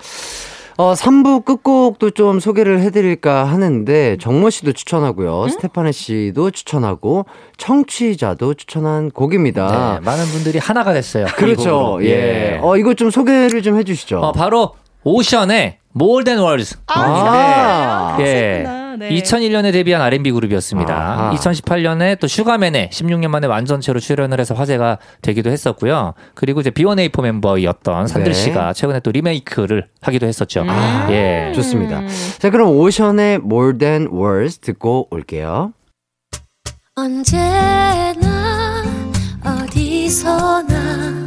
어, 0.77 0.93
3부 0.93 1.43
끝곡도 1.45 2.11
좀 2.11 2.39
소개를 2.39 2.79
해드릴까 2.81 3.45
하는데, 3.45 4.17
정모 4.21 4.49
씨도 4.51 4.73
추천하고요. 4.73 5.47
스테파네 5.49 5.91
씨도 5.91 6.51
추천하고, 6.51 7.25
청취자도 7.57 8.53
추천한 8.53 9.09
곡입니다. 9.09 9.95
네, 9.99 10.05
많은 10.05 10.25
분들이 10.25 10.59
하나가 10.59 10.93
됐어요. 10.93 11.25
이 11.25 11.29
그렇죠. 11.31 11.63
곡으로. 11.79 12.05
예. 12.05 12.59
어, 12.61 12.77
이거 12.77 12.93
좀 12.93 13.09
소개를 13.09 13.61
좀 13.63 13.77
해주시죠. 13.79 14.19
어, 14.19 14.31
바로 14.33 14.75
오션의 15.07 15.77
More 15.95 16.25
Than 16.25 16.43
Words. 16.43 16.77
아, 16.87 18.17
예. 18.19 18.63
그렇구나. 18.63 18.97
네. 18.97 19.09
2001년에 19.09 19.71
데뷔한 19.71 20.01
R&B 20.01 20.31
그룹이었습니다. 20.31 20.93
아하. 20.93 21.33
2018년에 21.35 22.19
또 22.19 22.27
슈가맨에 22.27 22.89
16년 22.91 23.29
만에 23.29 23.47
완전체로 23.47 23.99
출연을 23.99 24.39
해서 24.39 24.53
화제가 24.53 24.97
되기도 25.21 25.49
했었고요. 25.49 26.13
그리고 26.33 26.59
이제 26.59 26.71
B1A4 26.71 27.21
멤버였던 27.21 28.07
산들 28.07 28.33
네. 28.33 28.37
씨가 28.37 28.73
최근에 28.73 28.99
또 28.99 29.11
리메이크를 29.11 29.87
하기도 30.01 30.25
했었죠. 30.25 30.65
아, 30.67 31.07
예. 31.09 31.53
좋습니다. 31.55 32.01
자, 32.39 32.49
그럼 32.49 32.69
오션의 32.69 33.35
More 33.35 33.77
Than 33.77 34.09
Words 34.11 34.59
듣고 34.59 35.07
올게요. 35.09 35.71
언제나 36.95 38.83
어디서나 39.45 41.26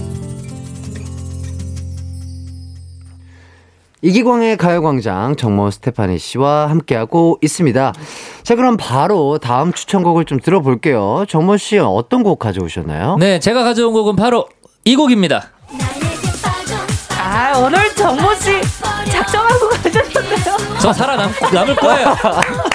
이기광의 4.03 4.57
가요광장 4.57 5.35
정모 5.35 5.69
스테파니 5.69 6.17
씨와 6.17 6.69
함께하고 6.69 7.37
있습니다. 7.41 7.93
자, 8.43 8.55
그럼 8.55 8.75
바로 8.77 9.37
다음 9.37 9.71
추천곡을 9.71 10.25
좀 10.25 10.39
들어볼게요. 10.39 11.25
정모 11.29 11.57
씨 11.57 11.77
어떤 11.77 12.23
곡 12.23 12.39
가져오셨나요? 12.39 13.17
네, 13.19 13.39
제가 13.39 13.63
가져온 13.63 13.93
곡은 13.93 14.15
바로 14.15 14.47
이 14.85 14.95
곡입니다. 14.95 15.49
아 17.19 17.57
오늘 17.59 17.93
정모 17.95 18.33
씨 18.35 18.59
작정하고 19.11 19.69
가셨는데요. 19.69 20.57
저 20.81 20.91
살아남, 20.91 21.31
남을 21.53 21.75
거예요. 21.75 22.15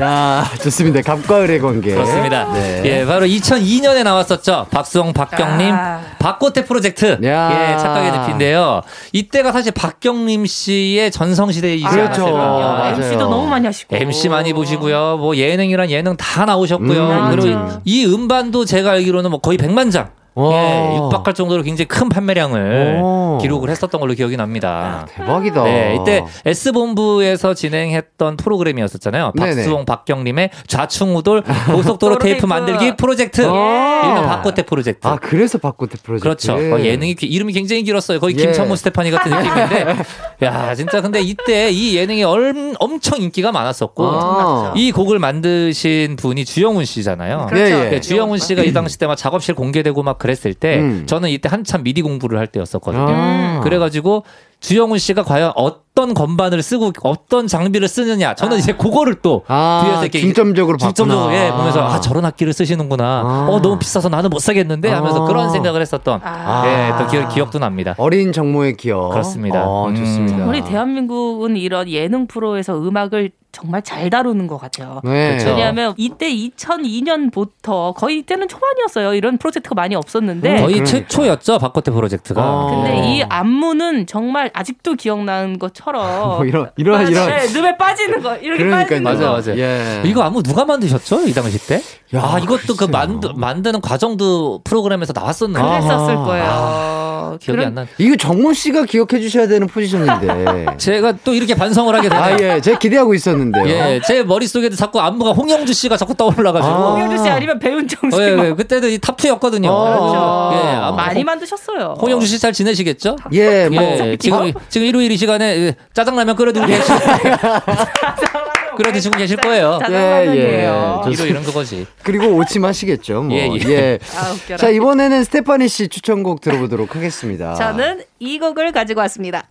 야, 0.00 0.44
좋습니다. 0.62 1.02
갑과 1.02 1.42
을의 1.42 1.60
관계. 1.60 1.92
그렇습니다. 1.94 2.52
네. 2.52 2.82
예, 2.84 3.06
바로 3.06 3.26
2002년에 3.26 4.02
나왔었죠. 4.02 4.66
박수홍, 4.70 5.12
박경림, 5.12 5.72
아. 5.72 6.00
박고테 6.18 6.64
프로젝트. 6.64 7.18
야. 7.24 7.72
예, 7.72 7.78
착각의 7.78 8.10
늪인데요. 8.12 8.82
이때가 9.12 9.52
사실 9.52 9.72
박경림 9.72 10.46
씨의 10.46 11.10
전성시대이지 11.12 11.84
그렇죠. 11.86 12.22
않았을까요? 12.22 12.38
맞아요. 12.38 12.94
MC도 12.96 13.28
너무 13.28 13.46
많이 13.46 13.66
하시고 13.66 13.94
MC 13.94 14.28
많이 14.28 14.52
보시고요. 14.52 15.18
뭐 15.18 15.36
예능이란 15.36 15.90
예능 15.90 16.16
다 16.16 16.44
나오셨고요. 16.44 17.08
음, 17.08 17.30
그리고 17.36 17.60
이 17.84 18.04
음반도 18.06 18.64
제가 18.64 18.92
알기로는 18.92 19.30
뭐 19.30 19.40
거의 19.40 19.58
100만 19.58 19.92
장. 19.92 20.10
와. 20.34 20.52
예, 20.52 20.96
육박할 20.96 21.32
정도로 21.34 21.62
굉장히 21.62 21.86
큰 21.86 22.08
판매량을 22.08 23.00
오. 23.02 23.38
기록을 23.40 23.70
했었던 23.70 24.00
걸로 24.00 24.14
기억이 24.14 24.36
납니다. 24.36 25.06
대박이다. 25.10 25.62
네, 25.64 25.98
이때 26.00 26.24
S본부에서 26.44 27.54
진행했던 27.54 28.36
프로그램이었었잖아요. 28.36 29.32
박수홍, 29.38 29.84
박경림의 29.84 30.50
좌충우돌 30.66 31.42
고속도로 31.66 31.98
도로 32.14 32.18
테이프. 32.18 32.46
만들기 32.46 32.96
프로젝트. 32.96 33.42
예. 33.42 33.44
일명 33.46 34.26
박고테 34.26 34.62
프로젝트. 34.64 35.06
아, 35.06 35.16
그래서 35.16 35.58
박고테 35.58 35.96
프로젝트. 36.02 36.22
그렇죠. 36.22 36.54
어, 36.74 36.80
예능이 36.80 37.14
귀- 37.14 37.26
이름이 37.26 37.52
굉장히 37.52 37.82
길었어요. 37.84 38.20
거의 38.20 38.34
예. 38.38 38.42
김천무 38.42 38.76
스테파니 38.76 39.10
같은 39.10 39.30
느낌인데, 39.32 39.96
야 40.42 40.74
진짜 40.74 41.00
근데 41.00 41.20
이때 41.22 41.70
이 41.70 41.96
예능이 41.96 42.24
얼, 42.24 42.74
엄청 42.80 43.20
인기가 43.20 43.52
많았었고 43.52 44.04
아. 44.06 44.72
이 44.76 44.92
곡을 44.92 45.18
만드신 45.18 46.16
분이 46.16 46.44
주영훈 46.44 46.84
씨잖아요. 46.84 47.48
예, 47.54 47.58
예. 47.60 47.90
네, 47.90 48.00
주영훈 48.00 48.38
씨가 48.38 48.62
이 48.62 48.72
당시 48.72 48.98
때 48.98 49.04
막 49.06 49.16
작업실 49.16 49.54
공개되고 49.54 50.02
막 50.02 50.18
그랬을 50.24 50.54
때 50.54 50.78
음. 50.78 51.02
저는 51.06 51.28
이때 51.28 51.50
한참 51.50 51.82
미디 51.82 52.00
공부를 52.00 52.38
할 52.38 52.46
때였었거든요. 52.46 53.06
아. 53.06 53.60
그래가지고 53.62 54.24
주영훈 54.58 54.96
씨가 54.96 55.22
과연 55.22 55.52
어떤 55.54 56.14
건반을 56.14 56.62
쓰고 56.62 56.92
어떤 57.02 57.46
장비를 57.46 57.88
쓰느냐 57.88 58.34
저는 58.34 58.56
이제 58.56 58.72
그거를 58.72 59.16
또 59.20 59.44
아, 59.48 59.82
뒤에서 59.84 60.00
이렇게 60.00 60.20
중점적으로 60.20 60.78
중점적으로. 60.78 61.30
예, 61.34 61.50
보면서 61.50 61.86
아 61.86 62.00
저런 62.00 62.24
악기를 62.24 62.54
쓰시는구나. 62.54 63.04
아. 63.04 63.48
어 63.50 63.60
너무 63.60 63.78
비싸서 63.78 64.08
나는 64.08 64.30
못 64.30 64.38
사겠는데 64.38 64.88
하면서 64.88 65.24
아. 65.24 65.26
그런 65.26 65.50
생각을 65.50 65.82
했었던 65.82 66.20
아. 66.24 66.62
예, 66.66 67.04
또 67.04 67.10
기억, 67.10 67.28
기억도 67.28 67.58
납니다. 67.58 67.94
어린 67.98 68.32
정모의 68.32 68.78
기억. 68.78 69.10
그렇습니다. 69.10 69.66
어, 69.66 69.88
음. 69.88 69.94
좋습니다. 69.94 70.46
우리 70.46 70.64
대한민국은 70.64 71.58
이런 71.58 71.86
예능 71.90 72.26
프로에서 72.26 72.78
음악을 72.78 73.32
정말 73.54 73.80
잘 73.82 74.10
다루는 74.10 74.46
것 74.48 74.58
같아요. 74.58 75.00
네. 75.04 75.28
그렇죠. 75.36 75.50
왜냐하면 75.50 75.94
이때 75.96 76.28
2002년부터 76.30 77.94
거의 77.94 78.18
이때는 78.18 78.48
초반이었어요. 78.48 79.14
이런 79.14 79.38
프로젝트가 79.38 79.74
많이 79.74 79.94
없었는데. 79.94 80.48
거의 80.60 80.74
그러니까. 80.74 80.84
최초였죠 80.84 81.58
박거태 81.58 81.90
프로젝트가. 81.92 82.42
어. 82.44 82.82
근데 82.82 83.08
이 83.08 83.22
안무는 83.22 84.06
정말 84.06 84.50
아직도 84.52 84.94
기억나는 84.94 85.58
것처럼 85.58 86.28
뭐 86.36 86.44
이런, 86.44 86.70
이런, 86.76 87.08
이런. 87.08 87.28
네, 87.28 87.46
눈에 87.52 87.76
빠지는 87.76 88.22
거 88.22 88.36
이렇게 88.36 88.64
그러니까요. 88.64 88.82
빠지는 88.84 89.02
맞아 89.02 89.26
거. 89.26 89.32
맞아. 89.32 89.56
예. 89.56 90.02
이거 90.04 90.22
안무 90.22 90.42
누가 90.42 90.64
만드셨죠 90.64 91.26
이 91.28 91.32
당시 91.32 91.58
때? 91.66 91.80
야, 92.14 92.22
아 92.22 92.38
이것도 92.38 92.74
그 92.76 92.86
글쎄요. 92.86 92.90
만드, 92.90 93.26
만드는 93.34 93.80
과정도 93.80 94.60
프로그램에서 94.64 95.12
나왔었나요? 95.14 95.64
그랬었을. 95.80 96.14
거예요. 96.16 97.03
기억이 97.40 97.56
그런- 97.56 97.66
안 97.66 97.74
나. 97.74 97.86
이거 97.98 98.16
정모 98.16 98.52
씨가 98.52 98.84
기억해 98.84 99.20
주셔야 99.20 99.46
되는 99.46 99.66
포지션인데. 99.66 100.66
제가 100.78 101.12
또 101.24 101.32
이렇게 101.34 101.54
반성을 101.54 101.94
하게 101.94 102.08
되네요. 102.08 102.24
아, 102.24 102.32
예. 102.56 102.60
제가 102.60 102.78
기대하고 102.78 103.14
있었는데요. 103.14 103.66
예, 103.68 104.00
제 104.06 104.22
머릿속에도 104.22 104.76
자꾸 104.76 105.00
안무가 105.00 105.32
홍영주 105.32 105.72
씨가 105.72 105.96
자꾸 105.96 106.14
떠올라가지고. 106.14 106.72
아. 106.74 106.90
홍영주 106.92 107.22
씨 107.22 107.28
아니면 107.28 107.58
배윤정 107.58 108.10
씨 108.10 108.16
어, 108.16 108.22
예, 108.22 108.30
막 108.34 108.46
예, 108.46 108.52
그때도 108.54 108.88
이 108.88 108.98
top 108.98 109.09
2였거든요. 109.09 109.66
어. 109.70 110.50
예, 110.54 110.74
아, 110.76 110.92
많이 110.92 111.16
홍- 111.20 111.24
만드셨어요. 111.26 111.94
홍영주 112.00 112.26
씨 112.26 112.38
잘 112.38 112.52
지내시겠죠? 112.52 113.16
예, 113.32 113.68
뭐. 113.68 113.82
예, 113.82 114.16
지금, 114.18 114.52
지금 114.68 114.86
일요일 114.86 115.10
이 115.12 115.16
시간에 115.16 115.56
예, 115.56 115.74
짜장라면 115.94 116.36
끓여드시고 116.36 116.66
계실, 116.66 116.94
끓여드시고 118.74 119.16
계실 119.18 119.36
거예요. 119.36 119.78
짜장라면이에요. 119.80 121.02
예, 121.06 121.10
예. 121.10 121.12
이로 121.12 121.26
이런 121.26 121.42
그거지. 121.42 121.86
그리고 122.02 122.26
오침하시겠죠. 122.36 123.22
뭐. 123.22 123.36
예, 123.36 123.48
예. 123.48 123.70
예. 123.70 123.98
아, 124.16 124.32
웃겨라. 124.32 124.58
자, 124.58 124.68
이번에는 124.68 125.24
스테파니 125.24 125.68
씨 125.68 125.88
추천곡 125.88 126.40
들어보도록 126.40 126.96
하겠습니다. 126.96 127.54
저는 127.54 128.02
이 128.18 128.38
곡을 128.38 128.72
가지고 128.72 129.00
왔습니다. 129.00 129.44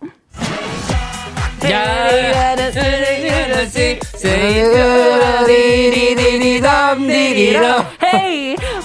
헤이 8.02 8.33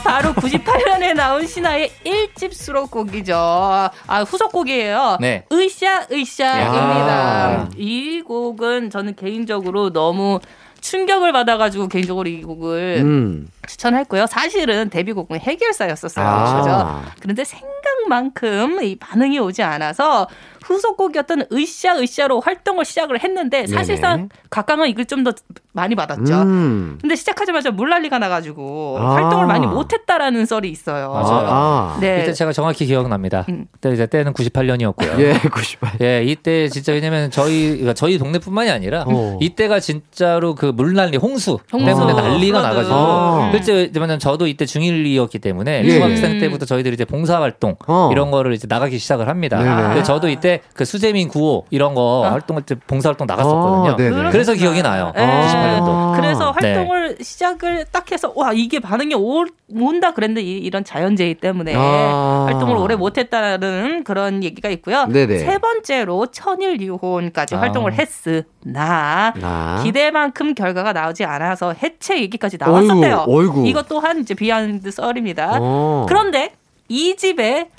바로 0.10 0.34
98년에 0.34 1.14
나온 1.14 1.45
신화의 1.45 1.91
1집 2.03 2.51
수록곡이죠. 2.51 3.36
아, 3.36 4.24
후속곡이에요. 4.24 5.18
네. 5.22 5.45
으쌰, 5.51 6.07
으쌰입니다. 6.12 7.53
야. 7.53 7.70
이 7.78 8.24
곡은 8.26 8.89
저는 8.89 9.16
개인적으로 9.16 9.93
너무 9.93 10.39
충격을 10.82 11.32
받아가지고 11.32 11.89
개인적으로 11.89 12.28
이 12.28 12.41
곡을 12.41 13.01
음. 13.01 13.49
추천했고요. 13.68 14.26
사실은 14.26 14.89
데뷔곡은 14.89 15.41
해결사였었어요. 15.41 16.26
아. 16.26 16.57
그죠? 16.57 17.14
그런데 17.22 17.43
생각만큼 17.43 18.82
이 18.82 18.95
반응이 18.95 19.38
오지 19.38 19.62
않아서 19.62 20.28
후속곡이었던 20.70 21.47
으쌰 21.51 21.97
으쌰로 21.97 22.39
활동을 22.41 22.86
시작을 22.86 23.24
했는데 23.24 23.65
사실상 23.67 24.15
네네. 24.15 24.30
각광은 24.49 24.89
이걸 24.89 25.05
좀 25.05 25.20
더 25.24 25.34
많이 25.72 25.95
받았죠. 25.95 26.41
음. 26.41 26.97
근데 26.99 27.15
시작하자마자 27.15 27.72
물난리가 27.72 28.17
나가지고 28.20 28.97
아. 28.99 29.13
활동을 29.15 29.45
많이 29.45 29.67
못했다라는 29.67 30.45
썰이 30.45 30.70
있어요. 30.70 31.11
맞아요. 31.11 31.47
아. 31.47 31.97
네. 32.01 32.24
이때 32.24 32.34
제가 32.34 32.51
정확히 32.51 32.86
기억납니다. 32.86 33.45
음. 33.49 33.67
그때 33.72 33.91
이제 33.93 34.05
때는 34.07 34.34
98년이었고요. 34.34 35.20
예, 35.20 35.34
98. 35.34 35.91
예, 36.01 36.24
이때 36.24 36.70
진짜 36.70 36.91
왜냐면 36.91 37.30
저희 37.30 37.70
그러니까 37.70 37.93
저희 37.93 38.17
동네뿐만이 38.17 38.70
아니라 38.72 39.05
어. 39.07 39.38
이때가 39.39 39.80
진짜로 39.80 40.55
그 40.55 40.65
물난리 40.65 41.17
홍수, 41.17 41.59
홍수, 41.72 41.86
때문에 41.86 42.13
난리가 42.13 42.59
flood. 42.62 42.68
나가지고 42.67 42.95
아. 42.95 43.51
실제 43.53 43.91
왜냐면 43.93 44.20
저도 44.20 44.47
이때 44.47 44.65
중1이었기 44.65 45.39
때문에 45.41 45.84
예. 45.86 45.91
중학생 45.91 46.39
때부터 46.39 46.65
저희들이 46.65 46.95
이제 46.95 47.05
봉사 47.05 47.39
활동 47.41 47.76
어. 47.88 48.09
이런 48.11 48.32
거를 48.32 48.53
이제 48.53 48.67
나가기 48.67 48.97
시작을 48.97 49.30
합니다. 49.30 49.59
네네. 49.59 49.82
근데 49.84 50.03
저도 50.03 50.30
이때 50.30 50.59
그 50.74 50.86
수재민 50.86 51.28
구호 51.28 51.66
이런 51.70 51.93
거 51.93 52.24
아. 52.26 52.32
활동할 52.34 52.64
때 52.64 52.76
봉사 52.88 53.10
활동 53.10 53.28
나갔었거든요. 53.28 53.91
아, 53.91 53.95
네네. 53.95 54.32
그래서 54.32 54.53
기억이 54.53 54.82
나요. 54.82 55.12
네. 55.16 55.22
98년도. 55.22 56.16
그래서 56.16 56.53
네. 56.62 56.74
활동을 56.74 57.18
시작을 57.22 57.86
딱 57.91 58.12
해서 58.12 58.32
와 58.36 58.51
이게 58.53 58.80
반응이 58.80 59.16
오, 59.16 59.45
온다 59.74 60.14
그랬는데 60.14 60.41
이, 60.41 60.57
이런 60.57 60.84
자연재해 60.84 61.36
때문에 61.36 61.74
아. 61.76 62.45
활동을 62.47 62.78
오래 62.78 62.95
못했다는 62.95 64.03
그런 64.03 64.43
얘기가 64.43 64.70
있고요. 64.70 65.05
네네. 65.07 65.39
세 65.39 65.57
번째로 65.57 66.28
천일 66.28 66.82
유혼까지 66.82 67.55
아. 67.55 67.62
활동을 67.62 67.93
했으나 67.93 69.34
나. 69.36 69.82
기대만큼 69.84 70.55
결과가 70.55 70.93
나오지 70.93 71.26
않아서 71.26 71.74
해체 71.74 72.20
얘기까지 72.22 72.57
나왔었대요. 72.60 73.26
어이구, 73.28 73.60
어이구. 73.60 73.68
이것 73.68 73.88
또한 73.88 74.20
이제 74.20 74.34
비하인드 74.34 74.91
썰입니다. 74.91 75.57
어. 75.62 76.05
그런데 76.07 76.53
2집에 76.88 77.70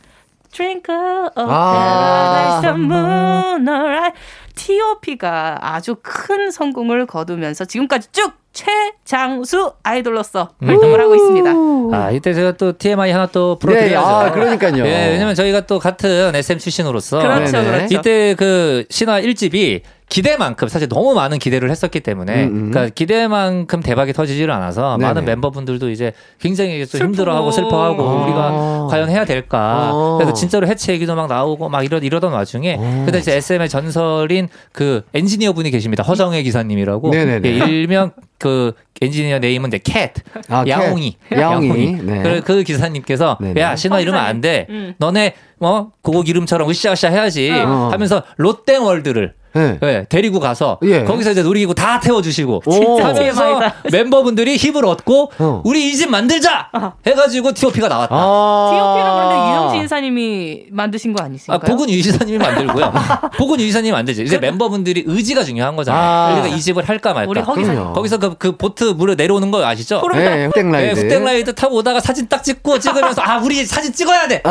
Twinkle 0.53 1.31
of 1.37 1.49
아. 1.51 2.61
Paradise 2.63 2.81
Moonlight 2.85 4.19
T.O.P.가 4.55 5.59
아주 5.61 5.97
큰 6.03 6.51
성공을 6.51 7.07
거두면서 7.07 7.65
지금까지 7.65 8.09
쭉 8.13 8.33
최장수 8.53 9.75
아이돌로서 9.83 10.51
활동을 10.61 11.01
하고 11.01 11.15
있습니다. 11.15 11.51
아, 11.93 12.11
이때 12.11 12.35
제가 12.35 12.53
또 12.53 12.77
TMI 12.77 13.13
하나 13.13 13.27
또 13.27 13.55
네, 13.55 13.59
풀어드려야죠. 13.61 14.07
아, 14.07 14.33
그러니까요. 14.33 14.85
예, 14.87 15.11
왜냐면 15.11 15.35
저희가 15.35 15.67
또 15.67 15.79
같은 15.79 16.35
SM 16.35 16.59
출신으로서 16.59 17.21
그렇죠. 17.21 17.63
그렇죠. 17.63 17.95
이때 17.95 18.35
그 18.37 18.85
신화 18.91 19.21
1집이 19.21 19.83
기대만큼 20.09 20.67
사실 20.67 20.89
너무 20.89 21.15
많은 21.15 21.39
기대를 21.39 21.71
했었기 21.71 22.01
때문에 22.01 22.45
음, 22.45 22.49
음. 22.49 22.71
그러니까 22.71 22.93
기대만큼 22.93 23.81
대박이 23.81 24.13
터지지를 24.13 24.53
않아서 24.53 24.97
네네. 24.99 25.07
많은 25.07 25.25
멤버분들도 25.25 25.89
이제 25.91 26.13
굉장히 26.41 26.85
또. 26.85 26.99
힘들어하고 26.99 27.53
슬퍼하고 27.53 28.03
아. 28.03 28.25
우리가 28.25 28.87
과연 28.91 29.09
해야 29.09 29.25
될까 29.25 29.91
아. 29.93 30.17
그래서 30.19 30.33
진짜로 30.33 30.67
해체 30.67 30.93
얘기도 30.93 31.15
막 31.15 31.29
나오고 31.29 31.69
막 31.69 31.85
이러 31.85 31.99
이러던 31.99 32.33
와중에 32.33 32.75
아. 32.75 33.05
근데 33.05 33.21
이제 33.21 33.37
SM의 33.37 33.69
전설인 33.69 34.49
그 34.73 35.03
엔지니어 35.15 35.53
분이 35.53 35.71
계십니다 35.71 36.03
허정혜 36.03 36.43
기사님이라고 36.43 37.11
네네네. 37.11 37.49
예, 37.49 37.57
일명 37.67 38.11
그 38.41 38.75
엔지니어 39.01 39.39
name은 39.39 39.69
이제 39.69 39.79
cat 39.83 40.13
아, 40.49 40.65
cat. 40.65 40.69
야옹이 40.71 41.17
야옹이. 41.35 41.93
네. 42.03 42.23
그, 42.23 42.41
그 42.45 42.63
기사님께서 42.63 43.39
네네. 43.41 43.61
야 43.61 43.77
신화 43.77 43.97
어, 43.97 44.01
이러면 44.01 44.21
안 44.23 44.41
돼. 44.41 44.67
음. 44.71 44.95
너네 44.99 45.35
뭐 45.59 45.91
그곡 46.03 46.29
이름처럼 46.29 46.69
으쌰으쌰 46.69 47.09
해야지 47.09 47.51
어. 47.51 47.89
하면서 47.93 48.23
롯데월드를 48.37 49.35
네. 49.53 49.79
예, 49.83 50.07
데리고 50.09 50.39
가서 50.39 50.79
예. 50.85 51.03
거기서 51.03 51.33
이제 51.33 51.43
놀이기구 51.43 51.75
다 51.75 51.99
태워주시고 51.99 52.63
진짜 52.71 53.09
하면서. 53.09 53.61
멤버분들이 53.91 54.55
힘을 54.57 54.85
얻고 54.85 55.33
어. 55.41 55.63
우리 55.65 55.91
2집 55.91 56.09
만들자 56.09 56.71
해가지고 57.05 57.53
T.O.P가 57.53 57.89
나왔다. 57.89 58.15
아. 58.15 58.71
T.O.P.는 58.71 59.13
그런데 59.17 59.51
유영진 59.51 59.85
이사님이 59.87 60.67
만드신 60.71 61.13
거 61.13 61.23
아, 61.23 61.27
아니신가요? 61.27 61.59
복은 61.59 61.91
유지사님이 61.91 62.39
만들고요. 62.39 62.93
곡은 63.39 63.59
유 63.61 63.68
이사님이 63.68 63.91
만들지. 63.91 64.23
이제 64.23 64.39
멤버분들이 64.39 65.03
의지가 65.07 65.43
중요한 65.43 65.75
거잖아요. 65.75 66.01
아. 66.01 66.33
우리가 66.41 66.57
2집을 66.57 66.89
할까 66.89 67.13
말까. 67.13 67.29
우리. 67.31 67.43
거기서 67.43 68.19
그, 68.19 68.35
그 68.39 68.57
보트 68.57 68.90
물에 68.95 69.15
내려오는 69.15 69.51
거 69.51 69.65
아시죠? 69.65 70.03
네, 70.15 70.47
후룸라이드. 70.47 71.01
네, 71.01 71.03
후룸라이드 71.03 71.55
타고 71.55 71.77
오다가 71.77 72.01
사진 72.01 72.29
딱 72.29 72.43
찍고 72.43 72.79
찍으면서 72.79 73.23
아 73.23 73.39
우리 73.39 73.65
사진 73.65 73.93
찍어야 73.93 74.29
돼. 74.29 74.43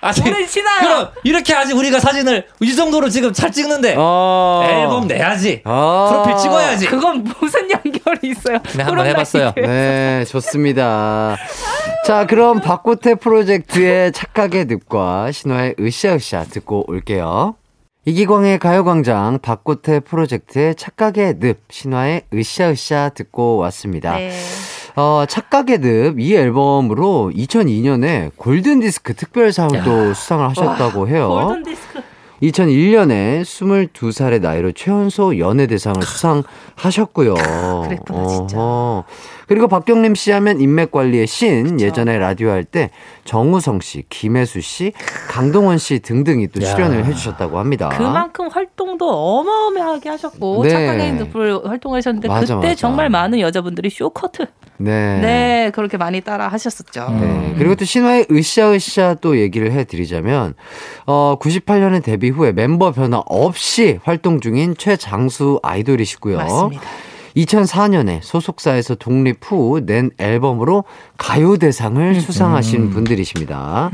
아, 0.00 0.12
우리 0.24 0.46
친아요. 0.46 0.80
그럼 0.80 1.08
이렇게 1.24 1.52
하지 1.52 1.72
우리가 1.72 1.98
사진을 1.98 2.46
이 2.60 2.76
정도로 2.76 3.08
지금 3.08 3.32
잘 3.32 3.50
찍는데 3.50 3.96
어. 3.98 4.64
앨범 4.68 5.08
내야지. 5.08 5.62
아. 5.64 6.08
프로필 6.10 6.36
찍어야지. 6.36 6.86
그건 6.86 7.24
무슨 7.24 7.68
연결이 7.70 8.30
있어요? 8.30 8.58
네, 8.76 8.82
한번 8.84 9.06
해봤어요. 9.06 9.54
네, 9.56 10.24
좋습니다. 10.26 11.36
자, 12.06 12.26
그럼 12.26 12.60
박고태 12.60 13.16
프로젝트의 13.16 14.12
착각의 14.12 14.66
늪과 14.66 15.32
신화의 15.32 15.74
으쌰으쌰 15.80 16.44
듣고 16.44 16.84
올게요. 16.88 17.56
이기광의 18.08 18.58
가요광장 18.58 19.38
박고태 19.42 20.00
프로젝트의 20.00 20.74
착각의 20.76 21.40
늪, 21.40 21.58
신화의 21.68 22.22
으쌰으쌰 22.32 23.10
듣고 23.10 23.58
왔습니다. 23.58 24.16
네. 24.16 24.32
어, 24.96 25.24
착각의 25.28 25.80
늪, 25.82 26.18
이 26.18 26.34
앨범으로 26.34 27.30
2002년에 27.34 28.30
골든디스크 28.36 29.12
특별상을 29.12 29.84
또 29.84 30.14
수상을 30.14 30.48
하셨다고 30.48 31.08
해요. 31.08 31.28
골든 31.28 31.62
디스크. 31.64 32.00
2001년에 32.42 33.42
22살의 33.42 34.40
나이로 34.40 34.72
최연소 34.72 35.38
연예대상을 35.38 36.00
수상하셨고요. 36.00 37.34
그랬구나, 37.34 38.26
진짜. 38.26 38.56
어허. 38.56 39.04
그리고 39.48 39.66
박경림 39.66 40.14
씨 40.14 40.30
하면 40.30 40.60
인맥 40.60 40.90
관리의 40.92 41.26
신, 41.26 41.80
예전에 41.80 42.18
라디오 42.18 42.50
할 42.50 42.64
때 42.64 42.90
정우성 43.24 43.80
씨, 43.80 44.04
김혜수 44.10 44.60
씨, 44.60 44.92
강동원 45.28 45.78
씨 45.78 46.00
등등이 46.00 46.48
또 46.48 46.60
야. 46.62 46.66
출연을 46.74 47.04
해주셨다고 47.06 47.58
합니다. 47.58 47.88
그만큼 47.88 48.48
활동도 48.48 49.08
어마어마하게 49.08 50.10
하셨고 50.10 50.64
네. 50.64 50.70
착각의 50.70 51.12
늪을 51.14 51.66
활동하셨는데 51.68 52.28
맞아, 52.28 52.56
그때 52.56 52.68
맞아. 52.68 52.74
정말 52.74 53.08
많은 53.08 53.40
여자분들이 53.40 53.88
쇼커트 53.90 54.46
네. 54.80 55.18
네, 55.20 55.72
그렇게 55.74 55.96
많이 55.96 56.20
따라 56.20 56.46
하셨었죠. 56.48 57.08
네. 57.20 57.54
그리고 57.58 57.74
또 57.74 57.84
신화의 57.84 58.26
으쌰으쌰 58.30 59.16
또 59.20 59.38
얘기를 59.38 59.72
해드리자면, 59.72 60.54
어, 61.06 61.36
98년에 61.40 62.02
데뷔 62.04 62.28
후에 62.30 62.52
멤버 62.52 62.92
변화 62.92 63.22
없이 63.26 63.98
활동 64.04 64.40
중인 64.40 64.76
최장수 64.76 65.58
아이돌이시고요. 65.62 66.36
맞습니다. 66.36 66.82
2004년에 67.38 68.20
소속사에서 68.22 68.94
독립 68.96 69.38
후 69.42 69.80
낸 69.84 70.10
앨범으로 70.18 70.84
가요대상을 71.16 72.20
수상하신 72.20 72.90
분들이십니다. 72.90 73.90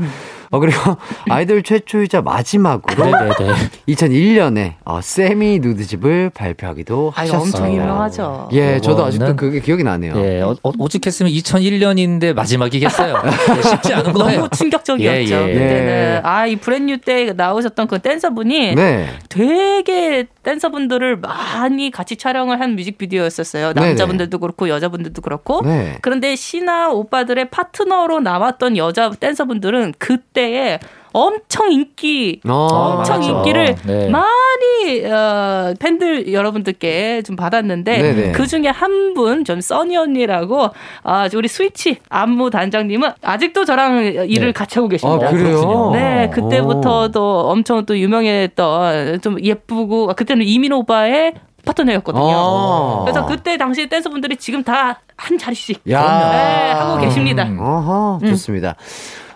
어, 0.51 0.59
그리고 0.59 0.79
아이돌 1.29 1.63
최초이자 1.63 2.21
마지막으로 2.21 3.05
네네네. 3.05 3.53
2001년에 3.89 4.73
어, 4.83 5.01
세미 5.01 5.59
누드집을 5.59 6.31
발표하기도 6.31 7.11
하셨어요. 7.15 7.41
엄청 7.41 7.73
유명하죠. 7.73 8.49
예, 8.53 8.79
저도 8.79 9.05
아직도 9.05 9.35
그게 9.35 9.59
기억이 9.59 9.83
나네요. 9.83 10.13
예, 10.17 10.41
어, 10.41 10.55
어, 10.63 10.71
오직했으면 10.77 11.31
2001년인데 11.31 12.33
마지막이겠어요. 12.33 13.15
예, 13.57 13.61
쉽지 13.61 13.93
않은 13.93 14.13
거예요. 14.13 14.37
너무 14.37 14.49
충격적이었죠. 14.49 15.35
예, 15.35 15.47
예. 15.49 15.53
그때는 15.53 16.21
아이 16.23 16.55
브랜뉴 16.55 16.97
때 16.97 17.33
나오셨던 17.33 17.87
그 17.87 17.99
댄서분이 17.99 18.75
네. 18.75 19.09
되게 19.29 20.25
댄서분들을 20.43 21.17
많이 21.17 21.91
같이 21.91 22.15
촬영을 22.15 22.59
한 22.61 22.75
뮤직비디오였었어요. 22.75 23.73
남자분들도 23.73 24.37
그렇고 24.39 24.69
여자분들도 24.69 25.21
그렇고. 25.21 25.61
네. 25.63 25.97
그런데 26.01 26.35
신화 26.35 26.89
오빠들의 26.91 27.49
파트너로 27.49 28.19
나왔던 28.19 28.77
여자 28.77 29.09
댄서분들은 29.09 29.95
그 29.97 30.17
때에 30.35 30.77
엄청 31.17 31.71
인기, 31.71 32.41
어, 32.45 32.53
엄청 32.97 33.19
맞죠. 33.21 33.29
인기를 33.31 33.75
네. 33.85 34.09
많이 34.09 35.05
어, 35.09 35.73
팬들 35.79 36.33
여러분들께 36.33 37.21
좀 37.21 37.37
받았는데 37.37 38.01
네네. 38.01 38.31
그 38.33 38.45
중에 38.45 38.67
한 38.67 39.13
분, 39.13 39.45
좀 39.45 39.61
써니 39.61 39.95
언니라고 39.95 40.71
아, 41.03 41.29
우리 41.33 41.47
스위치 41.47 41.99
안무 42.09 42.49
단장님은 42.49 43.11
아직도 43.21 43.63
저랑 43.63 44.03
일을 44.27 44.47
네. 44.47 44.51
같이 44.51 44.77
하고 44.77 44.87
아, 44.87 44.89
계십니다. 44.89 45.29
그래요? 45.31 45.91
네, 45.93 46.29
그때부터도 46.33 47.49
엄청 47.49 47.85
또 47.85 47.97
유명했던 47.97 49.21
좀 49.21 49.41
예쁘고 49.41 50.07
그때는 50.17 50.45
이민 50.45 50.73
오빠의 50.73 51.33
파트너였거든요. 51.65 52.23
아. 52.29 53.01
그래서 53.05 53.25
그때 53.25 53.55
당시 53.57 53.87
댄서분들이 53.87 54.35
지금 54.35 54.63
다 54.63 54.99
한 55.17 55.37
자리씩 55.37 55.81
야. 55.89 56.01
네, 56.01 56.71
하고 56.71 56.99
계십니다. 56.99 57.43
음. 57.43 57.57
어허, 57.59 58.19
좋습니다. 58.27 58.75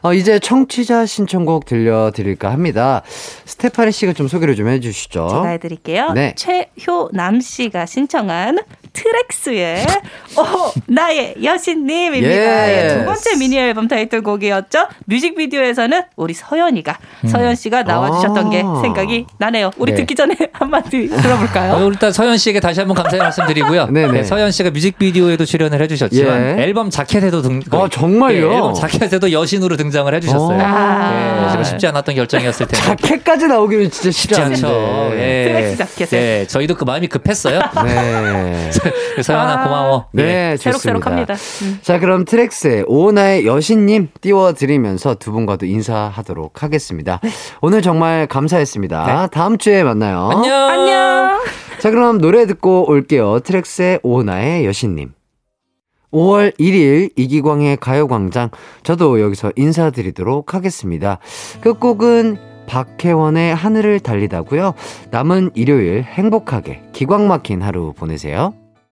어, 0.01 0.13
이제 0.13 0.39
청취자 0.39 1.05
신청곡 1.05 1.65
들려드릴까 1.65 2.51
합니다. 2.51 3.01
스테파니 3.45 3.91
씨가 3.91 4.13
좀 4.13 4.27
소개를 4.27 4.55
좀 4.55 4.67
해주시죠. 4.67 5.27
제가 5.29 5.47
해드릴게요. 5.47 6.11
네. 6.13 6.33
최효남 6.35 7.41
씨가 7.41 7.85
신청한 7.85 8.59
트랙스의 8.93 9.85
어 10.37 10.71
나의 10.87 11.35
여신님입니다. 11.43 12.29
Yes. 12.29 12.93
예, 12.93 12.97
두 12.99 13.05
번째 13.05 13.37
미니 13.37 13.57
앨범 13.57 13.87
타이틀곡이었죠. 13.87 14.87
뮤직비디오에서는 15.05 16.03
우리 16.15 16.33
서현이가 16.33 16.97
서현 17.27 17.55
씨가 17.55 17.83
나와주셨던 17.83 18.47
아. 18.47 18.49
게 18.49 18.61
생각이 18.81 19.25
나네요. 19.37 19.71
우리 19.77 19.91
네. 19.91 19.97
듣기 19.99 20.15
전에 20.15 20.35
한마디 20.53 21.09
어, 21.11 21.17
들어볼까요? 21.21 21.87
일단 21.87 22.11
서현 22.11 22.37
씨에게 22.37 22.59
다시 22.59 22.79
한번 22.79 22.95
감사의 22.95 23.21
말씀드리고요. 23.21 23.87
네네. 23.87 24.11
네, 24.11 24.23
서현 24.23 24.51
씨가 24.51 24.71
뮤직비디오에도 24.71 25.45
출연을 25.45 25.81
해주셨지만 25.81 26.59
예. 26.59 26.63
앨범 26.63 26.89
자켓에도 26.89 27.41
등. 27.41 27.61
아, 27.71 27.87
정말요? 27.91 28.51
예, 28.51 28.55
앨범 28.55 28.73
자켓에도 28.73 29.31
여신으로 29.31 29.77
등장을 29.77 30.13
해주셨어요. 30.13 30.57
어. 30.57 30.61
아. 30.61 31.55
예, 31.59 31.63
쉽지 31.63 31.87
않았던 31.87 32.15
결정이었을 32.15 32.67
텐데. 32.67 32.85
자켓까지 32.85 33.47
나오기는 33.47 33.89
진짜 33.91 34.11
쉽지 34.11 34.35
쉽지 34.35 34.41
않죠. 34.41 35.11
예. 35.13 35.43
트랙스 35.47 35.77
자켓에. 35.77 36.17
예, 36.17 36.47
저희도 36.47 36.75
그 36.75 36.83
마음이 36.83 37.07
급했어요. 37.07 37.59
네. 37.85 38.71
서현아 39.23 39.61
아. 39.61 39.63
고마워. 39.63 40.05
예. 40.17 40.23
네, 40.23 40.57
좋습니다. 40.57 40.79
새록새록합니다. 40.79 41.33
음. 41.63 41.79
자, 41.81 41.99
그럼 41.99 42.25
트랙스의 42.25 42.85
오나의 42.87 43.45
여신님 43.45 44.09
띄워드리면서 44.21 45.15
두 45.15 45.31
분과도 45.31 45.65
인사하도록 45.65 46.63
하겠습니다. 46.63 47.19
오늘 47.61 47.81
정말 47.81 48.27
감사했습니다. 48.27 49.27
다음 49.27 49.57
주에 49.57 49.83
만나요. 49.83 50.29
안녕. 50.31 50.69
안녕. 50.69 51.39
자, 51.79 51.91
그럼 51.91 52.19
노래 52.19 52.45
듣고 52.45 52.89
올게요. 52.89 53.39
트랙스의 53.39 53.99
오나의 54.03 54.65
여신님. 54.65 55.13
5월 56.11 56.57
1일 56.59 57.11
이기광의 57.15 57.77
가요광장. 57.77 58.49
저도 58.83 59.21
여기서 59.21 59.51
인사드리도록 59.55 60.53
하겠습니다. 60.53 61.19
끝곡은 61.61 62.37
박혜원의 62.67 63.55
하늘을 63.55 63.99
달리다고요. 63.99 64.73
남은 65.11 65.51
일요일 65.55 66.03
행복하게 66.03 66.83
기광 66.93 67.27
막힌 67.27 67.61
하루 67.61 67.93
보내세요. 67.93 68.53